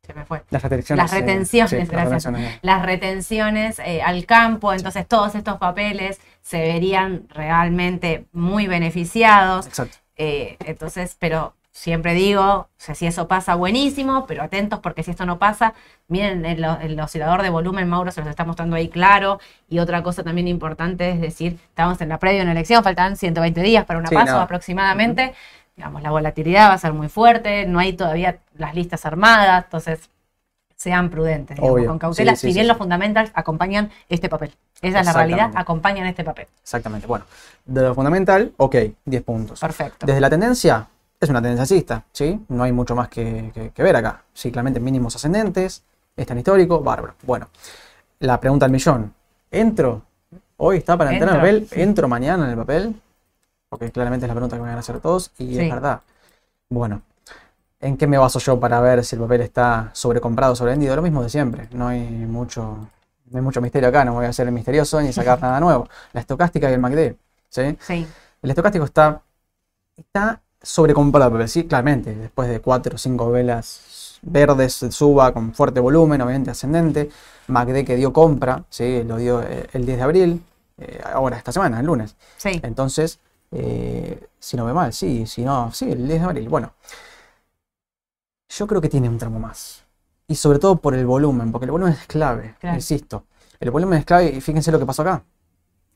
se 0.06 0.14
me 0.14 0.24
fue 0.24 0.42
Las 0.50 0.62
retenciones. 0.62 1.02
las 1.04 1.10
retenciones, 1.20 1.70
sí, 1.70 1.86
gracias. 1.90 2.28
las 2.62 2.82
retenciones 2.84 3.78
eh, 3.78 4.02
al 4.02 4.26
campo, 4.26 4.72
entonces 4.72 5.06
todos 5.08 5.34
estos 5.34 5.58
papeles 5.58 6.20
se 6.42 6.58
verían 6.60 7.26
realmente 7.30 8.26
muy 8.32 8.66
beneficiados. 8.66 9.66
Exacto. 9.66 9.96
eh, 10.16 10.56
entonces, 10.64 11.16
pero 11.18 11.54
siempre 11.76 12.14
digo, 12.14 12.42
o 12.44 12.68
sea, 12.76 12.94
si 12.94 13.04
eso 13.06 13.26
pasa, 13.26 13.56
buenísimo, 13.56 14.26
pero 14.26 14.44
atentos 14.44 14.78
porque 14.78 15.02
si 15.02 15.10
esto 15.10 15.26
no 15.26 15.40
pasa, 15.40 15.74
miren 16.06 16.44
el, 16.46 16.62
el 16.82 17.00
oscilador 17.00 17.42
de 17.42 17.50
volumen, 17.50 17.88
Mauro 17.88 18.12
se 18.12 18.20
los 18.20 18.30
está 18.30 18.44
mostrando 18.44 18.76
ahí 18.76 18.88
claro. 18.88 19.40
Y 19.68 19.80
otra 19.80 20.02
cosa 20.04 20.22
también 20.22 20.46
importante 20.46 21.10
es 21.10 21.20
decir, 21.20 21.58
estamos 21.70 22.00
en 22.00 22.10
la 22.10 22.18
previa 22.20 22.38
de 22.38 22.42
una 22.44 22.52
elección, 22.52 22.84
faltan 22.84 23.16
120 23.16 23.60
días 23.62 23.84
para 23.86 23.98
una 23.98 24.08
Sí, 24.08 24.14
paso 24.14 24.34
no. 24.34 24.40
aproximadamente. 24.42 25.34
Digamos, 25.76 26.02
la 26.02 26.10
volatilidad 26.10 26.68
va 26.70 26.74
a 26.74 26.78
ser 26.78 26.92
muy 26.92 27.08
fuerte, 27.08 27.66
no 27.66 27.78
hay 27.80 27.92
todavía 27.94 28.38
las 28.56 28.74
listas 28.74 29.04
armadas, 29.06 29.64
entonces 29.64 30.08
sean 30.76 31.08
prudentes, 31.10 31.56
digamos, 31.56 31.84
con 31.86 31.98
cautela, 31.98 32.32
Sí, 32.36 32.42
sí, 32.42 32.46
si 32.48 32.54
bien 32.54 32.64
sí, 32.64 32.68
los 32.68 32.76
sí. 32.76 32.82
fundamentals 32.82 33.30
acompañan 33.34 33.90
este 34.08 34.28
papel. 34.28 34.52
Esa 34.82 35.00
es 35.00 35.06
la 35.06 35.12
realidad, 35.12 35.50
acompañan 35.54 36.06
este 36.06 36.22
papel. 36.24 36.46
Exactamente. 36.62 37.06
Bueno, 37.06 37.24
de 37.64 37.82
lo 37.82 37.94
fundamental, 37.94 38.52
ok, 38.56 38.76
10 39.04 39.22
puntos. 39.22 39.60
Perfecto. 39.60 40.06
Desde 40.06 40.20
la 40.20 40.28
tendencia, 40.30 40.86
es 41.20 41.28
una 41.28 41.40
tendencia 41.40 41.62
alcista, 41.62 42.04
¿sí? 42.12 42.38
No 42.48 42.64
hay 42.64 42.72
mucho 42.72 42.94
más 42.94 43.08
que, 43.08 43.50
que- 43.54 43.70
que 43.70 43.82
ver 43.82 43.96
acá. 43.96 44.22
Ciclamente 44.34 44.78
mínimos 44.80 45.16
ascendentes, 45.16 45.82
está 46.16 46.34
en 46.34 46.38
histórico, 46.40 46.80
bárbaro. 46.80 47.14
Bueno, 47.22 47.48
la 48.20 48.38
pregunta 48.38 48.66
del 48.66 48.72
millón. 48.72 49.12
¿Entro? 49.50 50.02
¿Hoy 50.56 50.78
está 50.78 50.96
para 50.96 51.12
entrar 51.12 51.30
en 51.30 51.34
el 51.54 51.62
papel? 51.62 51.80
¿Entro 51.80 52.08
mañana 52.08 52.44
en 52.44 52.50
el 52.50 52.56
papel? 52.56 52.94
Porque 53.68 53.90
claramente 53.90 54.26
es 54.26 54.28
la 54.28 54.34
pregunta 54.34 54.56
que 54.56 54.62
me 54.62 54.68
van 54.68 54.76
a 54.76 54.80
hacer 54.80 55.00
todos 55.00 55.32
y 55.38 55.54
Sí. 55.54 55.60
es 55.60 55.70
verdad. 55.70 56.00
Bueno, 56.68 57.02
¿en 57.80 57.96
qué 57.96 58.06
me 58.06 58.18
baso 58.18 58.38
yo 58.38 58.58
para 58.60 58.80
ver 58.80 59.04
si 59.04 59.16
el 59.16 59.22
papel 59.22 59.40
está 59.42 59.90
sobrecomprado 59.92 60.52
o 60.52 60.56
sobrevendido? 60.56 60.94
Lo 60.96 61.02
mismo 61.02 61.22
de 61.22 61.28
siempre. 61.28 61.68
No 61.72 61.88
hay 61.88 62.00
mucho, 62.00 62.88
no 63.30 63.38
hay 63.38 63.42
mucho 63.42 63.60
misterio 63.60 63.88
acá, 63.88 64.04
no 64.04 64.14
voy 64.14 64.26
a 64.26 64.32
ser 64.32 64.46
el 64.46 64.52
misterioso 64.54 65.00
ni 65.00 65.12
sacar 65.12 65.40
nada 65.42 65.60
nuevo. 65.60 65.88
La 66.12 66.20
estocástica 66.20 66.70
y 66.70 66.74
el 66.74 66.80
MACD, 66.80 67.14
¿sí? 67.48 67.76
Sí, 67.80 68.06
El 68.42 68.50
estocástico 68.50 68.84
está, 68.84 69.20
está 69.96 70.40
sobrecomprado, 70.62 71.46
sí, 71.46 71.64
claramente, 71.64 72.14
después 72.14 72.48
de 72.48 72.60
cuatro 72.60 72.94
o 72.94 72.98
cinco 72.98 73.30
velas 73.30 74.18
verdes, 74.22 74.86
suba 74.90 75.32
con 75.34 75.52
fuerte 75.52 75.80
volumen, 75.80 76.20
obviamente 76.22 76.50
ascendente. 76.50 77.10
MACD 77.48 77.84
que 77.84 77.96
dio 77.96 78.12
compra, 78.12 78.64
¿sí? 78.70 79.02
lo 79.04 79.18
dio 79.18 79.42
eh, 79.42 79.68
el 79.74 79.84
10 79.84 79.98
de 79.98 80.02
abril, 80.02 80.42
eh, 80.78 81.02
ahora 81.12 81.36
esta 81.36 81.52
semana, 81.52 81.80
el 81.80 81.86
lunes. 81.86 82.16
sí. 82.38 82.58
Entonces, 82.62 83.18
eh, 83.54 84.26
si 84.38 84.56
no 84.56 84.64
ve 84.66 84.72
mal, 84.74 84.92
sí, 84.92 85.26
si 85.26 85.42
no, 85.42 85.72
sí, 85.72 85.90
el 85.90 86.06
10 86.06 86.20
de 86.20 86.26
abril. 86.26 86.48
Bueno, 86.48 86.72
yo 88.48 88.66
creo 88.66 88.80
que 88.80 88.88
tiene 88.88 89.08
un 89.08 89.18
tramo 89.18 89.38
más. 89.38 89.84
Y 90.26 90.34
sobre 90.36 90.58
todo 90.58 90.76
por 90.76 90.94
el 90.94 91.06
volumen, 91.06 91.52
porque 91.52 91.66
el 91.66 91.70
volumen 91.70 91.92
es 91.94 92.06
clave, 92.06 92.54
Claro. 92.60 92.76
insisto. 92.76 93.24
El 93.60 93.70
volumen 93.70 93.98
es 94.00 94.04
clave 94.04 94.30
y 94.30 94.40
fíjense 94.40 94.72
lo 94.72 94.78
que 94.78 94.86
pasó 94.86 95.02
acá. 95.02 95.22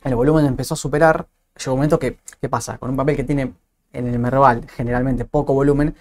El 0.04 0.14
volumen 0.14 0.46
empezó 0.46 0.74
a 0.74 0.76
superar, 0.76 1.26
llegó 1.58 1.72
un 1.72 1.78
momento 1.78 1.98
que, 1.98 2.18
¿qué 2.40 2.48
pasa? 2.48 2.78
Con 2.78 2.90
un 2.90 2.96
papel 2.96 3.16
que 3.16 3.24
tiene 3.24 3.54
en 3.92 4.06
el 4.06 4.18
Merval 4.18 4.66
generalmente 4.68 5.24
poco 5.24 5.54
volumen, 5.54 5.94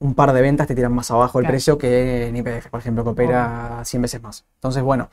un 0.00 0.14
par 0.14 0.32
de 0.32 0.40
ventas 0.40 0.66
te 0.66 0.74
tiran 0.74 0.92
más 0.94 1.10
abajo 1.10 1.38
el 1.38 1.44
Claro. 1.44 1.52
precio 1.52 1.78
que 1.78 2.28
en 2.28 2.36
IPF, 2.36 2.70
por 2.70 2.80
ejemplo, 2.80 3.04
que 3.04 3.10
opera 3.10 3.82
100 3.84 4.00
veces 4.02 4.22
más. 4.22 4.44
Entonces, 4.54 4.82
bueno, 4.82 5.10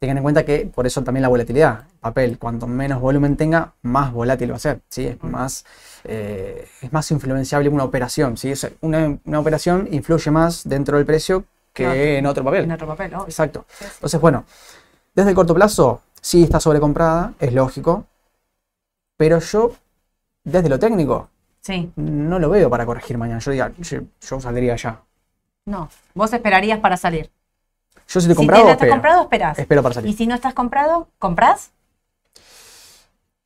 tengan 0.00 0.16
en 0.16 0.22
cuenta 0.22 0.44
que 0.44 0.66
por 0.74 0.86
eso 0.86 1.04
también 1.04 1.22
la 1.22 1.28
volatilidad. 1.28 1.84
Papel, 2.00 2.38
cuanto 2.38 2.66
menos 2.66 3.00
volumen 3.00 3.36
tenga, 3.36 3.74
más 3.82 4.12
volátil 4.12 4.50
va 4.50 4.56
a 4.56 4.58
ser. 4.58 4.80
¿sí? 4.88 5.06
Es, 5.06 5.22
más, 5.22 5.64
eh, 6.04 6.66
es 6.80 6.92
más 6.92 7.08
influenciable 7.10 7.68
una 7.68 7.84
operación. 7.84 8.36
¿sí? 8.38 8.50
Es 8.50 8.66
una, 8.80 9.18
una 9.24 9.38
operación 9.38 9.86
influye 9.92 10.30
más 10.30 10.66
dentro 10.66 10.96
del 10.96 11.04
precio 11.06 11.44
que 11.74 12.16
en 12.18 12.26
otro 12.26 12.42
papel. 12.42 12.64
En 12.64 12.72
otro 12.72 12.86
papel, 12.86 13.14
obvio. 13.14 13.26
Exacto. 13.26 13.66
Sí, 13.68 13.84
sí. 13.84 13.90
Entonces, 13.94 14.20
bueno, 14.20 14.44
desde 15.14 15.30
el 15.30 15.36
corto 15.36 15.54
plazo, 15.54 16.00
sí 16.20 16.42
está 16.44 16.58
sobrecomprada, 16.58 17.34
es 17.38 17.52
lógico. 17.52 18.06
Pero 19.18 19.38
yo, 19.38 19.74
desde 20.44 20.68
lo 20.68 20.78
técnico, 20.78 21.28
Sí, 21.60 21.92
no 21.96 22.38
lo 22.38 22.48
veo 22.48 22.70
para 22.70 22.86
corregir 22.86 23.18
mañana. 23.18 23.38
Yo 23.38 23.50
diría, 23.50 23.70
yo, 23.78 24.00
yo 24.18 24.40
saldría 24.40 24.76
ya. 24.76 25.02
no. 25.66 25.90
Vos 26.14 26.32
esperarías 26.32 26.78
para 26.80 26.96
salir. 26.96 27.30
Yo 28.12 28.20
si 28.20 28.26
estoy 28.26 28.34
Si 28.34 28.36
comprado, 28.38 28.64
te 28.64 28.70
estás 28.72 28.76
espero. 28.82 28.92
comprado, 28.92 29.22
esperás. 29.22 29.58
Espero 29.58 29.82
para 29.82 29.92
Y 29.92 29.94
salir. 29.94 30.16
si 30.16 30.26
no 30.26 30.34
estás 30.34 30.52
comprado, 30.52 31.08
¿comprás? 31.18 31.70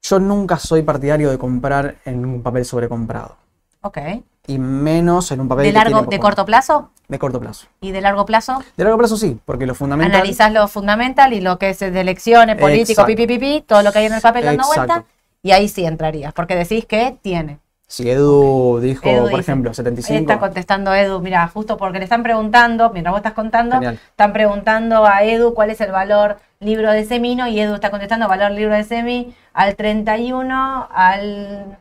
Yo 0.03 0.19
nunca 0.19 0.59
soy 0.59 0.83
partidario 0.83 1.31
de 1.31 1.39
comprar 1.39 1.97
en 2.05 2.25
un 2.25 2.43
papel 2.43 2.65
sobrecomprado. 2.65 3.37
Ok. 3.83 3.99
Y 4.47 4.59
menos 4.59 5.31
en 5.33 5.41
un 5.41 5.49
papel 5.49 5.65
¿De 5.65 5.71
que 5.73 5.79
largo, 5.79 5.99
tiene 5.99 6.09
de 6.17 6.19
corto 6.19 6.45
plazo? 6.47 6.91
de 7.09 7.19
corto 7.19 7.39
plazo. 7.41 7.67
¿Y 7.83 7.93
de 7.93 8.01
largo 8.01 8.25
plazo? 8.25 8.63
De 8.77 8.85
largo 8.85 8.99
plazo 8.99 9.19
sí, 9.19 9.39
porque 9.45 9.67
lo 9.67 9.75
fundamental. 9.75 10.17
Analizás 10.17 10.51
lo 10.53 10.67
fundamental 10.69 11.35
y 11.35 11.41
lo 11.43 11.59
que 11.59 11.71
es 11.71 11.79
de 11.81 12.01
elecciones, 12.01 12.57
político, 12.57 13.05
pipi, 13.05 13.27
pipi, 13.27 13.63
todo 13.67 13.83
lo 13.83 13.93
que 13.93 13.99
hay 13.99 14.07
en 14.07 14.15
el 14.15 14.23
papel 14.23 14.45
dando 14.47 14.63
Exacto. 14.63 14.93
vuelta. 14.95 15.09
Y 15.43 15.51
ahí 15.53 15.69
sí 15.69 15.85
entrarías, 15.85 16.33
porque 16.33 16.57
decís 16.57 16.87
que 16.87 17.19
tiene. 17.21 17.59
Si 17.87 18.11
Edu 18.11 18.81
dijo, 18.81 19.07
Edu 19.07 19.21
por 19.23 19.31
dice, 19.31 19.41
ejemplo, 19.43 19.71
Ahí 19.71 19.75
75. 19.75 20.21
está 20.21 20.39
contestando 20.41 20.95
Edu, 20.95 21.21
mira, 21.21 21.47
justo 21.49 21.77
porque 21.77 21.99
le 21.99 22.05
están 22.05 22.23
preguntando, 22.23 22.91
mientras 22.91 23.13
vos 23.13 23.19
estás 23.19 23.35
contando, 23.35 23.77
Genial. 23.77 24.01
están 24.09 24.33
preguntando 24.33 25.05
a 25.07 25.23
Edu 25.23 25.55
cuál 25.55 25.71
es 25.71 25.81
el 25.81 25.93
valor 25.93 26.39
libro 26.61 26.91
de 26.91 27.05
Semino 27.05 27.47
y 27.47 27.61
Edu 27.61 27.75
está 27.75 27.91
contestando 27.91 28.27
valor 28.27 28.51
libro 28.53 28.75
de 28.75 28.85
Semi 28.85 29.35
al 29.53 29.77
31, 29.77 30.89
al 30.91 31.79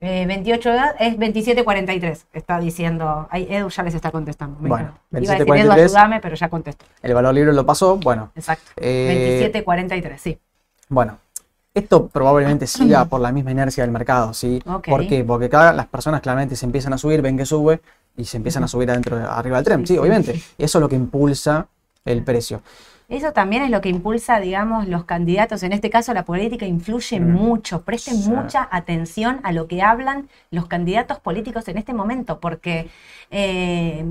eh, 0.00 0.26
28 0.26 0.68
de 0.70 0.74
edad, 0.76 0.96
es 0.98 1.16
27.43, 1.16 2.24
está 2.32 2.58
diciendo. 2.58 3.26
Ahí 3.30 3.46
Edu 3.48 3.70
ya 3.70 3.82
les 3.84 3.94
está 3.94 4.10
contestando. 4.10 4.58
Bueno, 4.60 4.98
encanta. 5.12 5.20
Iba 5.22 5.32
a 5.34 5.38
decir 5.38 5.54
Edu, 5.54 5.70
27.43. 5.72 5.84
ayúdame, 5.84 6.20
pero 6.20 6.34
ya 6.34 6.48
contestó. 6.50 6.84
El 7.00 7.14
valor 7.14 7.32
libre 7.32 7.52
lo 7.54 7.64
pasó. 7.64 7.96
Bueno, 7.96 8.32
Exacto. 8.34 8.72
eh, 8.76 9.50
27.43, 9.54 10.16
sí. 10.18 10.38
Bueno, 10.88 11.16
esto 11.74 12.06
probablemente 12.08 12.66
siga 12.66 13.04
por 13.06 13.20
la 13.20 13.32
misma 13.32 13.50
inercia 13.50 13.82
del 13.82 13.90
mercado, 13.90 14.32
¿sí? 14.32 14.62
Ok. 14.64 14.88
¿Por 14.88 15.06
qué? 15.08 15.24
Porque 15.24 15.48
cada 15.48 15.72
las 15.72 15.86
personas 15.86 16.20
claramente 16.20 16.54
se 16.56 16.64
empiezan 16.66 16.92
a 16.92 16.98
subir, 16.98 17.20
ven 17.20 17.36
que 17.36 17.44
sube 17.44 17.80
y 18.16 18.24
se 18.24 18.36
empiezan 18.36 18.62
a 18.62 18.68
subir 18.68 18.90
adentro, 18.90 19.16
arriba 19.28 19.56
del 19.56 19.64
tren, 19.64 19.80
Sí, 19.80 19.86
sí, 19.88 19.92
sí. 19.94 19.98
obviamente. 19.98 20.32
Eso 20.56 20.78
es 20.78 20.80
lo 20.80 20.88
que 20.88 20.94
impulsa 20.96 21.66
el 22.04 22.22
precio. 22.22 22.62
Eso 23.08 23.32
también 23.32 23.62
es 23.64 23.70
lo 23.70 23.80
que 23.82 23.88
impulsa, 23.90 24.40
digamos, 24.40 24.88
los 24.88 25.04
candidatos. 25.04 25.62
En 25.62 25.72
este 25.72 25.90
caso, 25.90 26.14
la 26.14 26.24
política 26.24 26.64
influye 26.64 27.20
Mm. 27.20 27.32
mucho. 27.32 27.82
Presten 27.82 28.16
Sí. 28.22 28.30
mucha 28.30 28.66
atención 28.70 29.40
a 29.42 29.52
lo 29.52 29.66
que 29.66 29.82
hablan 29.82 30.28
los 30.50 30.66
candidatos 30.68 31.18
políticos 31.20 31.68
en 31.68 31.76
este 31.76 31.92
momento, 31.92 32.38
porque 32.40 32.88
eh, 33.30 34.04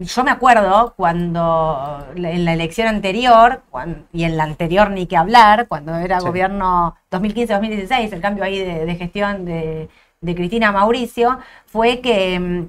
yo 0.00 0.24
me 0.24 0.30
acuerdo 0.30 0.94
cuando 0.96 2.06
en 2.16 2.44
la 2.44 2.52
elección 2.54 2.88
anterior, 2.88 3.62
y 4.12 4.24
en 4.24 4.36
la 4.36 4.44
anterior 4.44 4.90
ni 4.90 5.06
que 5.06 5.16
hablar, 5.16 5.66
cuando 5.68 5.94
era 5.96 6.20
Sí. 6.20 6.26
gobierno 6.26 6.96
2015-2016, 7.10 8.12
el 8.12 8.20
cambio 8.20 8.44
ahí 8.44 8.58
de, 8.58 8.86
de 8.86 8.94
gestión 8.96 9.44
de, 9.44 9.88
de 10.20 10.34
Cristina 10.34 10.72
Mauricio, 10.72 11.38
fue 11.66 12.00
que, 12.00 12.40
mm, 12.40 12.68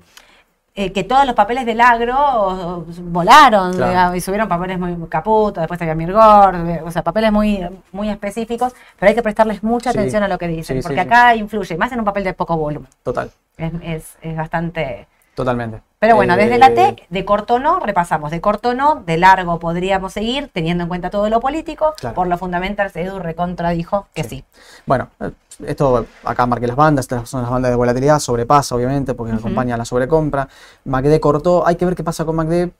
eh, 0.76 0.92
que 0.94 1.04
todos 1.04 1.26
los 1.26 1.36
papeles 1.36 1.66
del 1.66 1.82
agro 1.82 2.86
volaron 3.04 3.74
Claro. 3.74 3.90
digamos, 3.90 4.16
y 4.18 4.22
subieron 4.22 4.48
papeles 4.48 4.80
muy 4.80 4.96
caputos, 5.10 5.62
después 5.62 5.82
había 5.82 5.96
Mirgor, 5.96 6.56
eh, 6.56 6.82
o 6.84 6.92
sea, 6.92 7.02
papeles 7.04 7.32
muy, 7.32 7.60
muy 7.92 8.10
específicos, 8.10 8.74
pero 9.00 9.10
hay 9.10 9.16
que 9.16 9.22
prestarles 9.24 9.64
mucha 9.64 9.92
Sí. 9.92 9.98
atención 10.00 10.24
a 10.24 10.28
lo 10.28 10.38
que 10.38 10.48
dicen, 10.48 10.78
Sí, 10.82 10.84
porque 10.84 11.00
acá 11.02 11.36
influye, 11.36 11.78
más 11.78 11.92
en 11.92 12.00
un 12.00 12.06
papel 12.06 12.24
de 12.24 12.34
poco 12.34 12.56
volumen. 12.58 12.90
Total, 13.04 13.32
Es, 13.58 13.72
es- 13.84 14.18
es 14.22 14.36
bastante... 14.38 15.08
totalmente. 15.36 15.82
Pero 16.00 16.16
bueno, 16.16 16.36
desde 16.36 16.58
la 16.58 16.72
Eh, 16.72 16.96
T, 16.96 17.08
de 17.10 17.26
corto 17.26 17.60
no, 17.60 17.80
repasamos. 17.80 18.32
De 18.32 18.42
corto 18.42 18.74
no, 18.74 19.04
de 19.06 19.18
largo 19.18 19.60
podríamos 19.60 20.14
seguir, 20.14 20.50
teniendo 20.52 20.84
en 20.84 20.88
cuenta 20.88 21.12
todo 21.12 21.30
lo 21.30 21.40
político. 21.40 21.94
Claro. 21.98 22.16
Por 22.16 22.26
lo 22.26 22.40
fundamental, 22.40 22.92
Edu 22.96 23.20
recontra 23.20 23.70
dijo 23.70 24.08
que 24.16 24.24
sí. 24.24 24.30
Sí. 24.32 24.44
Bueno, 24.88 25.10
eh, 25.20 25.32
esto 25.68 26.08
acá 26.24 26.46
marqué 26.46 26.66
las 26.66 26.76
bandas, 26.76 27.04
estas 27.04 27.30
son 27.30 27.44
las 27.44 27.52
bandas 27.52 27.70
de 27.70 27.76
volatilidad, 27.76 28.20
sobrepasa 28.20 28.76
obviamente 28.76 29.14
porque 29.14 29.34
acompaña 29.34 29.76
a 29.76 29.78
la 29.78 29.86
sobrecompra. 29.86 30.48
MACD 30.86 31.20
cortó, 31.20 31.68
hay 31.68 31.76
que 31.76 31.86
ver 31.86 31.96
qué 31.96 32.04
pasa 32.04 32.26
con 32.26 32.36
MACD. 32.36 32.72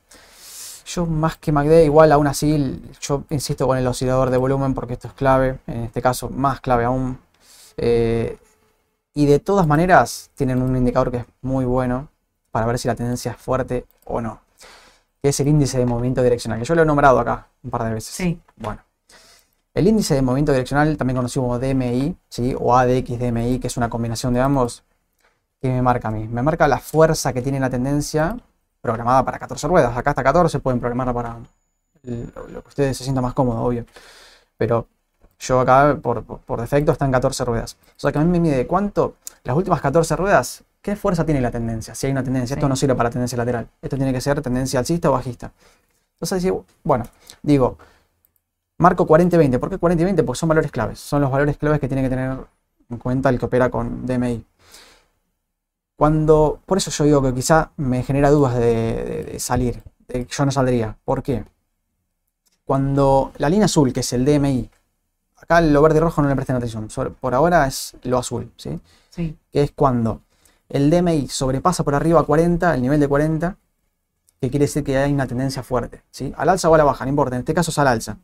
Yo 0.88 1.06
más 1.06 1.38
que 1.38 1.52
MACD, 1.52 1.84
igual 1.84 2.12
aún 2.12 2.28
así, 2.28 2.82
yo 3.02 3.24
insisto 3.30 3.68
con 3.68 3.78
el 3.78 3.86
oscilador 3.86 4.30
de 4.30 4.38
volumen 4.38 4.74
porque 4.74 4.94
esto 4.94 5.08
es 5.10 5.14
clave, 5.14 5.60
en 5.68 5.84
este 5.84 6.02
caso 6.02 6.30
más 6.30 6.60
clave 6.60 6.86
aún. 6.86 7.20
Eh, 7.78 8.38
y 9.14 9.26
de 9.26 9.40
todas 9.40 9.68
maneras 9.68 10.32
tienen 10.36 10.62
un 10.62 10.76
indicador 10.76 11.12
que 11.12 11.18
es 11.18 11.26
muy 11.42 11.66
bueno 11.66 12.11
para 12.52 12.66
ver 12.66 12.78
si 12.80 12.88
la 12.88 12.96
tendencia 12.96 13.32
es 13.32 13.38
fuerte 13.38 13.86
o 14.06 14.22
no, 14.22 14.42
que 15.22 15.30
es 15.30 15.40
el 15.40 15.48
índice 15.48 15.78
de 15.78 15.86
movimiento 15.86 16.22
direccional, 16.24 16.60
que 16.60 16.66
yo 16.66 16.76
lo 16.76 16.82
he 16.84 16.86
nombrado 16.86 17.20
acá 17.20 17.48
un 17.64 17.70
par 17.72 17.84
de 17.86 17.94
veces. 17.94 18.14
Sí. 18.14 18.40
Bueno, 18.58 18.82
el 19.74 19.88
índice 19.88 20.16
de 20.16 20.22
movimiento 20.22 20.52
direccional, 20.52 20.98
también 20.98 21.18
conocido 21.18 21.44
como 21.44 21.60
DMI, 21.60 22.16
¿sí? 22.30 22.56
o 22.60 22.76
ADX 22.76 23.20
DMI, 23.20 23.60
que 23.60 23.68
es 23.68 23.78
una 23.78 23.90
combinación 23.90 24.34
de 24.34 24.42
ambos, 24.42 24.84
¿qué 25.62 25.70
me 25.70 25.82
marca 25.82 26.10
a 26.10 26.12
mí? 26.12 26.28
Me 26.28 26.42
marca 26.42 26.68
la 26.68 26.80
fuerza 26.80 27.34
que 27.34 27.42
tiene 27.42 27.60
la 27.60 27.70
tendencia 27.70 28.38
programada 28.82 29.24
para 29.24 29.40
14 29.40 29.68
ruedas. 29.68 29.96
Acá 29.96 30.10
hasta 30.12 30.24
14 30.24 30.60
pueden 30.60 30.80
programarla 30.80 31.14
para 31.14 31.38
lo 32.04 32.62
que 32.64 32.68
ustedes 32.70 32.98
se 32.98 33.04
sientan 33.04 33.24
más 33.24 33.34
cómodo, 33.34 33.62
obvio. 33.64 33.86
Pero 34.58 34.88
yo 35.40 35.60
acá, 35.60 35.98
por, 36.02 36.24
por- 36.24 36.40
por 36.40 36.62
defecto, 36.62 36.92
está 36.92 37.06
en 37.06 37.12
14 37.12 37.46
ruedas. 37.46 37.78
O 37.96 38.00
sea 38.00 38.12
que 38.12 38.20
a 38.20 38.22
mí 38.24 38.28
me 38.30 38.40
mide 38.40 38.68
cuánto, 38.68 39.16
las 39.44 39.56
últimas 39.56 39.82
14 39.82 40.16
ruedas, 40.16 40.64
qué 40.82 40.96
fuerza 40.96 41.26
tiene 41.26 41.42
la 41.42 41.52
tendencia. 41.52 41.96
Si 41.96 42.08
hay 42.08 42.12
una 42.12 42.24
tendencia, 42.24 42.56
esto 42.56 42.68
no 42.70 42.76
sirve 42.76 42.96
para 42.96 43.10
tendencia 43.10 43.38
lateral. 43.38 43.68
Esto 43.82 43.98
tiene 43.98 44.14
que 44.14 44.22
ser 44.22 44.42
tendencia 44.42 44.80
alcista 44.80 45.10
o 45.10 45.14
bajista. 45.14 45.52
Entonces, 46.20 46.52
bueno, 46.84 47.06
digo, 47.42 47.78
Marco 48.78 49.06
40 49.08 49.36
y 49.36 49.40
20. 49.40 49.60
¿Por 49.60 49.70
qué 49.70 49.78
40 49.78 50.02
y 50.02 50.06
20? 50.06 50.24
Porque 50.24 50.40
son 50.40 50.50
valores 50.50 50.72
claves. 50.72 51.00
Son 51.00 51.22
los 51.22 51.32
valores 51.32 51.58
claves 51.58 51.80
que 51.80 51.88
tiene 51.88 52.02
que 52.04 52.10
tener 52.10 52.38
en 52.90 52.98
cuenta 52.98 53.30
el 53.30 53.40
que 53.40 53.46
opera 53.46 53.70
con 53.70 54.06
DMI. 54.06 54.46
Cuando, 55.96 56.60
por 56.66 56.78
eso 56.78 56.90
yo 56.92 57.04
digo 57.06 57.22
que 57.22 57.34
quizá 57.34 57.72
me 57.78 58.04
genera 58.04 58.32
dudas 58.32 58.56
de, 58.56 58.66
de- 58.66 59.24
de 59.34 59.40
salir. 59.40 59.84
de 60.08 60.26
que 60.26 60.34
yo 60.34 60.46
no 60.46 60.52
saldría. 60.52 60.98
¿Por 61.06 61.22
qué? 61.22 61.46
Cuando 62.66 63.32
la 63.38 63.50
línea 63.50 63.66
azul, 63.66 63.92
que 63.94 64.00
es 64.02 64.14
el 64.14 64.26
DMI, 64.26 64.70
acá 65.38 65.62
lo 65.62 65.82
verde 65.82 65.98
y 65.98 66.02
rojo 66.02 66.22
no 66.22 66.30
le 66.30 66.36
presten 66.36 66.56
atención. 66.56 66.88
por 67.20 67.34
ahora 67.36 67.68
es 67.68 67.96
lo 68.04 68.18
azul, 68.18 68.52
¿sí? 68.58 68.80
Sí. 69.10 69.38
que 69.52 69.62
es 69.64 69.72
cuando 69.72 70.22
el 70.72 70.90
DMI 70.90 71.28
sobrepasa 71.28 71.84
por 71.84 71.96
arriba 71.96 72.20
a 72.20 72.24
40, 72.24 72.74
el 72.76 72.82
nivel 72.82 73.00
de 73.00 73.08
40, 73.08 73.58
que 74.40 74.50
quiere 74.50 74.66
decir 74.66 74.84
que 74.84 74.98
hay 74.98 75.14
una 75.14 75.28
tendencia 75.28 75.64
fuerte, 75.64 76.04
¿sí? 76.12 76.34
Al 76.38 76.50
alza 76.50 76.70
o 76.70 76.76
a 76.76 76.78
la 76.78 76.84
baja, 76.84 77.06
no 77.06 77.10
importa, 77.10 77.36
en 77.36 77.42
este 77.42 77.54
caso 77.54 77.72
es 77.72 77.78
al 77.78 77.88
alza. 77.88 78.18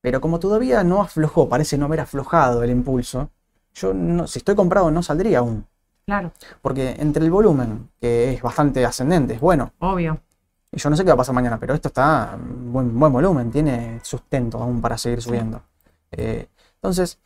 Pero 0.00 0.20
como 0.20 0.38
todavía 0.38 0.84
no 0.84 1.00
aflojó, 1.02 1.48
parece 1.48 1.78
no 1.78 1.86
haber 1.86 2.00
aflojado 2.00 2.62
el 2.62 2.70
impulso, 2.70 3.30
yo 3.74 3.92
no, 3.92 4.26
si 4.26 4.38
estoy 4.38 4.54
comprado 4.54 4.90
no 4.90 5.02
saldría 5.02 5.38
aún. 5.38 5.66
Claro, 6.06 6.30
Porque 6.62 6.94
entre 6.98 7.24
el 7.24 7.32
volumen, 7.32 7.90
que 8.00 8.34
es 8.34 8.42
bastante 8.42 8.84
ascendente, 8.86 9.34
es 9.34 9.40
bueno, 9.40 9.72
obvio. 9.80 10.20
y 10.70 10.78
yo 10.78 10.88
no 10.88 10.96
sé 10.96 11.02
qué 11.02 11.08
va 11.08 11.14
a 11.14 11.16
pasar 11.16 11.34
mañana, 11.34 11.58
pero 11.58 11.74
esto 11.74 11.88
está 11.88 12.30
en 12.34 12.72
buen, 12.72 12.96
buen 12.98 13.12
volumen, 13.12 13.50
tiene 13.50 13.98
sustento 14.04 14.58
aún 14.62 14.80
para 14.80 14.96
seguir 14.96 15.20
subiendo. 15.20 15.62
Eh, 16.12 16.46
entonces, 16.76 17.18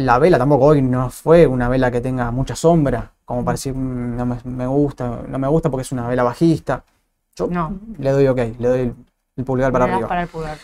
la 0.00 0.18
vela 0.18 0.38
tampoco 0.38 0.64
hoy 0.66 0.82
no 0.82 1.10
fue 1.10 1.46
una 1.46 1.68
vela 1.68 1.90
que 1.90 2.00
tenga 2.00 2.30
mucha 2.30 2.54
sombra, 2.56 3.12
como 3.24 3.44
para 3.44 3.54
decir, 3.54 3.74
"Mm, 3.74 4.16
no 4.16 4.26
me, 4.26 4.36
me 4.44 4.66
gusta, 4.66 5.20
no 5.28 5.38
me 5.38 5.48
gusta 5.48 5.70
porque 5.70 5.82
es 5.82 5.92
una 5.92 6.08
vela 6.08 6.22
bajista. 6.22 6.84
Yo 7.36 7.46
No. 7.46 7.78
le 7.98 8.10
doy 8.10 8.26
ok, 8.26 8.38
le 8.58 8.68
doy 8.68 8.80
el, 8.80 8.94
el 9.36 9.44
pulgar 9.44 9.70
para 9.72 9.84
arriba. 9.86 10.08
para 10.08 10.22
el 10.22 10.28
pulgar. 10.28 10.58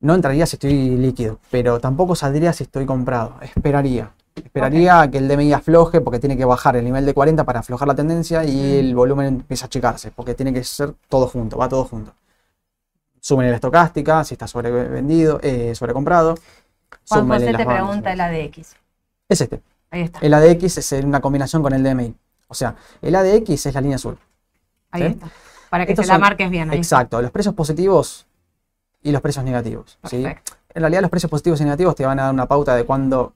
No 0.00 0.14
entraría 0.14 0.46
si 0.46 0.56
estoy 0.56 0.96
líquido, 0.96 1.38
pero 1.50 1.80
tampoco 1.80 2.14
saldría 2.14 2.52
si 2.52 2.64
estoy 2.64 2.86
comprado. 2.86 3.34
Esperaría. 3.40 4.10
Esperaría 4.34 5.10
que 5.10 5.16
el 5.18 5.28
DMI 5.28 5.54
afloje 5.54 6.02
porque 6.02 6.18
tiene 6.18 6.36
que 6.36 6.44
bajar 6.44 6.76
el 6.76 6.84
nivel 6.84 7.06
de 7.06 7.14
40 7.14 7.44
para 7.44 7.60
aflojar 7.60 7.88
la 7.88 7.94
tendencia 7.94 8.44
y 8.44 8.54
Mm. 8.54 8.78
el 8.80 8.94
volumen 8.94 9.26
empieza 9.28 9.64
a 9.64 9.68
achicarse 9.68 10.10
porque 10.10 10.34
tiene 10.34 10.52
que 10.52 10.62
ser 10.62 10.92
todo 11.08 11.26
junto, 11.26 11.56
va 11.56 11.68
todo 11.68 11.84
junto. 11.84 12.12
Sumen 13.20 13.48
la 13.50 13.56
estocástica, 13.56 14.22
si 14.24 14.34
está 14.34 14.46
sobrevendido, 14.46 15.40
eh, 15.42 15.74
sobrecomprado. 15.74 16.34
Juan 17.08 17.28
José 17.28 17.46
te 17.46 17.52
bandas. 17.52 17.66
pregunta 17.74 18.12
el 18.12 18.20
ADX. 18.20 18.74
Es 19.28 19.40
este. 19.40 19.62
Ahí 19.90 20.02
está. 20.02 20.18
El 20.20 20.34
ADX 20.34 20.78
es 20.78 20.92
en 20.92 21.06
una 21.06 21.20
combinación 21.20 21.62
con 21.62 21.72
el 21.72 21.82
DMI. 21.82 22.14
O 22.48 22.54
sea, 22.54 22.76
el 23.02 23.14
ADX 23.14 23.66
es 23.66 23.74
la 23.74 23.80
línea 23.80 23.96
azul. 23.96 24.18
Ahí 24.90 25.02
¿sí? 25.02 25.08
está. 25.08 25.28
Para 25.70 25.84
que 25.86 25.92
Estos 25.92 26.06
se 26.06 26.12
la 26.12 26.18
marques 26.18 26.48
bien. 26.50 26.70
Ahí. 26.70 26.78
Exacto, 26.78 27.20
los 27.20 27.30
precios 27.30 27.54
positivos 27.54 28.26
y 29.02 29.10
los 29.12 29.20
precios 29.20 29.44
negativos. 29.44 29.98
¿sí? 30.04 30.24
En 30.24 30.80
realidad 30.82 31.00
los 31.02 31.10
precios 31.10 31.30
positivos 31.30 31.60
y 31.60 31.64
negativos 31.64 31.94
te 31.96 32.04
van 32.06 32.18
a 32.20 32.24
dar 32.24 32.34
una 32.34 32.46
pauta 32.46 32.74
de 32.76 32.84
cuándo 32.84 33.34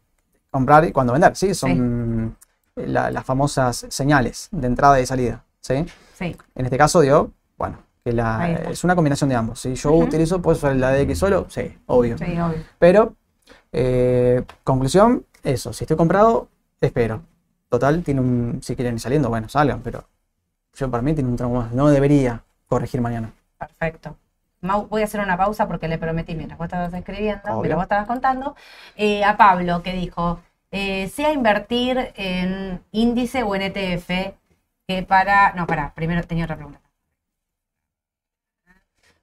comprar 0.50 0.84
y 0.84 0.92
cuándo 0.92 1.12
vender, 1.12 1.34
¿sí? 1.36 1.54
Son 1.54 2.36
la- 2.76 3.10
las 3.10 3.24
famosas 3.24 3.86
señales 3.88 4.48
de 4.52 4.66
entrada 4.66 4.98
y 4.98 5.02
de 5.02 5.06
salida, 5.06 5.44
¿sí? 5.60 5.84
Sí. 6.18 6.36
En 6.54 6.64
este 6.64 6.76
caso, 6.78 7.00
digo, 7.00 7.30
bueno, 7.58 7.78
que 8.04 8.12
la- 8.12 8.52
es 8.70 8.84
una 8.84 8.94
combinación 8.94 9.28
de 9.30 9.36
ambos. 9.36 9.60
Si 9.60 9.74
yo 9.74 9.90
Ujú. 9.92 10.04
utilizo, 10.04 10.40
puedo 10.42 10.56
usar 10.56 10.74
la 10.76 10.92
DX 10.92 11.18
solo, 11.18 11.46
sí, 11.48 11.76
obvio. 11.86 12.16
Sí, 12.18 12.24
obvio. 12.24 12.64
Pero, 12.78 13.14
eh, 13.72 14.42
conclusión, 14.64 15.24
eso, 15.42 15.72
si 15.72 15.84
estoy 15.84 15.96
comprado, 15.96 16.48
espero. 16.80 17.22
Total, 17.68 18.02
tiene 18.02 18.20
un, 18.20 18.60
si 18.62 18.74
quieren 18.74 18.94
ir 18.94 19.00
saliendo, 19.00 19.28
bueno, 19.28 19.48
salgan, 19.48 19.80
pero 19.82 20.04
yo 20.74 20.90
para 20.90 21.02
mí 21.02 21.14
tiene 21.14 21.28
un 21.30 21.36
tramo 21.36 21.60
más. 21.60 21.72
No 21.72 21.88
debería 21.88 22.42
corregir 22.66 23.00
mañana. 23.00 23.32
Perfecto. 23.58 24.16
Mau, 24.62 24.86
voy 24.88 25.02
a 25.02 25.04
hacer 25.04 25.20
una 25.20 25.36
pausa 25.36 25.66
porque 25.66 25.88
le 25.88 25.98
prometí 25.98 26.34
mientras 26.34 26.58
vos 26.58 26.66
estabas 26.66 26.92
escribiendo, 26.92 27.42
Obvio. 27.44 27.54
mientras 27.60 27.76
vos 27.76 27.82
estabas 27.84 28.06
contando, 28.06 28.56
eh, 28.96 29.24
a 29.24 29.36
Pablo 29.36 29.82
que 29.82 29.92
dijo, 29.92 30.40
eh, 30.70 31.08
sea 31.08 31.32
invertir 31.32 32.12
en 32.16 32.82
índice 32.92 33.42
o 33.42 33.54
en 33.54 33.62
ETF 33.62 34.34
que 34.86 35.02
para... 35.02 35.52
No, 35.54 35.66
pará, 35.66 35.92
primero 35.94 36.22
tenía 36.24 36.44
otra 36.44 36.56
pregunta. 36.56 36.80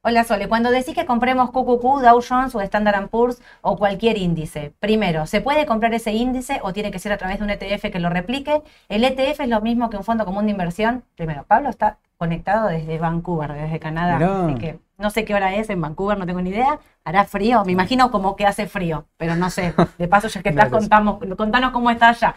Hola 0.09 0.23
Sole, 0.23 0.47
cuando 0.47 0.71
decís 0.71 0.95
que 0.95 1.05
compremos 1.05 1.49
QQQ, 1.49 2.01
Dow 2.01 2.21
Jones 2.21 2.55
o 2.55 2.61
Standard 2.61 3.09
Poor's 3.09 3.41
o 3.59 3.75
cualquier 3.75 4.17
índice, 4.17 4.71
primero, 4.79 5.25
¿se 5.25 5.41
puede 5.41 5.65
comprar 5.65 5.93
ese 5.93 6.13
índice 6.13 6.61
o 6.63 6.71
tiene 6.71 6.91
que 6.91 6.99
ser 6.99 7.11
a 7.11 7.17
través 7.17 7.39
de 7.39 7.43
un 7.43 7.49
ETF 7.49 7.91
que 7.91 7.99
lo 7.99 8.09
replique? 8.09 8.61
¿El 8.87 9.03
ETF 9.03 9.41
es 9.41 9.49
lo 9.49 9.59
mismo 9.59 9.89
que 9.89 9.97
un 9.97 10.05
fondo 10.05 10.23
común 10.23 10.45
de 10.45 10.51
inversión? 10.51 11.03
Primero, 11.17 11.43
Pablo 11.43 11.67
está 11.67 11.97
conectado 12.15 12.69
desde 12.69 12.97
Vancouver, 12.97 13.51
desde 13.51 13.79
Canadá, 13.79 14.17
Mirá. 14.17 14.45
así 14.45 14.55
que 14.55 14.79
no 14.97 15.09
sé 15.09 15.25
qué 15.25 15.35
hora 15.35 15.53
es 15.53 15.69
en 15.69 15.81
Vancouver, 15.81 16.17
no 16.17 16.25
tengo 16.25 16.39
ni 16.39 16.51
idea. 16.51 16.79
¿Hará 17.03 17.25
frío? 17.25 17.65
Me 17.65 17.73
imagino 17.73 18.09
como 18.09 18.37
que 18.37 18.45
hace 18.45 18.65
frío, 18.65 19.07
pero 19.17 19.35
no 19.35 19.49
sé. 19.49 19.73
De 19.97 20.07
paso, 20.07 20.29
ya 20.29 20.41
que 20.41 20.49
estás, 20.51 20.69
contamos, 20.69 21.19
contanos 21.35 21.71
cómo 21.71 21.91
está 21.91 22.07
allá. 22.07 22.33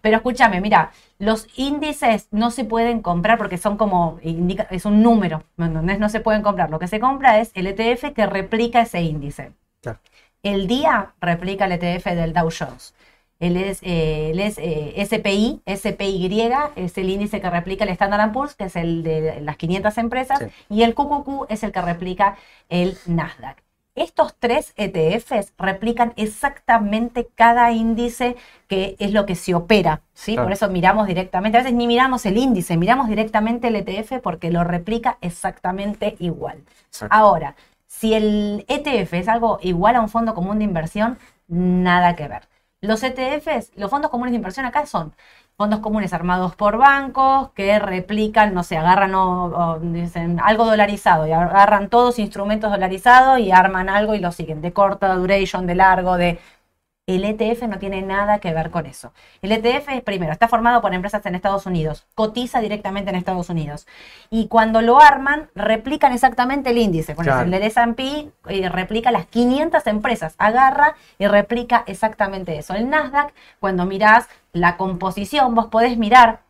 Pero 0.00 0.16
escúchame, 0.16 0.60
mira, 0.60 0.90
los 1.18 1.46
índices 1.56 2.28
no 2.30 2.50
se 2.50 2.64
pueden 2.64 3.02
comprar 3.02 3.38
porque 3.38 3.58
son 3.58 3.76
como, 3.76 4.18
indica, 4.22 4.66
es 4.70 4.84
un 4.84 5.02
número, 5.02 5.44
¿me 5.56 5.66
entendés? 5.66 5.98
No 5.98 6.08
se 6.08 6.20
pueden 6.20 6.42
comprar. 6.42 6.70
Lo 6.70 6.78
que 6.78 6.88
se 6.88 7.00
compra 7.00 7.40
es 7.40 7.50
el 7.54 7.66
ETF 7.66 8.12
que 8.14 8.26
replica 8.26 8.82
ese 8.82 9.02
índice. 9.02 9.52
Claro. 9.82 9.98
El 10.42 10.66
día 10.68 11.14
replica 11.20 11.64
el 11.66 11.72
ETF 11.72 12.06
del 12.14 12.32
Dow 12.32 12.48
Jones. 12.56 12.94
El, 13.40 13.56
es, 13.56 13.80
eh, 13.82 14.30
el 14.32 14.40
es, 14.40 14.58
eh, 14.58 14.94
SPI, 15.06 15.62
SPY 15.64 16.42
es 16.74 16.98
el 16.98 17.08
índice 17.10 17.40
que 17.40 17.48
replica 17.50 17.84
el 17.84 17.90
Standard 17.90 18.32
Poor's, 18.32 18.56
que 18.56 18.64
es 18.64 18.74
el 18.74 19.04
de 19.04 19.40
las 19.42 19.56
500 19.56 19.96
empresas, 19.98 20.38
Sí. 20.40 20.46
y 20.70 20.82
el 20.82 20.94
QQQ 20.94 21.46
es 21.48 21.62
el 21.62 21.70
que 21.70 21.80
replica 21.82 22.36
el 22.68 22.98
Nasdaq. 23.06 23.58
Estos 23.98 24.34
tres 24.38 24.74
ETFs 24.76 25.52
replican 25.58 26.12
exactamente 26.16 27.28
cada 27.34 27.72
índice 27.72 28.36
que 28.68 28.94
es 28.98 29.12
lo 29.12 29.26
que 29.26 29.34
se 29.34 29.54
opera, 29.54 30.02
¿sí? 30.14 30.34
Claro. 30.34 30.46
Por 30.46 30.52
eso 30.52 30.68
miramos 30.68 31.06
directamente, 31.06 31.58
a 31.58 31.62
veces 31.62 31.74
ni 31.74 31.86
miramos 31.86 32.24
el 32.26 32.36
índice, 32.36 32.76
miramos 32.76 33.08
directamente 33.08 33.68
el 33.68 33.76
ETF 33.76 34.20
porque 34.22 34.50
lo 34.50 34.62
replica 34.62 35.18
exactamente 35.20 36.16
igual. 36.20 36.62
Exacto. 36.86 37.14
Ahora, 37.14 37.56
si 37.86 38.14
el 38.14 38.64
ETF 38.68 39.14
es 39.14 39.28
algo 39.28 39.58
igual 39.62 39.96
a 39.96 40.00
un 40.00 40.08
fondo 40.08 40.34
común 40.34 40.58
de 40.58 40.64
inversión, 40.64 41.18
nada 41.48 42.14
que 42.14 42.28
ver. 42.28 42.48
Los 42.80 43.02
ETFs, 43.02 43.72
los 43.74 43.90
fondos 43.90 44.10
comunes 44.10 44.30
de 44.30 44.36
inversión 44.36 44.64
acá 44.64 44.86
son 44.86 45.12
fondos 45.58 45.80
comunes 45.80 46.12
armados 46.12 46.54
por 46.54 46.76
bancos 46.78 47.50
que 47.50 47.80
replican, 47.80 48.54
no 48.54 48.62
sé, 48.62 48.76
agarran 48.76 49.12
o, 49.16 49.80
dicen 49.82 50.38
algo 50.40 50.64
dolarizado 50.64 51.26
y 51.26 51.32
agarran 51.32 51.88
todos 51.88 52.20
instrumentos 52.20 52.70
dolarizados 52.70 53.40
y 53.40 53.50
arman 53.50 53.88
algo 53.88 54.14
y 54.14 54.20
lo 54.20 54.30
siguen, 54.30 54.60
de 54.60 54.72
corta 54.72 55.12
duration, 55.16 55.66
de 55.66 55.74
largo, 55.74 56.16
de 56.16 56.38
el 57.16 57.24
ETF 57.24 57.62
no 57.64 57.78
tiene 57.78 58.02
nada 58.02 58.38
que 58.38 58.52
ver 58.52 58.70
con 58.70 58.86
eso. 58.86 59.12
El 59.42 59.50
ETF, 59.52 60.02
primero, 60.04 60.30
está 60.32 60.46
formado 60.46 60.80
por 60.80 60.92
empresas 60.94 61.24
en 61.26 61.34
Estados 61.34 61.66
Unidos, 61.66 62.06
cotiza 62.14 62.60
directamente 62.60 63.10
en 63.10 63.16
Estados 63.16 63.48
Unidos. 63.50 63.86
Y 64.30 64.48
cuando 64.48 64.82
lo 64.82 65.00
arman, 65.00 65.48
replican 65.54 66.12
exactamente 66.12 66.70
el 66.70 66.78
índice. 66.78 67.14
Por 67.14 67.24
Claro. 67.24 67.40
ejemplo, 67.40 67.56
el 67.56 67.62
S&P 67.64 68.30
eh, 68.48 68.68
replica 68.68 69.10
las 69.10 69.26
500 69.26 69.86
empresas, 69.86 70.34
agarra 70.38 70.94
y 71.18 71.26
replica 71.26 71.82
exactamente 71.86 72.58
eso. 72.58 72.74
El 72.74 72.90
Nasdaq, 72.90 73.32
cuando 73.58 73.86
mirás 73.86 74.28
la 74.52 74.76
composición, 74.76 75.54
vos 75.54 75.66
podés 75.66 75.96
mirar 75.98 76.40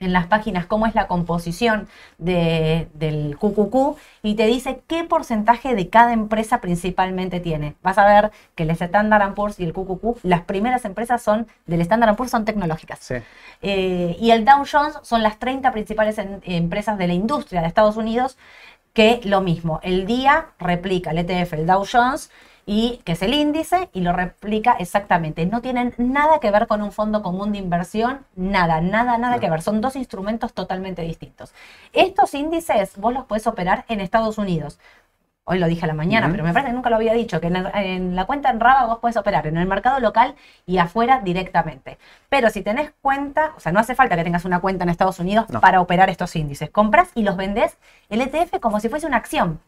en 0.00 0.12
las 0.12 0.26
páginas 0.26 0.66
cómo 0.66 0.86
es 0.86 0.94
la 0.94 1.08
composición 1.08 1.88
de- 2.18 2.88
del 2.94 3.36
QQQ 3.36 3.96
y 4.22 4.34
te 4.36 4.46
dice 4.46 4.80
qué 4.86 5.02
porcentaje 5.04 5.74
de 5.74 5.88
cada 5.88 6.12
empresa 6.12 6.60
principalmente 6.60 7.40
tiene. 7.40 7.74
Vas 7.82 7.98
a 7.98 8.06
ver 8.06 8.30
que 8.54 8.62
el 8.62 8.70
Standard 8.70 9.34
Poor's 9.34 9.58
y 9.58 9.64
el 9.64 9.72
QQQ, 9.72 10.18
las 10.22 10.42
primeras 10.42 10.84
empresas 10.84 11.20
son 11.22 11.48
del 11.66 11.80
Standard 11.80 12.14
Poor's 12.14 12.30
son 12.30 12.44
tecnológicas. 12.44 13.00
Sí. 13.00 13.16
Eh, 13.62 14.16
y 14.20 14.30
el 14.30 14.44
Dow 14.44 14.64
Jones 14.70 14.98
son 15.02 15.22
las 15.22 15.38
30 15.38 15.72
principales 15.72 16.18
en- 16.18 16.40
empresas 16.44 16.96
de 16.96 17.08
la 17.08 17.14
industria 17.14 17.60
de 17.60 17.66
Estados 17.66 17.96
Unidos 17.96 18.38
que 18.92 19.20
lo 19.24 19.40
mismo, 19.40 19.80
el 19.82 20.06
día 20.06 20.46
replica 20.58 21.10
el 21.10 21.18
ETF, 21.18 21.54
el 21.54 21.66
Dow 21.66 21.84
Jones, 21.90 22.30
y 22.70 23.00
que 23.04 23.12
es 23.12 23.22
el 23.22 23.32
índice, 23.32 23.88
y 23.94 24.02
lo 24.02 24.12
replica 24.12 24.76
exactamente. 24.78 25.46
No 25.46 25.62
tienen 25.62 25.94
nada 25.96 26.38
que 26.38 26.50
ver 26.50 26.66
con 26.66 26.82
un 26.82 26.92
fondo 26.92 27.22
común 27.22 27.50
de 27.52 27.56
inversión, 27.58 28.26
nada, 28.36 28.82
nada, 28.82 29.16
nada 29.16 29.36
No. 29.36 29.40
que 29.40 29.48
ver. 29.48 29.62
Son 29.62 29.80
dos 29.80 29.96
instrumentos 29.96 30.52
totalmente 30.52 31.00
distintos. 31.00 31.54
Estos 31.94 32.34
índices 32.34 32.98
vos 32.98 33.14
los 33.14 33.24
podés 33.24 33.46
operar 33.46 33.86
en 33.88 34.02
Estados 34.02 34.36
Unidos. 34.36 34.78
Hoy 35.44 35.58
lo 35.58 35.66
dije 35.66 35.86
a 35.86 35.88
la 35.88 35.94
mañana, 35.94 36.28
pero 36.30 36.44
me 36.44 36.52
parece 36.52 36.68
que 36.68 36.74
nunca 36.74 36.90
lo 36.90 36.96
había 36.96 37.14
dicho, 37.14 37.40
que 37.40 37.46
en, 37.46 38.14
la 38.14 38.26
cuenta 38.26 38.50
en 38.50 38.60
Raba 38.60 38.84
vos 38.84 38.98
podés 38.98 39.16
operar 39.16 39.46
en 39.46 39.56
el 39.56 39.66
mercado 39.66 39.98
local 39.98 40.34
y 40.66 40.76
afuera 40.76 41.22
directamente. 41.24 41.96
Pero 42.28 42.50
si 42.50 42.60
tenés 42.60 42.92
cuenta, 43.00 43.54
o 43.56 43.60
sea, 43.60 43.72
no 43.72 43.80
hace 43.80 43.94
falta 43.94 44.14
que 44.14 44.24
tengas 44.24 44.44
una 44.44 44.60
cuenta 44.60 44.84
en 44.84 44.90
Estados 44.90 45.20
Unidos 45.20 45.46
No. 45.48 45.62
para 45.62 45.80
operar 45.80 46.10
estos 46.10 46.36
índices. 46.36 46.68
Compras 46.68 47.08
y 47.14 47.22
los 47.22 47.38
vendés 47.38 47.78
el 48.10 48.20
ETF 48.20 48.60
como 48.60 48.78
si 48.78 48.90
fuese 48.90 49.06
una 49.06 49.16
acción. 49.16 49.58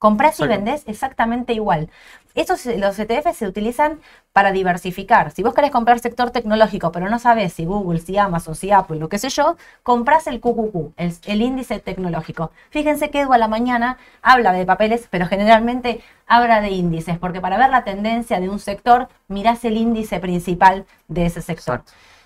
Compras 0.00 0.40
y 0.40 0.46
vendés 0.46 0.82
exactamente 0.86 1.52
igual. 1.52 1.90
Estos, 2.34 2.64
los 2.64 2.98
ETF 2.98 3.36
se 3.36 3.46
utilizan 3.46 4.00
para 4.32 4.50
diversificar. 4.50 5.30
Si 5.30 5.42
vos 5.42 5.52
querés 5.52 5.70
comprar 5.70 5.98
sector 5.98 6.30
tecnológico, 6.30 6.90
pero 6.90 7.10
no 7.10 7.18
sabés 7.18 7.52
si 7.52 7.66
Google, 7.66 8.00
si 8.00 8.16
Amazon, 8.16 8.54
si 8.54 8.70
Apple, 8.70 8.98
lo 8.98 9.10
que 9.10 9.18
sé 9.18 9.28
yo, 9.28 9.58
compras 9.82 10.26
el 10.26 10.40
QQQ, 10.40 10.94
el, 10.96 11.12
el 11.26 11.42
índice 11.42 11.80
tecnológico. 11.80 12.50
Fíjense 12.70 13.10
que 13.10 13.20
Edu 13.20 13.34
a 13.34 13.36
la 13.36 13.46
mañana 13.46 13.98
habla 14.22 14.52
de 14.52 14.64
papeles, 14.64 15.06
pero 15.10 15.26
generalmente 15.26 16.00
habla 16.26 16.62
de 16.62 16.70
índices, 16.70 17.18
porque 17.18 17.42
para 17.42 17.58
ver 17.58 17.68
la 17.68 17.84
tendencia 17.84 18.40
de 18.40 18.48
un 18.48 18.58
sector, 18.58 19.08
mirás 19.28 19.66
el 19.66 19.76
índice 19.76 20.18
principal 20.18 20.86
de 21.08 21.26
ese 21.26 21.42
sector. 21.42 21.82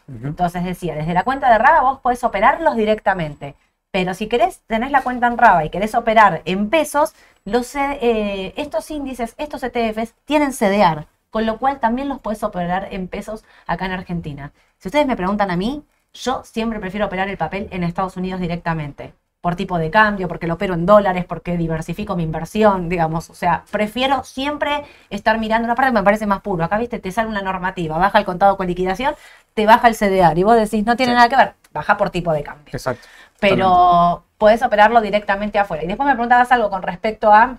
Entonces 0.07 0.63
decía, 0.63 0.95
desde 0.95 1.13
la 1.13 1.25
cuenta 1.25 1.51
de 1.51 1.59
Raba 1.59 1.81
vos 1.81 1.99
podés 1.99 2.23
operarlos 2.23 2.77
directamente. 2.77 3.57
Pero 3.95 4.13
si 4.13 4.27
querés, 4.27 4.61
tenés 4.67 4.91
la 4.91 5.03
cuenta 5.03 5.29
en 5.29 5.39
Raba 5.39 5.65
y 5.65 5.71
querés 5.71 5.95
operar 5.95 6.43
en 6.47 6.69
pesos, 6.69 7.15
los, 7.45 7.75
eh, 7.77 8.55
estos 8.57 8.91
índices, 8.91 9.35
estos 9.39 9.63
ETFs, 9.63 10.15
tienen 10.25 10.53
CDR, 10.53 11.07
con 11.31 11.47
lo 11.47 11.59
cual 11.59 11.81
también 11.81 12.09
los 12.09 12.21
podés 12.21 12.43
operar 12.43 12.89
en 12.91 13.09
pesos 13.09 13.45
acá 13.67 13.87
en 13.87 13.93
Argentina. 13.93 14.53
Si 14.79 14.89
ustedes 14.89 15.07
me 15.07 15.17
preguntan 15.17 15.51
a 15.51 15.57
mí, 15.57 15.85
yo 16.15 16.43
siempre 16.45 16.79
prefiero 16.81 17.07
operar 17.07 17.29
el 17.29 17.37
papel 17.37 17.69
en 17.71 17.83
Estados 17.85 18.17
Unidos 18.17 18.41
directamente. 18.41 19.15
Por 19.41 19.57
tipo 19.57 19.77
de 19.77 19.91
cambio, 19.91 20.27
porque 20.27 20.47
lo 20.47 20.55
opero 20.55 20.73
en 20.73 20.87
dólares, 20.87 21.27
porque 21.27 21.59
diversifico 21.59 22.17
mi 22.17 22.23
inversión, 22.23 22.89
digamos. 22.89 23.29
O 23.29 23.35
sea, 23.35 23.65
prefiero 23.71 24.25
siempre 24.25 24.85
estar 25.11 25.39
mirando 25.39 25.67
una 25.67 25.75
parte 25.75 25.91
que 25.91 25.99
me 25.99 26.03
parece 26.03 26.27
más 26.27 26.41
puro. 26.41 26.65
Acá, 26.65 26.79
viste, 26.79 26.99
te 26.99 27.13
sale 27.13 27.29
una 27.29 27.43
normativa, 27.43 27.99
baja 27.99 28.19
el 28.19 28.25
contado 28.25 28.57
con 28.57 28.67
liquidación, 28.67 29.15
te 29.53 29.67
baja 29.67 29.89
el 29.89 29.97
CDR. 29.97 30.41
Y 30.41 30.45
vos 30.45 30.57
decís, 30.57 30.87
no 30.87 30.97
tiene 30.97 31.13
Sí. 31.13 31.17
nada 31.17 31.29
que 31.29 31.37
ver, 31.37 31.55
baja 31.75 31.99
por 31.99 32.09
tipo 32.09 32.33
de 32.33 32.43
cambio 32.43 32.73
Exacto. 32.73 33.07
Pero 33.51 34.25
puedes 34.39 34.63
operarlo 34.63 35.01
directamente 35.01 35.59
afuera. 35.59 35.85
Y 35.85 35.87
después 35.87 36.07
me 36.07 36.15
preguntabas 36.15 36.53
algo 36.53 36.71
con 36.71 36.83
respecto 36.83 37.33
a 37.33 37.59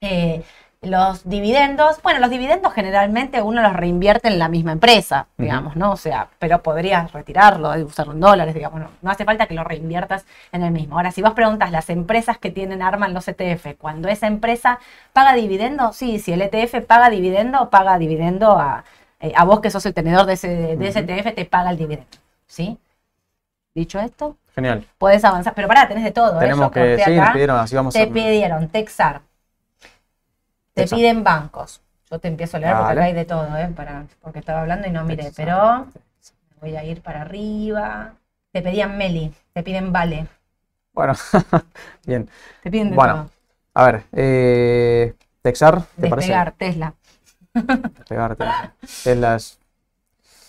eh, 0.00 0.42
los 0.82 1.28
dividendos. 1.28 2.00
Bueno, 2.02 2.20
los 2.20 2.30
dividendos 2.30 2.72
generalmente 2.72 3.42
uno 3.42 3.62
los 3.62 3.72
reinvierte 3.72 4.28
en 4.28 4.38
la 4.38 4.48
misma 4.48 4.72
empresa, 4.72 5.26
digamos, 5.36 5.76
¿no? 5.76 5.92
O 5.92 5.96
sea, 5.96 6.28
pero 6.38 6.62
podrías 6.62 7.12
retirarlo 7.12 7.76
y 7.78 7.82
usarlo 7.82 8.12
en 8.12 8.20
dólares, 8.20 8.54
digamos, 8.54 8.80
no, 8.80 8.90
no 9.02 9.10
hace 9.10 9.24
falta 9.24 9.46
que 9.46 9.54
lo 9.54 9.64
reinviertas 9.64 10.26
en 10.52 10.62
el 10.62 10.72
mismo. 10.72 10.96
Ahora, 10.96 11.10
si 11.10 11.22
vos 11.22 11.32
preguntas 11.32 11.70
las 11.70 11.90
empresas 11.90 12.38
que 12.38 12.50
tienen, 12.50 12.82
arman 12.82 13.14
los 13.14 13.28
ETF, 13.28 13.76
cuando 13.78 14.08
esa 14.08 14.26
empresa 14.26 14.78
paga 15.12 15.34
dividendo, 15.34 15.92
sí, 15.92 16.18
si 16.18 16.32
el 16.32 16.42
ETF 16.42 16.84
paga 16.86 17.10
dividendo, 17.10 17.70
paga 17.70 17.98
dividendo 17.98 18.52
a, 18.58 18.84
eh, 19.20 19.32
a 19.34 19.44
vos 19.44 19.60
que 19.60 19.70
sos 19.70 19.86
el 19.86 19.94
tenedor 19.94 20.26
de 20.26 20.34
ese, 20.34 20.76
de 20.76 20.88
ese. 20.88 21.00
ETF, 21.00 21.34
te 21.34 21.44
paga 21.44 21.70
el 21.70 21.78
dividendo, 21.78 22.18
¿sí? 22.46 22.78
Dicho 23.76 24.00
esto, 24.00 24.38
Genial. 24.54 24.86
Podés 24.96 25.22
avanzar, 25.22 25.52
pero 25.54 25.68
pará, 25.68 25.86
tenés 25.86 26.02
de 26.02 26.10
todo. 26.10 26.38
¿eh? 26.38 26.40
Tenemos 26.40 26.68
Yo 26.68 26.70
que. 26.70 26.96
Sí, 27.04 27.18
acá. 27.18 27.32
pidieron 27.34 27.58
así 27.58 27.76
vamos 27.76 27.92
Te 27.92 28.04
a. 28.04 28.06
pidieron 28.08 28.68
Texar. 28.68 29.20
Te 30.72 30.80
Texar. 30.82 30.96
piden 30.98 31.22
bancos. 31.22 31.82
Yo 32.10 32.18
te 32.18 32.28
empiezo 32.28 32.56
a 32.56 32.60
leer 32.60 32.74
porque 32.74 32.92
acá 32.92 33.02
hay 33.04 33.12
de 33.12 33.24
todo, 33.26 33.54
¿eh? 33.54 33.68
Para, 33.76 34.06
porque 34.22 34.38
estaba 34.38 34.62
hablando 34.62 34.88
y 34.88 34.92
no 34.92 35.04
miré, 35.04 35.30
pero 35.36 35.88
voy 36.62 36.74
a 36.74 36.84
ir 36.84 37.02
para 37.02 37.20
arriba. 37.20 38.14
Te 38.50 38.62
pedían 38.62 38.96
Meli, 38.96 39.34
te 39.52 39.62
piden 39.62 39.92
Vale, 39.92 40.26
Bueno, 40.94 41.12
bien. 42.06 42.30
te 42.62 42.70
piden 42.70 42.88
de 42.90 42.96
Bueno, 42.96 43.14
todo. 43.14 43.30
A 43.74 43.84
ver, 43.92 44.04
eh, 44.12 45.14
Texar, 45.42 45.82
¿te 45.82 46.08
Despegar, 46.08 46.52
Tesla, 46.52 46.94
parece? 47.52 47.88
Despegar. 47.98 48.36
Tesla. 48.36 48.74
Tesla 49.04 49.34
es- 49.36 49.58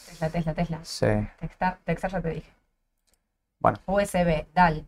Tesla, 0.07 0.29
Tesla, 0.29 0.53
Tesla. 0.53 0.79
Sí. 0.83 1.07
Texar, 1.41 1.77
Texar 1.83 2.11
ya 2.11 2.21
te 2.21 2.29
dije. 2.29 2.56
Bueno. 3.59 3.79
USB, 3.85 4.45
DAL, 4.53 4.87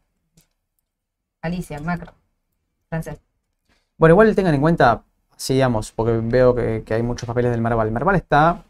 Alicia, 1.42 1.80
Macro, 1.80 2.14
francés. 2.90 3.20
Bueno, 3.98 4.14
igual 4.14 4.36
tengan 4.36 4.54
en 4.54 4.62
cuenta, 4.62 5.04
sí, 5.36 5.56
digamos, 5.56 5.92
porque 5.92 6.20
veo 6.24 6.56
que, 6.56 6.84
que 6.86 6.94
hay 6.94 7.04
muchos 7.04 7.28
papeles 7.28 7.52
del 7.52 7.62
Merval. 7.62 7.88
El 7.88 7.94
Merval 7.94 8.16
está 8.16 8.64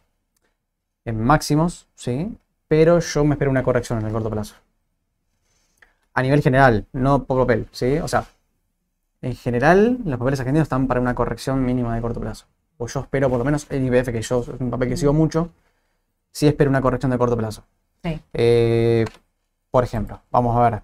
en 1.06 1.24
máximos, 1.24 1.88
sí, 1.96 2.38
pero 2.68 3.00
yo 3.00 3.24
me 3.26 3.34
espero 3.36 3.52
una 3.52 3.64
corrección 3.64 4.00
en 4.00 4.06
el 4.06 4.12
corto 4.12 4.30
plazo. 4.30 4.56
A 6.14 6.22
nivel 6.22 6.42
general, 6.42 6.86
no 6.94 7.24
por 7.24 7.40
papel, 7.42 7.68
sí. 7.72 7.98
O 8.00 8.08
sea, 8.08 8.26
en 9.22 9.36
general, 9.36 9.98
los 10.06 10.20
papeles 10.20 10.40
argentinos 10.40 10.66
están 10.66 10.88
para 10.88 11.02
una 11.02 11.16
corrección 11.16 11.66
mínima 11.66 11.96
de 11.96 12.02
corto 12.02 12.20
plazo. 12.20 12.46
O 12.78 12.88
yo 12.88 13.02
espero, 13.02 13.30
por 13.30 13.40
lo 13.40 13.46
menos, 13.46 13.68
el 13.70 13.84
IBF, 13.86 14.12
que 14.12 14.22
yo 14.22 14.42
es 14.42 14.48
un 14.48 14.70
papel 14.70 14.90
que 14.90 14.98
sigo 14.98 15.14
mucho, 15.14 15.50
sí 16.32 16.48
espero 16.48 16.70
una 16.70 16.82
corrección 16.82 17.12
de 17.12 17.18
corto 17.18 17.36
plazo. 17.36 17.64
Sí. 18.04 18.22
Eh, 18.34 19.06
por 19.72 19.84
ejemplo, 19.84 20.22
vamos 20.32 20.56
a 20.58 20.70
ver. 20.70 20.82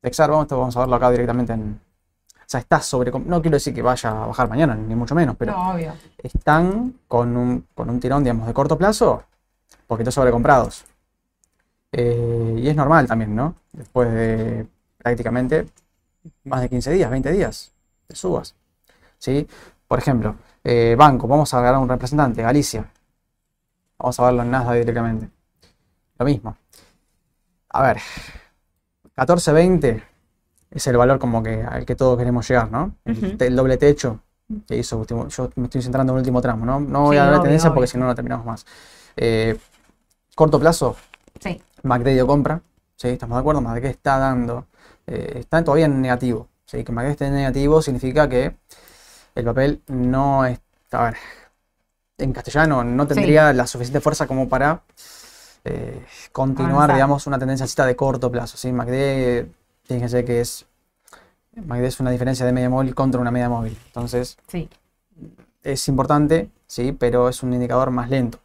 Texar, 0.00 0.30
vamos, 0.30 0.48
vamos 0.48 0.76
a 0.76 0.80
verlo 0.80 0.96
acá 0.96 1.10
directamente 1.10 1.52
en. 1.52 1.80
O 2.34 2.44
sea, 2.50 2.60
está 2.60 2.80
sobre. 2.80 3.10
No 3.10 3.42
quiero 3.42 3.56
decir 3.56 3.74
que 3.74 3.82
vaya 3.82 4.10
a 4.10 4.26
bajar 4.26 4.48
mañana, 4.48 4.74
ni 4.74 4.94
mucho 4.94 5.14
menos, 5.14 5.36
pero 5.36 5.52
no, 5.52 5.72
obvio. 5.72 5.92
están 6.22 6.94
con 7.06 7.36
un, 7.36 7.66
con 7.74 7.90
un 7.90 8.00
tirón, 8.00 8.22
digamos, 8.22 8.46
de 8.46 8.54
corto 8.54 8.78
plazo, 8.78 9.24
poquito 9.86 10.10
sobrecomprados. 10.10 10.84
Eh, 11.92 12.54
y 12.58 12.68
es 12.68 12.76
normal 12.76 13.06
también, 13.06 13.34
¿no? 13.34 13.54
Después 13.72 14.12
de 14.12 14.66
prácticamente 14.98 15.66
más 16.44 16.60
de 16.60 16.68
15 16.68 16.92
días, 16.92 17.10
20 17.10 17.32
días 17.32 17.72
de 18.08 18.16
subas. 18.16 18.54
¿Sí? 19.18 19.46
Por 19.86 19.98
ejemplo, 19.98 20.36
eh, 20.64 20.94
banco, 20.98 21.26
vamos 21.26 21.52
a 21.54 21.58
agarrar 21.58 21.80
un 21.80 21.88
representante, 21.88 22.42
Galicia. 22.42 22.90
Vamos 23.98 24.20
a 24.20 24.24
verlo 24.24 24.42
en 24.42 24.50
Nasdaq 24.50 24.78
directamente. 24.78 25.28
Lo 26.18 26.24
mismo. 26.26 26.56
A 27.78 27.82
ver, 27.82 27.98
14.20 29.14 30.02
es 30.72 30.86
el 30.88 30.96
valor 30.96 31.20
como 31.20 31.44
que 31.44 31.62
al 31.62 31.86
que 31.86 31.94
todos 31.94 32.18
queremos 32.18 32.48
llegar, 32.48 32.72
¿no? 32.72 32.96
El, 33.04 33.54
doble 33.54 33.76
techo 33.76 34.20
que 34.66 34.76
hizo 34.76 34.98
último. 34.98 35.28
Yo 35.28 35.48
me 35.54 35.64
estoy 35.64 35.82
centrando 35.82 36.12
en 36.12 36.16
el 36.16 36.20
último 36.22 36.40
tramo, 36.40 36.66
¿no? 36.66 36.80
No 36.80 37.02
voy 37.02 37.14
Sí, 37.14 37.18
a 37.18 37.22
hablar 37.22 37.34
de 37.34 37.38
obvio, 37.38 37.42
tendencia 37.44 37.72
porque 37.72 37.86
si 37.86 37.96
no, 37.96 38.06
no 38.06 38.14
terminamos 38.16 38.44
más. 38.44 38.66
Eh, 39.16 39.56
corto 40.34 40.58
plazo, 40.58 40.96
Sí, 41.40 41.60
compra, 42.26 42.60
¿sí? 42.96 43.08
¿Estamos 43.10 43.36
de 43.36 43.40
acuerdo? 43.40 43.60
MACD 43.60 43.84
está 43.86 44.18
dando, 44.18 44.66
eh, 45.06 45.34
está 45.36 45.62
todavía 45.62 45.86
en 45.86 46.00
negativo, 46.00 46.48
¿sí? 46.66 46.82
Que 46.82 46.90
MACD 46.90 47.10
esté 47.10 47.26
en 47.26 47.34
negativo 47.34 47.80
significa 47.80 48.28
que 48.28 48.56
el 49.36 49.44
papel 49.44 49.82
no 49.86 50.44
es, 50.46 50.60
a 50.90 51.04
ver, 51.04 51.16
en 52.18 52.32
castellano 52.32 52.82
no 52.82 53.06
tendría 53.06 53.52
la 53.52 53.66
suficiente 53.66 54.00
fuerza 54.00 54.26
como 54.26 54.48
para 54.48 54.82
eh, 55.68 56.04
continuar, 56.32 56.74
Avanzar. 56.74 56.96
digamos, 56.96 57.26
una 57.26 57.38
tendencia 57.38 57.84
de 57.84 57.96
corto 57.96 58.30
plazo, 58.30 58.56
¿sí? 58.56 58.72
MACD, 58.72 59.46
fíjense 59.84 60.24
que 60.24 60.40
es, 60.40 60.66
MACD 61.54 61.84
es 61.84 62.00
una 62.00 62.10
diferencia 62.10 62.46
de 62.46 62.52
media 62.52 62.70
móvil 62.70 62.94
contra 62.94 63.20
una 63.20 63.30
media 63.30 63.48
móvil, 63.48 63.76
entonces 63.86 64.38
sí. 64.46 64.68
es 65.62 65.88
importante, 65.88 66.50
sí, 66.66 66.92
pero 66.92 67.28
es 67.28 67.42
un 67.42 67.52
indicador 67.52 67.90
más 67.90 68.08
lento 68.08 68.38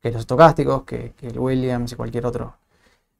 que 0.00 0.10
los 0.10 0.20
estocásticos, 0.20 0.82
que, 0.84 1.12
que 1.16 1.28
el 1.28 1.38
Williams 1.38 1.92
y 1.92 1.96
cualquier 1.96 2.26
otro 2.26 2.56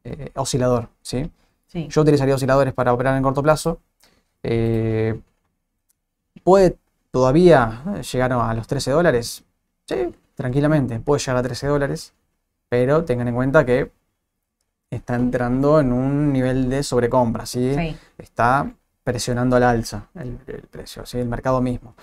eh, 0.05 0.31
oscilador, 0.35 0.89
¿sí? 1.03 1.31
Sí. 1.67 1.89
Yo 1.89 2.03
utilizaría 2.03 2.35
osciladores 2.35 2.73
para 2.75 2.93
operar 2.93 3.17
en 3.17 3.23
corto 3.23 3.43
plazo. 3.43 3.81
Eh, 4.43 5.21
¿Puede 6.45 6.79
todavía 7.11 7.83
llegar 8.13 8.33
a 8.33 8.55
los 8.55 8.67
13 8.69 8.93
dólares? 8.93 9.43
Sí, 9.87 10.15
tranquilamente, 10.37 11.01
puede 11.01 11.19
llegar 11.19 11.39
a 11.39 11.43
13 11.43 11.67
dólares, 11.67 12.13
pero 12.69 13.05
tengan 13.05 13.29
en 13.29 13.35
cuenta 13.35 13.65
que 13.65 13.91
está 14.91 15.15
entrando 15.17 15.81
en 15.81 15.93
un 15.93 16.33
nivel 16.33 16.69
de 16.71 16.83
sobrecompra, 16.83 17.47
¿sí? 17.47 17.75
Sí. 17.75 17.97
Está 18.19 18.71
presionando 19.05 19.57
al 19.57 19.63
alza 19.63 20.07
el, 20.15 20.39
el 20.47 20.63
precio, 20.63 21.07
¿sí? 21.07 21.19
El 21.19 21.29
mercado 21.29 21.61
mismo. 21.61 21.95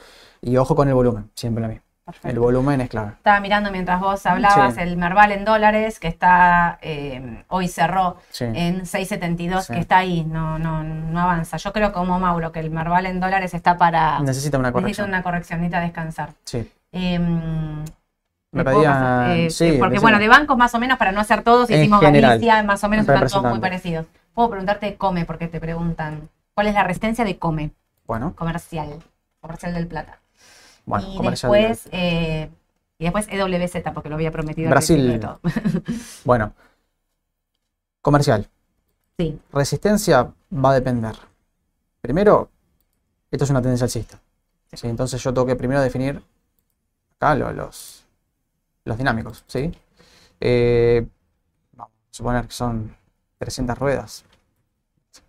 Y 0.42 0.58
ojo 0.58 0.76
con 0.76 0.88
el 0.88 0.94
volumen, 0.94 1.30
siempre 1.36 1.62
lo 1.62 1.68
mismo. 1.70 1.84
El 2.06 2.14
Perfecto. 2.14 2.42
volumen 2.42 2.82
es 2.82 2.90
clave. 2.90 3.12
Estaba 3.12 3.40
mirando 3.40 3.72
mientras 3.72 4.02
vos 4.02 4.26
hablabas 4.26 4.76
Sí. 4.76 4.82
el 4.82 4.98
Merval 4.98 5.32
en 5.32 5.46
dólares, 5.46 6.02
que 6.02 6.10
está, 6.10 6.78
eh, 6.82 7.46
hoy 7.48 7.70
cerró 7.70 8.18
Sí. 8.30 8.44
en 8.44 8.86
6.72, 8.86 9.68
Sí. 9.68 9.74
que 9.74 9.80
está 9.80 10.00
ahí, 10.00 10.26
no, 10.26 10.60
no, 10.60 10.84
no 10.84 11.20
avanza. 11.22 11.56
Yo 11.56 11.72
creo 11.72 11.94
como 11.94 12.20
Mauro 12.20 12.52
que 12.52 12.60
el 12.60 12.72
Merval 12.72 13.06
en 13.06 13.22
dólares 13.22 13.54
está 13.54 13.78
para... 13.78 14.20
Necesita 14.20 14.58
una 14.58 14.68
Necesita 14.68 14.82
corrección. 14.82 15.08
una 15.08 15.24
corrección, 15.24 15.60
necesita 15.62 15.80
descansar. 15.80 16.34
Sí. 16.44 16.70
Em, 16.92 17.86
Me 18.54 18.60
¿me 18.60 18.64
puedo 18.64 18.76
pedían-? 18.84 19.38
Eh, 19.46 19.50
sí, 19.50 19.78
porque 19.80 20.00
bueno, 20.00 20.20
de 20.20 20.28
bancos 20.28 20.58
más 20.58 20.74
o 20.76 20.80
menos, 20.80 20.98
para 20.98 21.12
no 21.12 21.20
hacer 21.20 21.44
todos, 21.44 21.70
En 21.70 21.82
hicimos 21.82 22.00
general, 22.02 22.32
Galicia, 22.32 22.64
más 22.64 22.84
o 22.84 22.90
menos 22.90 23.08
están 23.08 23.28
todos 23.28 23.44
muy 23.46 23.60
parecidos. 23.60 24.06
Puedo 24.34 24.50
preguntarte 24.50 24.86
de 24.88 24.96
Come, 24.96 25.26
porque 25.26 25.48
te 25.48 25.60
preguntan, 25.60 26.30
¿cuál 26.54 26.68
es 26.68 26.74
la 26.74 26.84
resistencia 26.84 27.26
de 27.26 27.38
Come? 27.38 27.72
Bueno, 28.06 28.34
Comercial, 28.36 29.00
comercial 29.42 29.74
del 29.74 29.88
plata. 29.88 30.20
bueno, 30.86 31.08
y 31.08 31.18
comercial. 31.18 31.52
después, 31.52 31.90
eh, 31.92 32.50
y 33.00 33.04
después 33.04 33.28
EWZ, 33.30 33.92
porque 33.94 34.10
lo 34.10 34.16
había 34.16 34.32
prometido 34.32 34.70
Brasil. 34.70 35.20
todo. 35.20 35.40
Bueno, 36.26 36.54
comercial. 38.02 38.50
sí, 39.18 39.40
Resistencia 39.52 40.34
va 40.54 40.72
a 40.72 40.74
depender. 40.76 41.16
Primero, 42.02 42.50
esto 43.32 43.46
es 43.46 43.52
una 43.52 43.62
tendencia 43.62 43.86
alcista. 43.86 44.20
¿sí? 44.74 44.88
Entonces 44.88 45.22
yo 45.24 45.34
tengo 45.34 45.48
que 45.48 45.56
primero 45.56 45.82
definir 45.82 46.24
acá 47.18 47.36
lo- 47.36 47.54
los, 47.54 48.03
los 48.86 48.98
dinámicos. 48.98 49.44
¿sí? 49.48 49.72
Eh, 50.40 51.08
vamos 51.74 51.94
a 51.94 52.14
suponer 52.16 52.48
que 52.48 52.54
son 52.54 52.96
300 53.38 53.78
ruedas. 53.78 54.26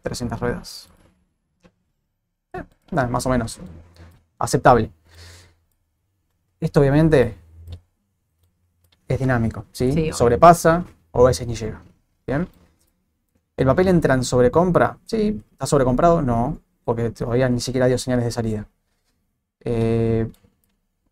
300 0.03 0.41
ruedas. 0.41 0.89
Eh, 2.53 2.65
nada, 2.91 3.09
más 3.09 3.27
o 3.27 3.31
menos. 3.31 3.59
Aceptable. 4.39 4.91
Esto 6.61 6.81
obviamente 6.81 7.37
es 9.09 9.19
dinámico. 9.19 9.67
¿sí? 9.73 10.13
Sobrepasa 10.13 10.85
o 11.13 11.25
a 11.25 11.29
veces 11.29 11.47
ni 11.47 11.55
llega. 11.55 11.83
¿Bien? 12.27 12.49
¿El 13.57 13.67
papel 13.67 13.89
entra 13.89 14.15
en 14.15 14.25
sobrecompra? 14.25 14.99
Sí. 15.05 15.43
¿Está 15.53 15.67
sobrecomprado? 15.67 16.23
No, 16.23 16.59
porque 16.85 17.11
todavía 17.11 17.49
ni 17.49 17.61
siquiera 17.61 17.87
dio 17.87 17.99
señales 17.99 18.25
de 18.25 18.31
salida. 18.31 18.67
Eh, 19.61 20.31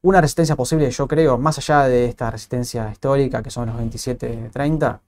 una 0.03 0.21
resistencia 0.21 0.57
posible, 0.57 0.91
yo 0.91 1.09
creo, 1.09 1.39
más 1.39 1.59
allá 1.59 1.89
de 1.89 2.07
esta 2.07 2.31
resistencia 2.31 2.91
histórica 2.91 3.43
que 3.43 3.51
son 3.51 3.67
los 3.69 3.77
27.30. 3.77 5.01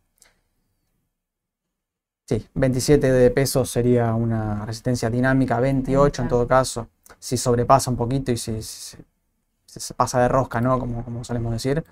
Sí, 2.27 2.47
27 2.55 3.13
de 3.13 3.31
pesos 3.31 3.71
sería 3.71 4.15
una 4.15 4.65
resistencia 4.65 5.11
dinámica, 5.11 5.61
28 5.61 6.23
en 6.23 6.29
todo 6.29 6.47
caso. 6.47 6.89
Si 7.19 7.37
sobrepasa 7.37 7.91
un 7.91 7.97
poquito 7.99 8.33
y 8.33 8.37
si, 8.39 8.63
si- 8.63 8.97
si 9.67 9.81
se 9.81 9.95
pasa 9.95 10.21
de 10.21 10.29
rosca, 10.29 10.61
¿no? 10.61 10.79
Como, 10.79 11.05
como 11.05 11.25
solemos 11.25 11.53
decir. 11.53 11.85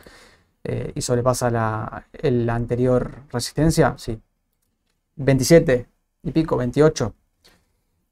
eh, 0.65 0.93
y 0.97 1.03
sobrepasa 1.03 1.51
la, 1.51 2.07
el- 2.15 2.47
la 2.47 2.55
anterior 2.57 3.25
resistencia, 3.33 3.95
sí. 3.99 4.21
27 5.17 5.89
y 6.25 6.33
pico, 6.33 6.57
28. 6.59 7.15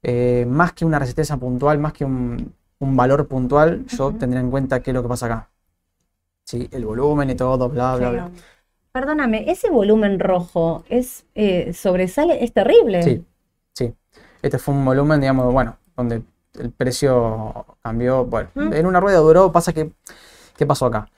Eh, 0.03 0.45
más 0.47 0.73
que 0.73 0.85
una 0.85 0.99
resistencia 0.99 1.37
puntual, 1.37 1.79
más 1.79 1.93
que 1.93 2.05
un, 2.05 2.53
un 2.81 2.97
valor 2.97 3.27
puntual, 3.27 3.85
yo 3.87 4.07
Ujú. 4.09 4.19
tendría 4.19 4.41
en 4.41 4.51
cuenta 4.51 4.81
qué 4.81 4.91
es 4.91 4.95
lo 4.95 5.03
que 5.03 5.09
pasa 5.09 5.27
acá. 5.27 5.49
Sí, 6.45 6.67
el 6.71 6.85
volumen 6.85 7.29
y 7.29 7.35
todo, 7.35 7.69
bla, 7.69 7.95
bla, 7.95 8.11
bla. 8.11 8.29
Perdóname, 8.91 9.49
ese 9.49 9.69
volumen 9.69 10.19
rojo 10.19 10.83
es 10.89 11.25
eh, 11.35 11.73
sobresale, 11.73 12.43
es 12.43 12.51
terrible. 12.53 13.01
Sí, 13.03 13.25
sí. 13.73 13.93
Este 14.41 14.57
fue 14.57 14.73
un 14.73 14.83
volumen, 14.83 15.21
digamos, 15.21 15.53
bueno, 15.53 15.77
donde 15.95 16.23
el 16.59 16.71
precio 16.71 17.65
cambió. 17.81 18.25
Bueno, 18.25 18.49
en 18.55 18.85
una 18.85 18.99
rueda 18.99 19.19
duró, 19.19 19.51
pasa 19.51 19.71
que, 19.71 19.91
¿qué 20.57 20.65
pasó 20.65 20.87
acá? 20.87 21.09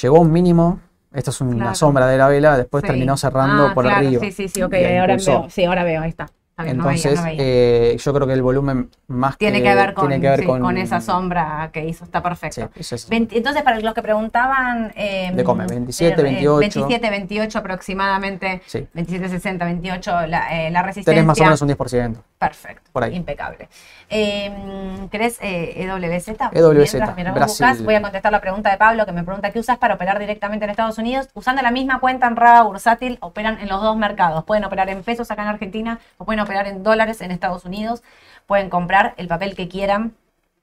Llegó 0.00 0.16
a 0.16 0.20
un 0.20 0.32
mínimo, 0.32 0.80
esta 1.12 1.30
es 1.30 1.40
una 1.42 1.56
Claro. 1.56 1.76
sombra 1.76 2.06
de 2.06 2.16
la 2.18 2.28
vela, 2.28 2.56
después 2.56 2.82
Sí. 2.82 2.86
terminó 2.86 3.16
cerrando 3.16 3.64
Ah, 3.64 3.74
por 3.74 3.84
claro, 3.84 4.00
arriba. 4.00 4.20
Sí, 4.20 4.32
sí, 4.32 4.48
sí, 4.48 4.62
ok, 4.62 4.74
ahora 4.74 5.16
impulsó. 5.16 5.40
veo, 5.40 5.50
sí, 5.50 5.64
ahora 5.64 5.84
veo, 5.84 6.00
ahí 6.02 6.08
está. 6.10 6.26
Está 6.58 6.64
bien, 6.64 6.76
no 6.78 6.86
veía, 6.86 6.96
Entonces, 6.96 7.20
no 7.20 7.24
veía. 7.24 7.40
eh, 7.40 7.96
yo 8.00 8.12
creo 8.12 8.26
que 8.26 8.32
el 8.32 8.42
volumen 8.42 8.90
más 9.06 9.38
tiene 9.38 9.58
que, 9.58 9.68
que 9.68 9.74
ver, 9.76 9.94
con, 9.94 10.08
tiene 10.08 10.20
que 10.20 10.28
ver 10.28 10.40
sí, 10.40 10.46
con 10.46 10.76
esa 10.76 11.00
sombra 11.00 11.70
que 11.72 11.84
hizo, 11.86 12.02
está 12.04 12.18
Sí, 12.18 12.22
perfecto. 12.24 12.70
es 12.74 12.92
eso. 12.92 13.08
20 13.08 13.38
entonces, 13.38 13.62
para 13.62 13.78
los 13.78 13.94
que 13.94 14.02
preguntaban... 14.02 14.92
eh, 14.96 15.30
De 15.32 15.44
Come, 15.44 15.66
27, 15.68 16.20
eh, 16.20 16.24
28. 16.24 16.58
27, 16.58 17.10
28 17.10 17.58
aproximadamente, 17.60 18.60
Sí. 18.66 18.88
27, 18.92 19.28
60, 19.28 19.64
28, 19.66 20.26
la, 20.26 20.66
eh, 20.66 20.70
la 20.72 20.82
resistencia. 20.82 21.12
Tenés 21.12 21.26
más 21.26 21.40
o 21.40 21.44
menos 21.44 21.62
un 21.62 21.68
10%. 21.68 22.16
Perfecto, 22.38 22.88
Por 22.92 23.02
ahí. 23.02 23.16
impecable. 23.16 23.68
Eh, 24.08 25.08
¿Querés 25.10 25.38
eh, 25.40 25.74
EWZ? 25.82 26.28
EWZ, 26.52 26.94
Mientras, 26.94 27.16
mientras 27.16 27.46
buscás, 27.48 27.82
voy 27.82 27.96
a 27.96 28.02
contestar 28.02 28.30
la 28.30 28.40
pregunta 28.40 28.70
de 28.70 28.76
Pablo 28.76 29.04
que 29.06 29.10
me 29.12 29.24
pregunta 29.24 29.50
qué 29.50 29.58
usas 29.58 29.78
para 29.78 29.94
operar 29.94 30.20
directamente 30.20 30.64
en 30.64 30.70
Estados 30.70 30.98
Unidos. 30.98 31.28
Usando 31.34 31.62
la 31.62 31.72
misma 31.72 31.98
cuenta 31.98 32.28
en 32.28 32.36
Raba 32.36 32.62
Bursátil, 32.62 33.18
operan 33.22 33.58
en 33.60 33.68
los 33.68 33.82
dos 33.82 33.96
mercados. 33.96 34.44
Pueden 34.44 34.64
operar 34.64 34.88
en 34.88 35.02
pesos 35.02 35.30
acá 35.32 35.42
en 35.42 35.48
Argentina 35.48 35.98
o 36.16 36.24
pueden 36.24 36.38
operar 36.40 36.68
en 36.68 36.84
dólares 36.84 37.20
en 37.22 37.32
Estados 37.32 37.64
Unidos. 37.64 38.04
Pueden 38.46 38.70
comprar 38.70 39.14
el 39.16 39.26
papel 39.26 39.56
que 39.56 39.66
quieran 39.68 40.14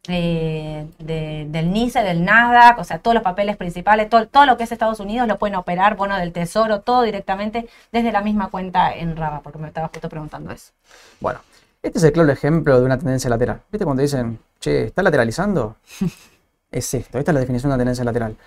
eh, 0.08 0.86
de- 1.00 1.48
del 1.50 1.72
NICE, 1.74 2.04
del 2.04 2.24
Nasdaq, 2.24 2.78
o 2.78 2.84
sea, 2.84 3.00
todos 3.00 3.16
los 3.16 3.24
papeles 3.24 3.58
principales, 3.58 4.08
todo, 4.08 4.28
todo 4.28 4.46
lo 4.46 4.56
que 4.56 4.64
es 4.64 4.72
Estados 4.72 5.00
Unidos 5.00 5.28
lo 5.28 5.40
pueden 5.40 5.56
operar, 5.56 5.96
bono 5.96 6.16
del 6.16 6.32
tesoro, 6.32 6.82
todo 6.82 7.02
directamente 7.02 7.68
desde 7.92 8.12
la 8.12 8.22
misma 8.22 8.50
cuenta 8.50 8.94
en 8.94 9.18
Raba, 9.18 9.42
porque 9.42 9.58
me 9.58 9.68
estaba 9.68 9.88
justo 9.88 10.08
preguntando 10.08 10.52
eso. 10.52 10.74
Bueno, 11.20 11.40
este 11.86 12.00
es 12.00 12.04
el 12.04 12.14
claro 12.14 12.32
ejemplo 12.32 12.80
de 12.80 12.86
una 12.86 12.98
tendencia 12.98 13.30
lateral. 13.30 13.62
¿Viste 13.72 13.86
cuando 13.86 14.02
dicen, 14.02 14.40
che, 14.60 14.86
¿está 14.86 15.04
lateralizando? 15.04 15.78
es 16.72 16.94
esto, 16.94 17.18
esta 17.20 17.32
es 17.32 17.36
la 17.36 17.42
definición 17.42 17.70
de 17.70 17.76
una 17.76 17.80
tendencia 17.82 18.04
lateral. 18.06 18.38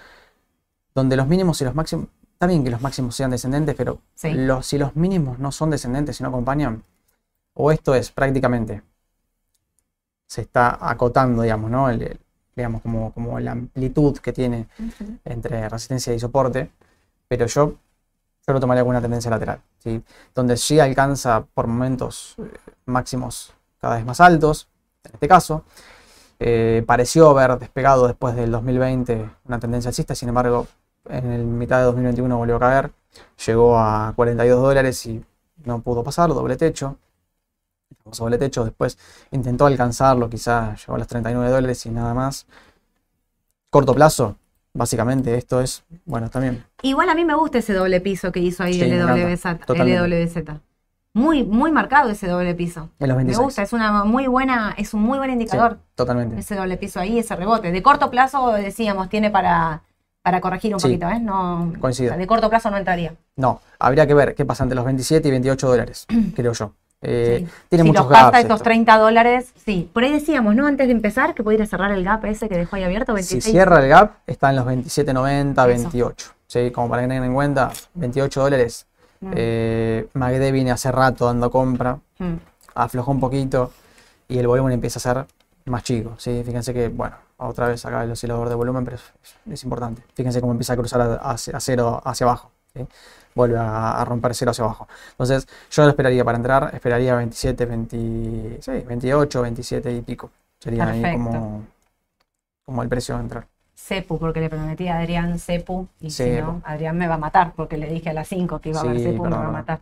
Donde 0.95 1.17
los 1.17 1.27
mínimos 1.27 1.61
y 1.61 1.65
los 1.65 1.75
máximos, 1.75 2.09
está 2.33 2.47
bien 2.47 2.63
que 2.65 2.71
los 2.71 2.81
máximos 2.83 3.15
sean 3.15 3.31
descendentes, 3.31 3.75
pero 3.75 4.01
Sí. 4.15 4.33
los, 4.35 4.67
si 4.67 4.77
los 4.79 4.97
mínimos 4.97 5.39
no 5.39 5.51
son 5.53 5.71
descendentes 5.71 6.21
y 6.21 6.23
no 6.23 6.29
acompañan, 6.29 6.83
o 7.55 7.73
esto 7.73 7.95
es 7.95 8.11
prácticamente, 8.13 8.83
se 10.27 10.43
está 10.43 10.79
acotando, 10.91 11.43
digamos, 11.43 11.71
¿no? 11.71 11.89
El- 11.89 12.03
el- 12.03 12.21
digamos, 12.55 12.83
como, 12.83 13.13
como 13.13 13.39
la 13.39 13.53
amplitud 13.53 14.19
que 14.19 14.33
tiene 14.33 14.67
entre 15.25 15.69
resistencia 15.69 16.13
y 16.15 16.19
soporte, 16.19 16.71
pero 17.29 17.47
yo, 17.47 17.75
yo 18.47 18.53
lo 18.53 18.61
tomaría 18.61 18.83
como 18.83 18.91
una 18.91 19.01
tendencia 19.03 19.31
lateral, 19.31 19.61
¿sí? 19.79 20.03
donde 20.35 20.57
sí 20.57 20.81
alcanza 20.81 21.47
por 21.55 21.67
momentos 21.69 22.35
eh, 22.39 22.51
máximos 22.89 23.53
cada 23.81 23.97
vez 23.97 24.05
más 24.05 24.21
altos, 24.21 24.69
en 25.05 25.15
este 25.15 25.29
caso, 25.29 25.65
eh, 26.41 26.85
pareció 26.87 27.31
haber 27.31 27.59
despegado 27.59 28.07
después 28.07 28.35
del 28.37 28.51
2020 28.51 29.31
una 29.47 29.59
tendencia 29.59 29.89
alcista, 29.89 30.15
sin 30.15 30.29
embargo, 30.29 30.67
en 31.09 31.33
el 31.33 31.45
mitad 31.45 31.79
de 31.79 31.85
2021 31.85 32.37
volvió 32.37 32.57
a 32.57 32.61
caer, 32.61 32.91
llegó 33.47 33.79
a 33.79 34.13
42 34.15 34.61
dólares 34.61 35.07
y 35.07 35.25
no 35.65 35.81
pudo 35.81 36.05
pasar, 36.05 36.29
doble 36.31 36.57
techo. 36.57 36.97
Doble 38.05 38.39
techo, 38.39 38.65
después 38.65 38.97
intentó 39.33 39.67
alcanzarlo, 39.67 40.31
quizás 40.31 40.81
llegó 40.81 40.95
a 40.95 40.99
los 40.99 41.07
39 41.07 41.51
dólares 41.51 41.85
y 41.85 41.91
nada 41.91 42.15
más. 42.15 42.47
Corto 43.71 43.95
plazo, 43.95 44.37
básicamente 44.73 45.35
esto 45.35 45.61
es, 45.61 45.85
bueno, 46.07 46.31
también 46.31 46.65
Igual 46.83 47.11
a 47.11 47.15
mí 47.15 47.25
me 47.25 47.35
gusta 47.35 47.59
ese 47.59 47.75
doble 47.75 48.01
piso 48.01 48.33
que 48.33 48.41
hizo 48.41 48.63
ahí 48.63 48.75
Sí, 48.75 48.83
el. 48.83 48.99
LWZ. 48.99 50.61
Muy, 51.19 51.43
muy 51.45 51.73
marcado 51.73 52.11
ese 52.11 52.29
doble 52.29 52.55
piso. 52.55 52.91
en 53.01 53.09
los 53.09 53.17
Me 53.17 53.25
26. 53.25 53.45
gusta, 53.45 53.63
es 53.63 53.73
una 53.73 54.05
muy 54.05 54.27
buena, 54.29 54.75
es 54.77 54.95
un 54.95 55.03
muy 55.03 55.19
buen 55.19 55.31
indicador 55.31 55.73
Sí, 55.81 55.93
totalmente. 55.97 56.39
ese 56.39 56.55
doble 56.55 56.77
piso 56.77 57.01
ahí, 57.01 57.19
ese 57.19 57.35
rebote. 57.35 57.73
De 57.73 57.83
corto 57.83 58.09
plazo, 58.11 58.53
decíamos, 58.53 59.09
tiene 59.09 59.31
para, 59.31 59.83
para 60.23 60.41
corregir 60.41 60.73
un 60.75 60.81
Sí. 60.81 60.87
poquito, 60.89 61.09
¿eh? 61.09 61.19
No, 61.21 61.73
Coincido. 61.81 62.11
o 62.11 62.13
sea, 62.13 62.19
de 62.19 62.27
corto 62.27 62.49
plazo 62.49 62.71
no 62.71 62.77
entraría. 62.77 63.15
No, 63.37 63.61
habría 63.79 64.07
que 64.07 64.15
ver 64.15 64.35
qué 64.35 64.45
pasa 64.45 64.63
entre 64.63 64.77
los 64.77 64.85
27 64.85 65.27
y 65.27 65.31
28 65.33 65.67
dólares, 65.69 66.07
creo 66.37 66.53
yo. 66.53 66.73
Eh, 67.01 67.45
Sí. 67.47 67.53
Tiene 67.69 67.83
si 67.85 67.89
muchos 67.91 68.05
los 68.07 68.13
pasa 68.13 68.25
gaps 68.31 68.39
estos 68.41 68.55
esto. 68.57 68.65
30 68.65 68.99
dólares, 68.99 69.53
sí. 69.65 69.89
Por 69.93 70.03
ahí 70.03 70.13
decíamos, 70.13 70.55
¿no? 70.57 70.67
Antes 70.67 70.89
de 70.89 70.93
empezar, 70.93 71.35
que 71.35 71.45
pudiera 71.45 71.65
cerrar 71.65 71.93
el 71.93 72.03
gap 72.03 72.25
ese 72.25 72.49
que 72.49 72.57
dejó 72.57 72.75
ahí 72.75 72.83
abierto, 72.83 73.13
Si 73.13 73.35
26. 73.35 73.45
cierra 73.45 73.81
el 73.81 73.89
gap, 73.89 74.15
está 74.27 74.51
en 74.51 74.57
los 74.57 74.67
27.90, 74.67 75.53
Eso. 75.53 75.83
28. 75.83 76.31
¿sí? 76.49 76.71
Como 76.73 76.89
para 76.89 77.03
que 77.03 77.09
tengan 77.09 77.25
en 77.25 77.35
cuenta, 77.35 77.71
28 77.95 78.41
dólares. 78.41 78.87
Mm, 79.21 79.33
Eh, 79.35 80.09
MACD 80.15 80.53
viene 80.53 80.71
hace 80.71 80.93
rato 80.93 81.27
dando 81.27 81.51
compra, 81.51 81.99
mm. 82.19 82.35
aflojó 82.75 83.11
un 83.11 83.21
poquito 83.21 83.73
y 84.29 84.39
el 84.39 84.47
volumen 84.47 84.73
empieza 84.73 84.99
a 84.99 85.03
ser 85.03 85.27
más 85.67 85.83
chico, 85.83 86.15
¿sí? 86.19 86.43
Fíjense 86.45 86.73
que, 86.73 86.89
bueno, 86.89 87.17
otra 87.39 87.69
vez 87.69 87.85
acá 87.85 88.05
el 88.05 88.11
oscilador 88.13 88.49
de 88.49 88.55
volumen, 88.55 88.85
pero 88.85 88.97
es, 88.97 89.03
es 89.53 89.65
importante. 89.65 90.03
Fíjense 90.15 90.41
cómo 90.41 90.53
empieza 90.53 90.73
a 90.75 90.77
cruzar 90.77 91.01
a, 91.01 91.31
a 91.33 91.37
cero 91.61 92.01
hacia 92.05 92.25
abajo, 92.27 92.51
¿sí? 92.75 92.87
Vuelve 93.35 93.59
a, 93.59 94.01
a, 94.01 94.05
romper 94.05 94.35
cero 94.35 94.51
hacia 94.51 94.65
abajo. 94.65 94.89
Entonces, 95.13 95.47
yo 95.71 95.83
lo 95.85 95.91
esperaría 95.91 96.25
para 96.25 96.37
entrar, 96.39 96.71
esperaría 96.75 97.15
27, 97.17 97.67
20, 97.67 98.59
sí, 98.63 98.73
28, 98.87 99.43
27 99.43 99.93
y 99.93 100.01
pico. 100.03 100.31
Sería 100.59 100.89
ahí 100.89 101.03
como, 101.13 101.65
como 102.65 102.83
el 102.83 102.89
precio 102.89 103.15
de 103.17 103.21
entrar. 103.23 103.47
Cepu, 103.79 104.19
porque 104.19 104.41
le 104.41 104.51
prometí 104.51 104.89
a 104.89 104.99
Adrián 104.99 105.39
Cepu, 105.39 105.87
y 106.01 106.11
si 106.11 106.29
no, 106.33 106.61
Adrián 106.65 106.99
me 106.99 107.07
va 107.07 107.15
a 107.15 107.19
matar, 107.19 107.53
porque 107.55 107.79
le 107.79 107.87
dije 107.89 108.11
a 108.11 108.13
las 108.13 108.27
5 108.29 108.61
que 108.61 108.71
iba 108.71 108.81
a 108.81 108.83
haber 108.83 108.99
Cepu, 108.99 109.23
me 109.23 109.31
va 109.31 109.47
a 109.47 109.51
matar. 109.51 109.81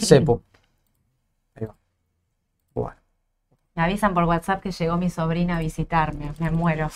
Cepu. 0.00 0.40
Ahí 1.56 1.66
va. 1.66 1.74
Bueno. 2.72 2.96
Me 3.74 3.82
avisan 3.82 4.14
por 4.14 4.24
WhatsApp 4.24 4.62
que 4.62 4.70
llegó 4.70 4.96
mi 4.96 5.10
sobrina 5.10 5.56
a 5.56 5.60
visitarme, 5.60 6.32
me 6.38 6.50
muero. 6.52 6.88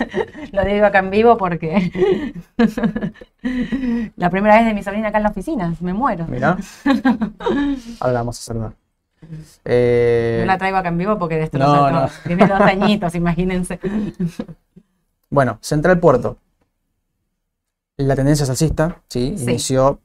Lo 0.52 0.64
digo 0.64 0.86
acá 0.86 0.98
en 0.98 1.10
vivo 1.10 1.38
porque 1.38 1.92
la 4.16 4.28
primera 4.28 4.56
vez 4.56 4.66
de 4.66 4.74
mi 4.74 4.82
sobrina 4.82 5.08
acá 5.08 5.18
en 5.18 5.22
la 5.22 5.30
oficina, 5.30 5.74
me 5.80 5.94
muero. 5.94 6.26
Mira. 6.26 6.58
Ahora 8.00 8.18
vamos 8.18 8.38
a 8.40 8.42
saludar. 8.42 8.72
Eh... 9.64 10.38
No 10.40 10.46
la 10.46 10.58
traigo 10.58 10.76
acá 10.76 10.88
en 10.88 10.98
vivo 10.98 11.16
porque 11.16 11.36
destrozó 11.36 11.90
no. 11.90 12.00
No. 12.02 12.46
Dos 12.48 12.60
añitos, 12.60 13.14
imagínense. 13.14 13.78
Bueno, 15.30 15.58
Central 15.60 15.98
Puerto. 15.98 16.38
La 17.96 18.14
tendencia 18.14 18.44
es 18.44 18.50
alcista, 18.50 19.02
¿sí? 19.08 19.34
Inició 19.38 20.00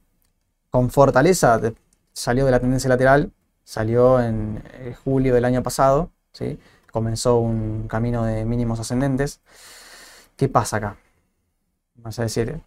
con 0.70 0.90
fortaleza, 0.90 1.60
salió 2.12 2.46
de 2.46 2.50
la 2.50 2.60
tendencia 2.60 2.88
lateral, 2.88 3.32
salió 3.64 4.20
en 4.20 4.62
eh, 4.72 4.96
julio 5.04 5.34
del 5.34 5.44
año 5.44 5.62
pasado, 5.62 6.10
¿sí? 6.32 6.58
Comenzó 6.90 7.38
un 7.38 7.86
camino 7.88 8.24
de 8.24 8.44
mínimos 8.44 8.80
ascendentes. 8.80 9.40
¿Qué 10.36 10.48
pasa 10.48 10.78
acá? 10.78 10.96
Vamos 11.94 12.18
a 12.18 12.22
decir, 12.22 12.60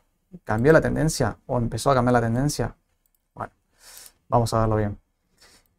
¿cambió 0.43 0.72
la 0.72 0.82
tendencia 0.82 1.38
o 1.47 1.58
empezó 1.58 1.91
a 1.91 1.95
cambiar 1.95 2.14
la 2.14 2.22
tendencia? 2.22 2.76
Bueno, 3.34 3.51
vamos 4.30 4.53
a 4.53 4.60
verlo 4.62 4.76
bien. 4.78 4.97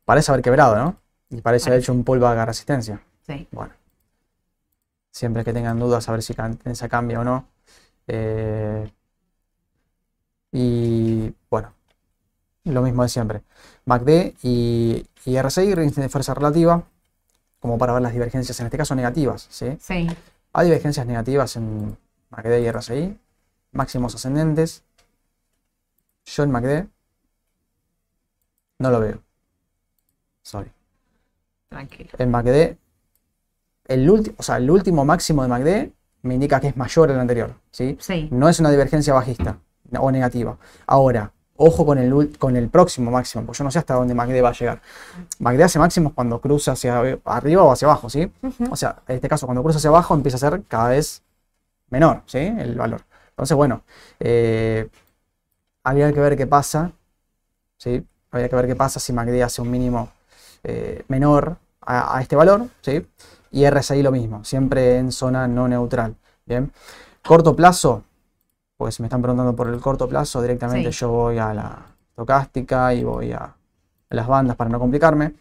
Parece 0.05 0.31
haber 0.31 0.43
quebrado, 0.43 0.77
¿no? 0.77 0.97
Y 1.31 1.41
parece 1.41 1.70
haber 1.70 1.81
hecho 1.81 1.93
un 1.93 2.05
polvo 2.05 2.29
de 2.29 2.45
resistencia. 2.45 3.03
Sí. 3.27 3.49
Bueno, 3.51 3.72
siempre 5.17 5.45
que 5.45 5.55
tengan 5.55 5.79
dudas 5.79 6.07
a 6.11 6.12
ver 6.12 6.23
si 6.23 6.35
tendencia 6.35 6.91
cambia 6.91 7.21
o 7.21 7.25
no. 7.25 7.49
Eh, 8.07 8.93
y 10.53 11.35
bueno, 11.49 11.73
lo 12.64 12.83
mismo 12.83 13.03
de 13.03 13.09
siempre. 13.09 13.43
MACD 13.87 14.35
y, 14.43 15.07
y 15.25 15.39
RSI 15.39 15.75
de 15.75 16.09
fuerza 16.11 16.35
relativa, 16.35 16.85
como 17.61 17.79
para 17.79 17.95
ver 17.95 18.03
las 18.03 18.12
divergencias, 18.12 18.61
en 18.61 18.67
este 18.67 18.77
caso 18.77 18.95
negativas. 18.95 19.47
¿sí? 19.51 19.79
Sí. 19.81 20.07
Hay 20.53 20.67
divergencias 20.67 21.07
negativas 21.07 21.57
en 21.57 21.97
MACD 22.29 22.59
y 22.59 22.69
RSI, 22.71 23.19
máximos 23.73 24.14
ascendentes. 24.14 24.85
Yo 26.27 26.43
en 26.43 26.51
MACD 26.51 26.89
no 28.81 28.91
lo 28.91 29.01
veo. 29.01 29.23
Sorry. 30.43 30.71
Tranquilo. 31.71 32.11
En 32.19 32.31
MACD 32.31 32.77
el, 33.89 34.34
o 34.37 34.43
sea, 34.43 34.57
el 34.57 34.70
último 34.70 35.05
máximo 35.05 35.43
de 35.43 35.49
MACD 35.49 35.91
me 36.22 36.34
indica 36.34 36.61
que 36.61 36.68
es 36.68 36.76
mayor 36.76 37.11
al 37.11 37.20
anterior. 37.20 37.55
¿sí? 37.70 37.97
No 38.30 38.49
es 38.49 38.61
una 38.61 38.70
divergencia 38.70 39.14
bajista 39.14 39.59
o 39.99 40.11
negativa. 40.11 40.57
Ahora, 40.87 41.32
ojo 41.57 41.87
con 41.87 41.99
el, 41.99 42.37
con 42.39 42.57
el 42.57 42.68
próximo 42.68 43.11
máximo, 43.11 43.45
porque 43.45 43.59
yo 43.59 43.64
no 43.64 43.70
sé 43.70 43.78
hasta 43.78 43.95
dónde 43.95 44.14
MACD 44.14 44.43
va 44.43 44.51
a 44.51 44.53
llegar. 44.53 44.82
MACD 45.39 45.62
hace 45.62 45.78
máximos 45.78 46.12
cuando 46.12 46.41
cruza 46.41 46.72
hacia 46.72 46.99
arriba 47.24 47.62
o 47.62 47.72
hacia 47.72 47.87
abajo, 47.87 48.11
¿sí? 48.11 48.30
O 48.70 48.76
sea, 48.76 48.97
en 49.09 49.16
este 49.16 49.28
caso, 49.28 49.47
cuando 49.47 49.62
cruza 49.62 49.78
hacia 49.78 49.89
abajo 49.89 50.14
empieza 50.14 50.37
a 50.37 50.51
ser 50.51 50.62
cada 50.68 50.89
vez 50.91 51.22
menor, 51.91 52.22
¿sí? 52.26 52.39
El 52.39 52.74
valor. 52.76 53.03
Entonces, 53.30 53.57
bueno, 53.57 53.82
eh, 54.20 54.89
habría 55.84 56.12
que 56.12 56.20
ver 56.20 56.37
qué 56.37 56.47
pasa, 56.47 56.93
¿sí? 57.78 58.05
Habría 58.30 58.49
que 58.49 58.57
ver 58.57 58.66
qué 58.66 58.76
pasa 58.76 59.01
si 59.01 59.12
MACD 59.12 59.43
hace 59.43 59.62
un 59.62 59.70
mínimo 59.70 60.11
eh, 60.64 61.05
menor 61.09 61.57
a, 61.80 62.16
a, 62.16 62.22
este 62.22 62.37
valor, 62.37 62.66
¿sí? 62.82 63.07
Y 63.57 63.68
RSI 63.68 64.02
lo 64.02 64.12
mismo, 64.12 64.44
siempre 64.44 64.98
en 64.98 65.11
zona 65.11 65.48
no 65.48 65.66
neutral. 65.66 66.14
Bien, 66.44 66.70
corto 67.26 67.57
plazo, 67.57 68.04
pues 68.76 69.00
me 69.00 69.07
están 69.07 69.22
preguntando 69.22 69.57
por 69.57 69.68
el 69.68 69.80
corto 69.80 70.07
plazo, 70.07 70.42
directamente 70.42 70.90
yo 70.90 71.09
voy 71.09 71.38
a 71.38 71.54
la 71.54 71.78
estocástica 72.11 72.92
y 72.92 73.02
voy 73.02 73.32
a 73.32 73.54
las 74.11 74.26
bandas 74.26 74.57
para 74.57 74.68
no 74.68 74.78
complicarme. 74.78 75.32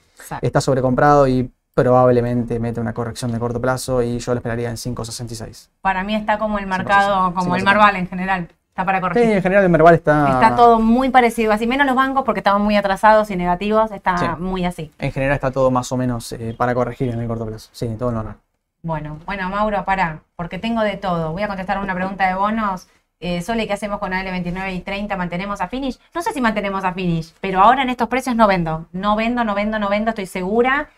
Está 0.41 0.61
sobrecomprado 0.61 1.27
y 1.27 1.51
probablemente 1.73 2.57
mete 2.57 2.79
una 2.79 2.93
corrección 2.93 3.33
de 3.33 3.39
corto 3.39 3.59
plazo 3.59 4.01
y 4.01 4.17
yo 4.17 4.33
lo 4.33 4.37
esperaría 4.37 4.69
en 4.69 4.77
5.66. 4.77 5.67
Para 5.81 6.05
mí 6.05 6.15
está 6.15 6.39
como 6.39 6.57
el 6.57 6.67
mercado, 6.67 7.33
como 7.33 7.57
el 7.57 7.65
Marval 7.65 7.97
en 7.97 8.07
general. 8.07 8.47
Está 8.75 8.83
para 8.83 8.99
corregir. 8.99 9.23
Sí, 9.23 9.31
en 9.31 9.41
general 9.41 9.63
el 9.63 9.69
Merval 9.69 9.95
está... 9.95 10.33
Está 10.33 10.53
todo 10.57 10.81
muy 10.81 11.09
parecido, 11.09 11.53
así 11.53 11.65
menos 11.65 11.87
los 11.87 11.95
bancos 11.95 12.25
porque 12.25 12.41
estaban 12.41 12.61
muy 12.61 12.75
atrasados 12.75 13.31
y 13.31 13.37
negativos, 13.37 13.89
está 13.91 14.35
muy 14.35 14.65
así. 14.65 14.91
En 14.99 15.13
general 15.13 15.35
está 15.35 15.49
todo 15.49 15.71
más 15.71 15.89
o 15.93 15.95
menos 15.95 16.33
eh, 16.33 16.53
para 16.57 16.75
corregir 16.75 17.07
en 17.13 17.21
el 17.21 17.25
corto 17.25 17.45
plazo. 17.45 17.69
Sí, 17.71 17.87
todo 17.97 18.11
normal. 18.11 18.35
Bueno, 18.81 19.17
bueno, 19.25 19.49
Mauro, 19.49 19.85
para, 19.85 20.19
porque 20.35 20.59
tengo 20.59 20.81
de 20.81 20.97
todo. 20.97 21.31
Voy 21.31 21.43
a 21.43 21.47
contestar 21.47 21.77
una 21.77 21.95
pregunta 21.95 22.27
de 22.27 22.35
bonos. 22.35 22.89
Eh, 23.21 23.41
Sole, 23.41 23.65
¿qué 23.65 23.71
hacemos 23.71 23.97
con 23.99 24.11
AL29 24.11 24.75
y 24.75 24.81
30? 24.81 25.15
¿Mantenemos 25.15 25.61
a 25.61 25.69
Finish? 25.69 25.97
No 26.13 26.21
sé 26.21 26.33
si 26.33 26.41
mantenemos 26.41 26.83
a 26.83 26.91
Finish, 26.91 27.33
pero 27.39 27.61
ahora 27.61 27.81
en 27.83 27.89
estos 27.89 28.09
precios 28.09 28.35
no 28.35 28.45
vendo. 28.45 28.87
No 28.91 29.15
vendo, 29.15 29.45
no 29.45 29.55
vendo, 29.55 29.79
no 29.79 29.87
vendo, 29.87 30.09
estoy 30.09 30.25
segura 30.25 30.89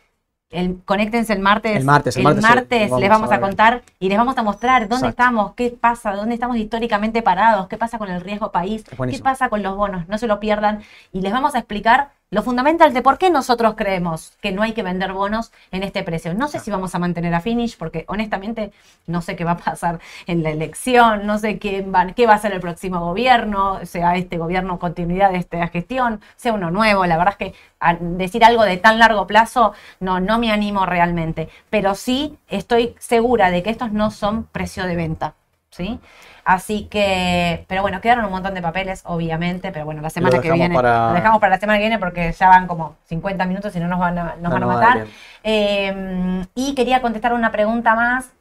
el, 0.49 0.79
conéctense 0.85 1.33
el 1.33 1.39
martes. 1.39 1.75
El 1.75 1.83
martes, 1.83 2.15
el, 2.15 2.23
martes, 2.23 2.91
les 2.91 3.09
vamos 3.09 3.31
a, 3.31 3.39
contar 3.39 3.83
y 3.99 4.09
les 4.09 4.17
vamos 4.17 4.37
a 4.37 4.43
mostrar 4.43 4.87
dónde 4.87 5.09
estamos, 5.09 5.53
qué 5.55 5.69
pasa, 5.69 6.13
dónde 6.13 6.35
estamos 6.35 6.57
históricamente 6.57 7.21
parados, 7.21 7.67
qué 7.67 7.77
pasa 7.77 7.97
con 7.97 8.09
el 8.09 8.21
riesgo 8.21 8.51
país, 8.51 8.83
qué 9.09 9.19
pasa 9.19 9.49
con 9.49 9.61
los 9.61 9.75
bonos. 9.75 10.07
No 10.07 10.17
se 10.17 10.27
lo 10.27 10.39
pierdan 10.39 10.83
y 11.11 11.21
les 11.21 11.33
vamos 11.33 11.55
a 11.55 11.59
explicar 11.59 12.11
lo 12.29 12.43
fundamental 12.43 12.93
de 12.93 13.01
por 13.01 13.17
qué 13.17 13.29
nosotros 13.29 13.75
creemos 13.77 14.33
que 14.41 14.51
no 14.51 14.61
hay 14.61 14.73
que 14.73 14.83
vender 14.83 15.13
bonos 15.13 15.51
en 15.71 15.83
este 15.83 16.03
precio. 16.03 16.33
No 16.33 16.49
sé 16.49 16.59
si 16.59 16.69
vamos 16.69 16.93
a 16.93 16.99
mantener 16.99 17.33
a 17.33 17.39
Finish, 17.39 17.77
porque 17.77 18.03
honestamente 18.07 18.73
no 19.05 19.21
sé 19.21 19.37
qué 19.37 19.45
va 19.45 19.51
a 19.51 19.57
pasar 19.57 19.99
en 20.25 20.43
la 20.43 20.49
elección, 20.49 21.25
no 21.25 21.39
sé 21.39 21.57
qué 21.57 21.81
va, 21.83 22.07
qué 22.07 22.27
va 22.27 22.33
a 22.33 22.39
ser 22.39 22.51
el 22.51 22.59
próximo 22.59 22.99
gobierno, 22.99 23.79
sea 23.85 24.15
este 24.17 24.37
gobierno 24.37 24.77
continuidad 24.77 25.31
de 25.31 25.37
esta 25.37 25.65
gestión, 25.69 26.19
sea 26.35 26.53
uno 26.53 26.69
nuevo. 26.69 27.05
La 27.05 27.17
verdad 27.17 27.35
es 27.39 27.53
que 27.53 27.55
decir 28.01 28.43
algo 28.43 28.63
de 28.63 28.77
tan 28.77 28.99
largo 28.99 29.25
plazo 29.25 29.73
no, 30.01 30.19
no 30.19 30.37
me 30.37 30.51
animo 30.51 30.85
realmente, 30.85 31.47
pero 31.69 31.95
sí 31.95 32.37
estoy 32.49 32.95
segura 32.99 33.51
de 33.51 33.63
que 33.63 33.69
estos 33.69 33.93
no 33.93 34.11
son 34.11 34.43
precio 34.45 34.85
de 34.85 34.95
venta. 34.95 35.35
¿Sí? 35.69 35.99
Así 36.47 36.85
que, 36.85 37.65
pero 37.67 37.81
bueno, 37.81 37.99
quedaron 37.99 38.23
un 38.23 38.31
montón 38.31 38.53
de 38.53 38.61
papeles, 38.61 39.01
obviamente, 39.03 39.69
pero 39.73 39.83
bueno, 39.83 40.01
la 40.01 40.09
semana 40.09 40.39
que 40.39 40.49
viene, 40.49 40.73
lo 40.73 41.11
dejamos 41.11 41.41
para 41.41 41.55
la 41.55 41.59
semana 41.59 41.77
que 41.77 41.83
viene 41.83 41.99
porque 41.99 42.31
ya 42.31 42.47
van 42.47 42.67
como 42.67 42.95
50 43.03 43.45
minutos 43.45 43.75
y 43.75 43.81
no 43.81 43.89
nos 43.89 43.99
van 43.99 44.17
a, 44.17 44.35
nos 44.39 44.53
van 44.53 44.63
a 44.63 44.65
matar. 44.65 45.07
Eh, 45.43 46.45
y 46.55 46.73
quería 46.73 47.01
contestar 47.01 47.33
una 47.33 47.51
pregunta 47.51 47.95
más 47.95 48.31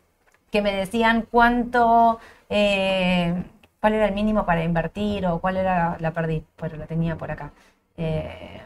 que 0.52 0.62
me 0.62 0.72
decían 0.72 1.26
cuánto, 1.28 2.20
eh, 2.48 3.42
cuál 3.80 3.94
era 3.94 4.06
el 4.06 4.14
mínimo 4.14 4.46
para 4.46 4.62
invertir 4.62 5.26
o 5.26 5.40
cuál 5.40 5.56
era, 5.56 5.96
la 5.98 6.12
perdí, 6.12 6.44
pero 6.54 6.76
la 6.76 6.86
tenía 6.86 7.16
por 7.16 7.32
acá. 7.32 7.50
Eh, 7.96 8.62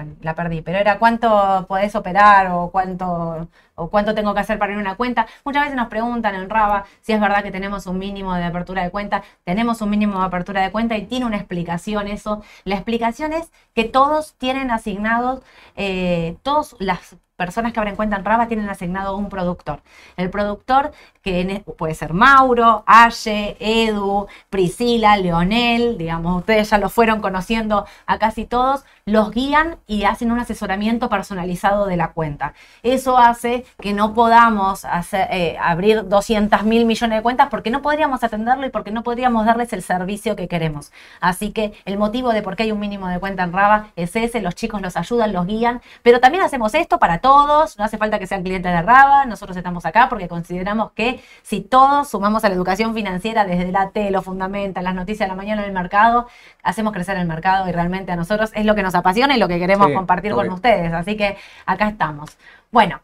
bueno, 0.00 0.16
la 0.22 0.34
perdí, 0.34 0.62
pero 0.62 0.78
era 0.78 0.98
cuánto 0.98 1.66
podés 1.68 1.94
operar 1.94 2.50
o 2.52 2.70
cuánto, 2.70 3.48
o 3.74 3.90
cuánto 3.90 4.14
tengo 4.14 4.32
que 4.32 4.40
hacer 4.40 4.58
para 4.58 4.72
abrir 4.72 4.80
una 4.82 4.96
cuenta. 4.96 5.26
Muchas 5.44 5.64
veces 5.64 5.76
nos 5.76 5.88
preguntan 5.88 6.34
en 6.34 6.48
Raba 6.48 6.84
si 7.02 7.12
es 7.12 7.20
verdad 7.20 7.42
que 7.42 7.50
tenemos 7.50 7.86
un 7.86 7.98
mínimo 7.98 8.34
de 8.34 8.44
apertura 8.44 8.82
de 8.82 8.90
cuenta. 8.90 9.22
Tenemos 9.44 9.82
un 9.82 9.90
mínimo 9.90 10.18
de 10.20 10.26
apertura 10.26 10.62
de 10.62 10.70
cuenta 10.72 10.96
y 10.96 11.06
tiene 11.06 11.26
una 11.26 11.36
explicación 11.36 12.08
eso. 12.08 12.42
La 12.64 12.76
explicación 12.76 13.34
es 13.34 13.52
que 13.74 13.84
todos 13.84 14.34
tienen 14.38 14.70
asignados, 14.70 15.42
eh, 15.76 16.36
todas 16.42 16.76
las 16.78 17.16
personas 17.40 17.72
que 17.72 17.80
abren 17.80 17.96
cuenta 17.96 18.16
en 18.16 18.24
Raba 18.26 18.48
tienen 18.48 18.68
asignado 18.68 19.16
un 19.16 19.30
productor. 19.30 19.80
El 20.18 20.28
productor, 20.28 20.92
que 21.22 21.64
puede 21.78 21.94
ser 21.94 22.12
Mauro, 22.12 22.84
Aye, 22.86 23.56
Edu, 23.58 24.26
Priscila, 24.50 25.16
Leonel, 25.16 25.96
digamos, 25.96 26.36
ustedes 26.36 26.68
ya 26.68 26.76
lo 26.76 26.90
fueron 26.90 27.22
conociendo 27.22 27.86
a 28.04 28.18
casi 28.18 28.44
todos, 28.44 28.84
los 29.06 29.30
guían 29.30 29.78
y 29.86 30.04
hacen 30.04 30.30
un 30.32 30.38
asesoramiento 30.38 31.08
personalizado 31.08 31.86
de 31.86 31.96
la 31.96 32.12
cuenta. 32.12 32.52
Eso 32.82 33.16
hace 33.16 33.64
que 33.80 33.94
no 33.94 34.12
podamos 34.12 34.84
eh, 35.12 35.56
abrir 35.62 36.06
200 36.06 36.62
mil 36.64 36.84
millones 36.84 37.18
de 37.18 37.22
cuentas 37.22 37.48
porque 37.50 37.70
no 37.70 37.80
podríamos 37.80 38.22
atenderlo 38.22 38.66
y 38.66 38.70
porque 38.70 38.90
no 38.90 39.02
podríamos 39.02 39.46
darles 39.46 39.72
el 39.72 39.82
servicio 39.82 40.36
que 40.36 40.46
queremos. 40.46 40.92
Así 41.20 41.52
que 41.52 41.72
el 41.86 41.96
motivo 41.96 42.34
de 42.34 42.42
por 42.42 42.54
qué 42.54 42.64
hay 42.64 42.72
un 42.72 42.80
mínimo 42.80 43.08
de 43.08 43.18
cuenta 43.18 43.44
en 43.44 43.52
Raba 43.54 43.88
es 43.96 44.14
ese, 44.14 44.42
los 44.42 44.54
chicos 44.54 44.82
los 44.82 44.98
ayudan, 44.98 45.32
los 45.32 45.46
guían, 45.46 45.80
pero 46.02 46.20
también 46.20 46.44
hacemos 46.44 46.74
esto 46.74 46.98
para 46.98 47.18
todos 47.18 47.29
todos, 47.30 47.78
no 47.78 47.84
hace 47.84 47.96
falta 47.96 48.18
que 48.18 48.26
sean 48.26 48.42
clientes 48.42 48.72
de 48.72 48.82
Raba, 48.82 49.24
nosotros 49.24 49.56
estamos 49.56 49.86
acá 49.86 50.08
porque 50.08 50.26
consideramos 50.26 50.92
que 50.92 51.22
si 51.42 51.60
todos 51.60 52.08
sumamos 52.08 52.44
a 52.44 52.48
la 52.48 52.56
educación 52.56 52.92
financiera 52.92 53.44
desde 53.44 53.70
la 53.70 53.90
T, 53.90 54.10
lo 54.10 54.20
fundamental, 54.20 54.82
las 54.82 54.94
noticias 54.94 55.26
de 55.26 55.28
la 55.28 55.36
mañana 55.36 55.62
en 55.62 55.68
el 55.68 55.74
mercado, 55.74 56.26
hacemos 56.62 56.92
crecer 56.92 57.16
el 57.16 57.26
mercado 57.28 57.68
y 57.68 57.72
realmente 57.72 58.10
a 58.10 58.16
nosotros 58.16 58.50
es 58.54 58.66
lo 58.66 58.74
que 58.74 58.82
nos 58.82 58.94
apasiona 58.94 59.36
y 59.36 59.38
lo 59.38 59.46
que 59.46 59.58
queremos 59.58 59.92
compartir 59.92 60.32
con 60.32 60.50
ustedes. 60.50 60.92
Así 60.92 61.16
que 61.16 61.36
acá 61.66 61.88
estamos. 61.88 62.36
Bueno, 62.72 63.00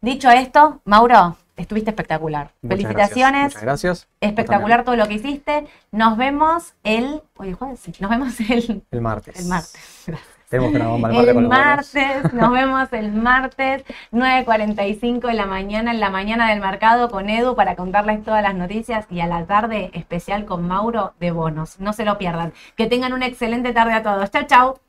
Dicho 0.00 0.30
esto, 0.30 0.80
Mauro, 0.84 1.36
estuviste 1.56 1.90
espectacular. 1.90 2.52
Muchas 2.62 2.76
Felicitaciones. 2.78 3.40
Gracias. 3.42 3.54
Muchas 3.54 3.62
gracias. 3.62 4.08
Espectacular 4.20 4.84
todo 4.84 4.94
lo 4.94 5.08
que 5.08 5.14
hiciste. 5.14 5.66
Nos 5.90 6.16
vemos 6.16 6.74
el. 6.84 7.20
Oye, 7.36 7.54
jueves. 7.54 8.00
Nos 8.00 8.10
vemos 8.10 8.38
el, 8.40 8.84
El 8.92 9.00
martes. 9.00 9.40
el 9.40 9.46
martes. 9.46 10.04
Gracias. 10.06 10.37
Tenemos 10.48 10.74
una 10.74 10.88
bomba 10.88 11.08
el 11.08 11.14
martes 11.14 11.34
El 11.34 11.34
con 11.34 11.42
los 11.44 11.52
bonos. 11.54 11.84
martes, 11.94 12.32
nos 12.32 12.50
vemos 12.52 12.92
el 12.92 13.12
martes, 13.12 13.84
9.45 14.12 15.26
de 15.28 15.34
la 15.34 15.46
mañana, 15.46 15.90
en 15.90 16.00
la 16.00 16.10
mañana 16.10 16.48
del 16.50 16.60
mercado 16.60 17.10
con 17.10 17.28
Edu 17.28 17.54
para 17.54 17.76
contarles 17.76 18.22
todas 18.24 18.42
las 18.42 18.54
noticias 18.54 19.06
y 19.10 19.20
a 19.20 19.26
la 19.26 19.44
tarde 19.46 19.90
especial 19.92 20.46
con 20.46 20.66
Mauro 20.66 21.14
de 21.20 21.30
bonos. 21.32 21.78
No 21.80 21.92
se 21.92 22.04
lo 22.04 22.16
pierdan. 22.18 22.52
Que 22.76 22.86
tengan 22.86 23.12
una 23.12 23.26
excelente 23.26 23.72
tarde 23.72 23.92
a 23.92 24.02
todos. 24.02 24.30
Chau, 24.30 24.46
chau. 24.46 24.87